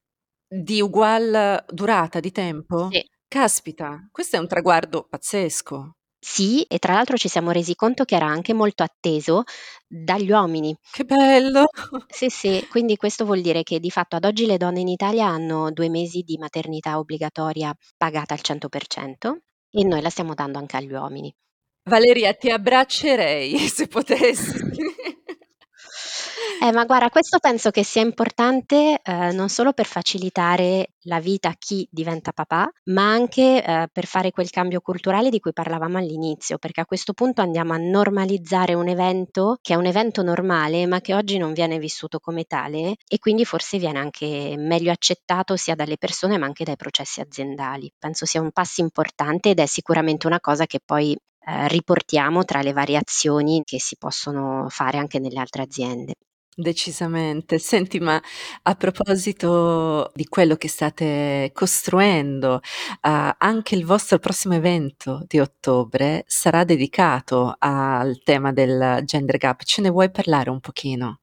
di 0.47 0.81
ugual 0.81 1.63
durata 1.69 2.19
di 2.19 2.31
tempo? 2.31 2.89
Sì. 2.91 3.03
Caspita, 3.27 4.07
questo 4.11 4.35
è 4.35 4.39
un 4.39 4.47
traguardo 4.47 5.07
pazzesco. 5.09 5.95
Sì, 6.25 6.61
e 6.69 6.79
tra 6.79 6.93
l'altro 6.93 7.17
ci 7.17 7.27
siamo 7.27 7.51
resi 7.51 7.75
conto 7.75 8.05
che 8.05 8.15
era 8.15 8.25
anche 8.27 8.53
molto 8.53 8.81
atteso 8.83 9.43
dagli 9.85 10.31
uomini. 10.31 10.75
Che 10.89 11.03
bello! 11.03 11.65
Sì, 12.07 12.29
sì, 12.29 12.65
quindi 12.69 12.95
questo 12.95 13.25
vuol 13.25 13.41
dire 13.41 13.63
che 13.63 13.79
di 13.79 13.89
fatto 13.89 14.15
ad 14.15 14.23
oggi 14.23 14.45
le 14.45 14.57
donne 14.57 14.79
in 14.79 14.87
Italia 14.87 15.27
hanno 15.27 15.71
due 15.71 15.89
mesi 15.89 16.21
di 16.21 16.37
maternità 16.37 16.97
obbligatoria 16.97 17.75
pagata 17.97 18.33
al 18.33 18.41
100% 18.41 19.37
e 19.71 19.83
noi 19.83 20.01
la 20.01 20.09
stiamo 20.09 20.33
dando 20.33 20.59
anche 20.59 20.77
agli 20.77 20.93
uomini. 20.93 21.33
Valeria, 21.89 22.33
ti 22.33 22.49
abbraccerei 22.49 23.57
se 23.67 23.87
potessi. 23.87 24.61
Eh, 26.61 26.71
ma 26.71 26.85
guarda, 26.85 27.09
questo 27.09 27.39
penso 27.39 27.71
che 27.71 27.83
sia 27.83 28.01
importante 28.01 28.99
eh, 29.03 29.31
non 29.31 29.49
solo 29.49 29.73
per 29.73 29.85
facilitare 29.85 30.93
la 31.03 31.19
vita 31.19 31.49
a 31.49 31.55
chi 31.57 31.85
diventa 31.91 32.31
papà, 32.31 32.71
ma 32.85 33.11
anche 33.11 33.63
eh, 33.63 33.87
per 33.91 34.05
fare 34.05 34.31
quel 34.31 34.49
cambio 34.49 34.79
culturale 34.79 35.29
di 35.29 35.39
cui 35.39 35.51
parlavamo 35.51 35.97
all'inizio, 35.97 36.57
perché 36.57 36.81
a 36.81 36.85
questo 36.85 37.13
punto 37.13 37.41
andiamo 37.41 37.73
a 37.73 37.77
normalizzare 37.77 38.73
un 38.73 38.87
evento 38.87 39.57
che 39.61 39.73
è 39.73 39.75
un 39.75 39.85
evento 39.85 40.21
normale, 40.23 40.85
ma 40.85 41.01
che 41.01 41.13
oggi 41.13 41.37
non 41.37 41.53
viene 41.53 41.79
vissuto 41.79 42.19
come 42.19 42.45
tale 42.45 42.95
e 43.07 43.19
quindi 43.19 43.43
forse 43.45 43.77
viene 43.77 43.99
anche 43.99 44.55
meglio 44.57 44.91
accettato 44.91 45.55
sia 45.57 45.75
dalle 45.75 45.97
persone 45.97 46.37
ma 46.37 46.45
anche 46.45 46.63
dai 46.63 46.77
processi 46.77 47.19
aziendali. 47.19 47.91
Penso 47.97 48.25
sia 48.25 48.41
un 48.41 48.51
passo 48.51 48.81
importante 48.81 49.49
ed 49.49 49.59
è 49.59 49.65
sicuramente 49.65 50.27
una 50.27 50.39
cosa 50.39 50.65
che 50.65 50.79
poi 50.83 51.17
eh, 51.45 51.67
riportiamo 51.67 52.43
tra 52.43 52.61
le 52.61 52.73
variazioni 52.73 53.61
che 53.63 53.79
si 53.79 53.95
possono 53.97 54.67
fare 54.69 54.97
anche 54.97 55.19
nelle 55.19 55.39
altre 55.39 55.63
aziende. 55.63 56.13
Decisamente. 56.55 57.57
Senti, 57.57 57.99
ma 57.99 58.21
a 58.63 58.75
proposito 58.75 60.11
di 60.13 60.25
quello 60.25 60.55
che 60.55 60.67
state 60.67 61.49
costruendo, 61.51 62.55
uh, 63.01 63.31
anche 63.37 63.75
il 63.75 63.85
vostro 63.85 64.19
prossimo 64.19 64.53
evento 64.53 65.23
di 65.27 65.39
ottobre 65.39 66.23
sarà 66.27 66.63
dedicato 66.63 67.55
al 67.57 68.21
tema 68.23 68.51
del 68.53 69.01
gender 69.03 69.37
gap. 69.37 69.63
Ce 69.63 69.81
ne 69.81 69.89
vuoi 69.89 70.11
parlare 70.11 70.51
un 70.51 70.59
pochino? 70.59 71.21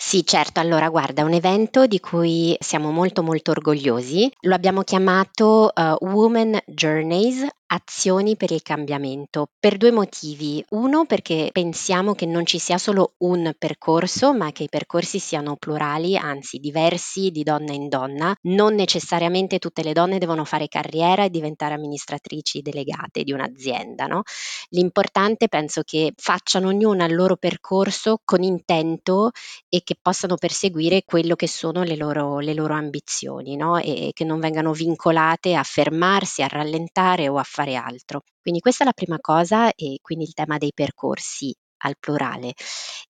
Sì, 0.00 0.24
certo. 0.24 0.60
Allora, 0.60 0.88
guarda, 0.90 1.24
un 1.24 1.32
evento 1.32 1.86
di 1.86 1.98
cui 1.98 2.56
siamo 2.60 2.92
molto 2.92 3.24
molto 3.24 3.50
orgogliosi. 3.50 4.30
Lo 4.42 4.54
abbiamo 4.54 4.82
chiamato 4.82 5.72
uh, 5.74 6.06
Women 6.06 6.56
Journeys 6.66 7.44
azioni 7.68 8.36
per 8.36 8.50
il 8.50 8.62
cambiamento 8.62 9.50
per 9.58 9.76
due 9.76 9.90
motivi. 9.90 10.64
Uno, 10.70 11.04
perché 11.04 11.50
pensiamo 11.52 12.14
che 12.14 12.26
non 12.26 12.46
ci 12.46 12.58
sia 12.58 12.78
solo 12.78 13.14
un 13.18 13.52
percorso, 13.58 14.34
ma 14.34 14.52
che 14.52 14.64
i 14.64 14.68
percorsi 14.68 15.18
siano 15.18 15.56
plurali, 15.56 16.16
anzi 16.16 16.58
diversi 16.58 17.30
di 17.30 17.42
donna 17.42 17.72
in 17.72 17.88
donna. 17.88 18.34
Non 18.42 18.74
necessariamente 18.74 19.58
tutte 19.58 19.82
le 19.82 19.92
donne 19.92 20.18
devono 20.18 20.44
fare 20.44 20.68
carriera 20.68 21.24
e 21.24 21.30
diventare 21.30 21.74
amministratrici 21.74 22.62
delegate 22.62 23.22
di 23.22 23.32
un'azienda. 23.32 24.06
No? 24.06 24.22
L'importante 24.70 25.48
penso 25.48 25.82
che 25.82 26.12
facciano 26.16 26.68
ognuna 26.68 27.04
il 27.04 27.14
loro 27.14 27.36
percorso 27.36 28.20
con 28.24 28.42
intento 28.42 29.30
e 29.68 29.82
che 29.84 29.96
possano 30.00 30.36
perseguire 30.36 31.02
quello 31.04 31.34
che 31.34 31.48
sono 31.48 31.82
le 31.82 31.96
loro, 31.96 32.38
le 32.38 32.54
loro 32.54 32.74
ambizioni 32.74 33.56
no? 33.56 33.76
e 33.76 34.10
che 34.14 34.24
non 34.24 34.40
vengano 34.40 34.72
vincolate 34.72 35.54
a 35.54 35.62
fermarsi, 35.62 36.42
a 36.42 36.48
rallentare 36.48 37.28
o 37.28 37.36
a 37.36 37.44
fare 37.58 37.74
altro. 37.74 38.22
Quindi 38.40 38.60
questa 38.60 38.84
è 38.84 38.86
la 38.86 38.92
prima 38.92 39.18
cosa 39.20 39.72
e 39.74 39.98
quindi 40.00 40.24
il 40.24 40.32
tema 40.34 40.58
dei 40.58 40.72
percorsi 40.72 41.52
al 41.78 41.96
plurale. 41.98 42.54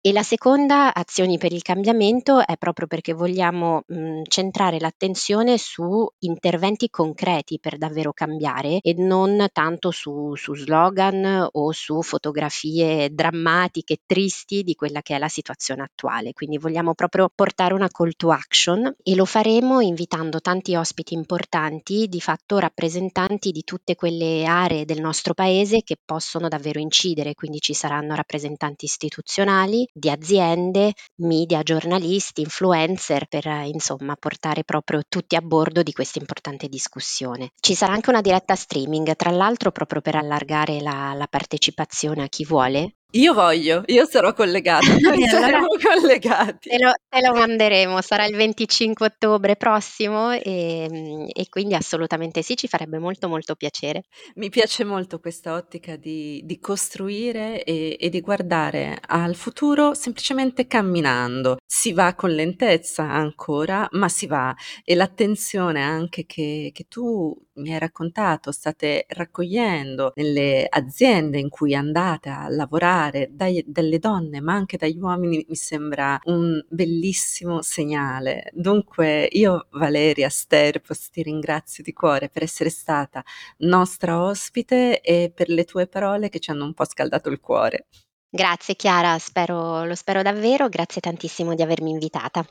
E 0.07 0.13
la 0.13 0.23
seconda, 0.23 0.93
azioni 0.93 1.39
per 1.39 1.53
il 1.53 1.63
cambiamento, 1.63 2.45
è 2.45 2.59
proprio 2.59 2.87
perché 2.87 3.15
vogliamo 3.15 3.85
mh, 3.87 4.23
centrare 4.29 4.79
l'attenzione 4.79 5.57
su 5.57 6.07
interventi 6.19 6.91
concreti 6.91 7.59
per 7.59 7.79
davvero 7.79 8.13
cambiare 8.13 8.81
e 8.83 8.95
non 8.99 9.47
tanto 9.51 9.91
su, 9.91 10.35
su 10.35 10.55
slogan 10.55 11.49
o 11.53 11.73
su 11.73 12.03
fotografie 12.03 13.09
drammatiche, 13.15 14.01
tristi 14.05 14.63
di 14.63 14.75
quella 14.75 15.01
che 15.01 15.17
è 15.17 15.19
la 15.19 15.29
situazione 15.29 15.83
attuale. 15.83 16.35
Quindi 16.35 16.59
vogliamo 16.59 16.93
proprio 16.95 17.31
portare 17.35 17.73
una 17.73 17.89
call 17.89 18.13
to 18.15 18.31
action 18.31 18.95
e 19.03 19.15
lo 19.15 19.25
faremo 19.25 19.81
invitando 19.81 20.41
tanti 20.41 20.77
ospiti 20.77 21.15
importanti, 21.15 22.09
di 22.09 22.21
fatto 22.21 22.59
rappresentanti 22.59 23.53
di 23.53 23.63
tutte 23.65 23.95
quelle 23.95 24.45
aree 24.45 24.85
del 24.85 25.01
nostro 25.01 25.33
paese 25.33 25.83
che 25.83 25.97
possono 26.05 26.49
davvero 26.49 26.79
incidere, 26.79 27.33
quindi 27.33 27.59
ci 27.61 27.73
saranno 27.73 28.15
rappresentanti 28.15 28.53
istituzionali, 28.85 29.87
di 29.93 30.11
aziende, 30.11 30.93
media, 31.17 31.63
giornalisti, 31.63 32.43
influencer 32.43 33.27
per 33.27 33.47
insomma 33.65 34.17
portare 34.17 34.65
proprio 34.65 35.03
tutti 35.09 35.37
a 35.37 35.41
bordo 35.41 35.83
di 35.83 35.93
questa 35.93 36.19
importante 36.19 36.69
discussione. 36.69 37.51
Ci 37.61 37.75
sarà 37.75 37.93
anche 37.93 38.11
una 38.11 38.21
diretta 38.21 38.55
streaming, 38.55 39.15
tra 39.17 39.31
l'altro 39.31 39.71
proprio 39.73 40.01
per 40.01 40.17
allargare 40.17 40.81
la, 40.81 41.13
la 41.15 41.27
partecipazione 41.27 42.23
a 42.23 42.29
chi 42.29 42.45
vuole, 42.45 42.97
io 43.15 43.33
voglio, 43.33 43.83
io 43.87 44.07
sarò 44.07 44.33
collegata, 44.33 44.87
noi 44.99 45.23
saremo 45.27 45.67
collegati. 45.81 46.69
Te 46.69 46.79
lo, 46.79 46.93
te 47.09 47.21
lo, 47.21 47.33
manderemo, 47.33 48.01
sarà 48.01 48.27
il 48.27 48.35
25 48.35 49.07
ottobre 49.07 49.55
prossimo 49.55 50.33
e, 50.33 51.29
e, 51.33 51.49
quindi 51.49 51.75
assolutamente 51.75 52.43
sì, 52.43 52.57
ci 52.57 52.67
farebbe 52.67 52.99
molto 52.99 53.29
molto 53.29 53.55
piacere. 53.55 54.03
Mi 54.35 54.49
piace 54.49 54.83
molto 54.83 55.21
questa 55.21 55.55
ottica 55.55 55.95
di, 55.95 56.41
di 56.45 56.59
costruire 56.59 57.63
e, 57.63 57.97
e, 58.01 58.09
di 58.09 58.21
guardare 58.21 58.99
al 59.07 59.37
futuro 59.37 59.95
semplicemente 59.95 60.67
camminando. 60.67 61.59
Si 61.65 61.93
va 61.93 62.15
con 62.15 62.31
lentezza 62.31 63.05
ancora, 63.05 63.87
ma 63.93 64.09
si 64.09 64.27
va 64.27 64.53
e 64.83 64.95
l'attenzione 64.97 65.83
anche 65.83 66.27
che, 66.27 66.71
che 66.73 66.87
tu 66.89 67.33
mi 67.57 67.73
hai 67.73 67.79
raccontato, 67.79 68.51
state 68.51 69.07
raccogliendo 69.09 70.11
nelle 70.17 70.67
aziende 70.69 71.39
in 71.39 71.49
cui 71.49 71.77
andate 71.77 72.29
a 72.29 72.49
lavorare 72.49 73.04
dai, 73.11 73.63
dalle 73.67 73.99
donne 73.99 74.41
ma 74.41 74.55
anche 74.55 74.77
dagli 74.77 74.99
uomini 74.99 75.45
mi 75.49 75.55
sembra 75.55 76.19
un 76.25 76.65
bellissimo 76.69 77.63
segnale. 77.63 78.51
Dunque 78.53 79.29
io 79.31 79.67
Valeria 79.71 80.29
Sterpos 80.29 81.11
ti 81.11 81.23
ringrazio 81.23 81.83
di 81.83 81.93
cuore 81.93 82.29
per 82.29 82.43
essere 82.43 82.71
stata 82.71 83.23
nostra 83.59 84.23
ospite 84.23 85.01
e 85.01 85.33
per 85.35 85.49
le 85.49 85.65
tue 85.65 85.87
parole 85.87 86.29
che 86.29 86.39
ci 86.39 86.51
hanno 86.51 86.65
un 86.65 86.75
po' 86.75 86.85
scaldato 86.85 87.29
il 87.29 87.41
cuore. 87.41 87.87
Grazie 88.29 88.75
Chiara, 88.75 89.19
spero, 89.19 89.85
lo 89.85 89.95
spero 89.95 90.23
davvero, 90.23 90.69
grazie 90.69 91.01
tantissimo 91.01 91.55
di 91.55 91.63
avermi 91.63 91.91
invitata. 91.91 92.45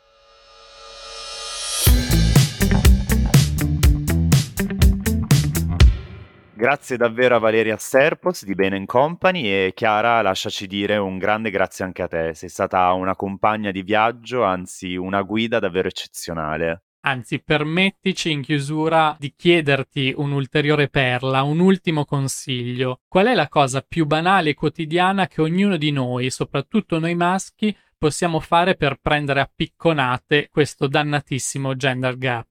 Grazie 6.64 6.96
davvero 6.96 7.36
a 7.36 7.40
Valeria 7.40 7.76
Serpos 7.76 8.46
di 8.46 8.56
Bene 8.56 8.86
Company 8.86 9.48
e 9.48 9.74
Chiara, 9.76 10.22
lasciaci 10.22 10.66
dire 10.66 10.96
un 10.96 11.18
grande 11.18 11.50
grazie 11.50 11.84
anche 11.84 12.04
a 12.04 12.08
te. 12.08 12.34
Sei 12.36 12.48
stata 12.48 12.90
una 12.94 13.18
compagna 13.18 13.70
di 13.70 13.82
viaggio, 13.82 14.44
anzi 14.44 14.96
una 14.96 15.24
guida 15.24 15.60
davvero 15.60 15.90
eccezionale. 15.90 16.84
Anzi, 17.02 17.44
permettici 17.44 18.32
in 18.32 18.42
chiusura 18.42 19.14
di 19.20 19.34
chiederti 19.36 20.14
un'ulteriore 20.16 20.88
perla, 20.88 21.44
un 21.44 21.60
ultimo 21.60 22.06
consiglio. 22.06 23.02
Qual 23.10 23.26
è 23.26 23.34
la 23.34 23.50
cosa 23.50 23.82
più 23.86 24.06
banale 24.06 24.52
e 24.52 24.54
quotidiana 24.54 25.28
che 25.28 25.42
ognuno 25.42 25.76
di 25.76 25.92
noi, 25.92 26.30
soprattutto 26.30 26.98
noi 26.98 27.14
maschi, 27.14 27.76
possiamo 27.98 28.40
fare 28.40 28.76
per 28.76 29.00
prendere 29.02 29.42
a 29.42 29.52
picconate 29.54 30.48
questo 30.50 30.88
dannatissimo 30.88 31.76
gender 31.76 32.18
gap? 32.18 32.48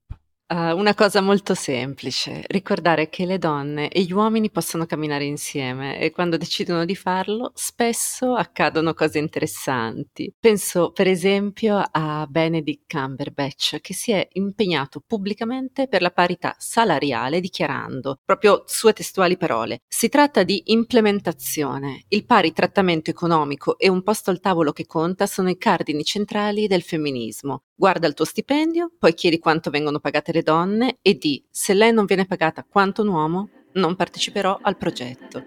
Uh, 0.52 0.76
una 0.76 0.94
cosa 0.94 1.22
molto 1.22 1.54
semplice, 1.54 2.44
ricordare 2.48 3.08
che 3.08 3.24
le 3.24 3.38
donne 3.38 3.88
e 3.88 4.02
gli 4.02 4.12
uomini 4.12 4.50
possono 4.50 4.84
camminare 4.84 5.24
insieme 5.24 5.98
e 5.98 6.10
quando 6.10 6.36
decidono 6.36 6.84
di 6.84 6.94
farlo 6.94 7.52
spesso 7.54 8.34
accadono 8.34 8.92
cose 8.92 9.18
interessanti. 9.18 10.30
Penso 10.38 10.90
per 10.92 11.06
esempio 11.06 11.82
a 11.90 12.26
Benedict 12.28 12.82
Cumberbatch 12.86 13.80
che 13.80 13.94
si 13.94 14.12
è 14.12 14.28
impegnato 14.32 15.00
pubblicamente 15.00 15.88
per 15.88 16.02
la 16.02 16.10
parità 16.10 16.54
salariale 16.58 17.40
dichiarando, 17.40 18.18
proprio 18.22 18.64
sue 18.66 18.92
testuali 18.92 19.38
parole, 19.38 19.78
si 19.88 20.10
tratta 20.10 20.42
di 20.42 20.64
implementazione, 20.66 22.04
il 22.08 22.26
pari 22.26 22.52
trattamento 22.52 23.08
economico 23.08 23.78
e 23.78 23.88
un 23.88 24.02
posto 24.02 24.28
al 24.28 24.40
tavolo 24.40 24.72
che 24.72 24.84
conta 24.84 25.24
sono 25.24 25.48
i 25.48 25.56
cardini 25.56 26.04
centrali 26.04 26.66
del 26.66 26.82
femminismo. 26.82 27.62
Guarda 27.82 28.06
il 28.06 28.14
tuo 28.14 28.24
stipendio, 28.24 28.92
poi 28.96 29.12
chiedi 29.12 29.40
quanto 29.40 29.68
vengono 29.68 29.98
pagate 29.98 30.30
le 30.30 30.42
donne 30.42 30.98
e 31.02 31.18
di 31.18 31.42
se 31.50 31.74
lei 31.74 31.92
non 31.92 32.04
viene 32.04 32.26
pagata 32.26 32.62
quanto 32.62 33.02
un 33.02 33.08
uomo, 33.08 33.48
non 33.72 33.96
parteciperò 33.96 34.56
al 34.62 34.76
progetto. 34.76 35.42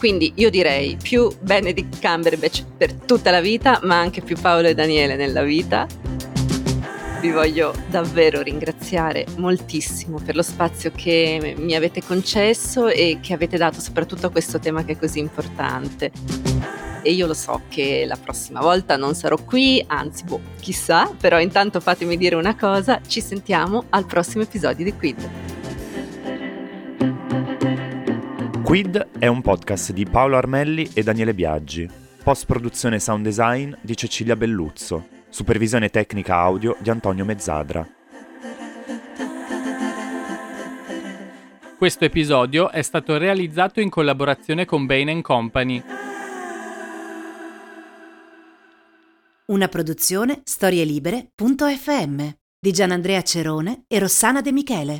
Quindi 0.00 0.32
io 0.34 0.50
direi 0.50 0.96
più 1.00 1.30
Benedict 1.40 2.00
Cumberbatch 2.00 2.64
per 2.76 2.94
tutta 2.94 3.30
la 3.30 3.40
vita, 3.40 3.78
ma 3.84 4.00
anche 4.00 4.22
più 4.22 4.36
Paolo 4.40 4.66
e 4.66 4.74
Daniele 4.74 5.14
nella 5.14 5.44
vita. 5.44 5.86
Vi 7.20 7.30
voglio 7.32 7.74
davvero 7.90 8.40
ringraziare 8.40 9.26
moltissimo 9.36 10.18
per 10.24 10.34
lo 10.34 10.42
spazio 10.42 10.90
che 10.90 11.54
mi 11.58 11.74
avete 11.74 12.02
concesso 12.02 12.88
e 12.88 13.18
che 13.20 13.34
avete 13.34 13.58
dato 13.58 13.78
soprattutto 13.78 14.28
a 14.28 14.30
questo 14.30 14.58
tema 14.58 14.86
che 14.86 14.92
è 14.92 14.98
così 14.98 15.18
importante. 15.18 16.10
E 17.02 17.12
io 17.12 17.26
lo 17.26 17.34
so 17.34 17.62
che 17.68 18.06
la 18.06 18.16
prossima 18.16 18.60
volta 18.60 18.96
non 18.96 19.14
sarò 19.14 19.36
qui, 19.36 19.84
anzi, 19.86 20.24
boh, 20.24 20.40
chissà, 20.60 21.14
però 21.14 21.38
intanto 21.38 21.78
fatemi 21.80 22.16
dire 22.16 22.36
una 22.36 22.56
cosa, 22.56 23.02
ci 23.06 23.20
sentiamo 23.20 23.84
al 23.90 24.06
prossimo 24.06 24.42
episodio 24.42 24.82
di 24.82 24.94
Quid. 24.94 25.30
Quid 28.62 29.08
è 29.18 29.26
un 29.26 29.42
podcast 29.42 29.92
di 29.92 30.06
Paolo 30.06 30.38
Armelli 30.38 30.88
e 30.94 31.02
Daniele 31.02 31.34
Biaggi, 31.34 31.86
post 32.22 32.46
produzione 32.46 32.98
sound 32.98 33.24
design 33.24 33.74
di 33.82 33.94
Cecilia 33.94 34.36
Belluzzo, 34.36 35.18
supervisione 35.30 35.88
tecnica 35.88 36.36
audio 36.36 36.76
di 36.80 36.90
Antonio 36.90 37.24
Mezzadra. 37.24 37.88
Questo 41.78 42.04
episodio 42.04 42.70
è 42.70 42.82
stato 42.82 43.16
realizzato 43.16 43.80
in 43.80 43.88
collaborazione 43.88 44.66
con 44.66 44.84
Bain 44.84 45.22
Company. 45.22 45.82
Una 49.46 49.68
produzione 49.68 50.42
storielibere.fm 50.44 52.28
di 52.60 52.72
Gianandrea 52.72 53.22
Cerone 53.22 53.84
e 53.88 53.98
Rossana 53.98 54.42
De 54.42 54.52
Michele. 54.52 54.98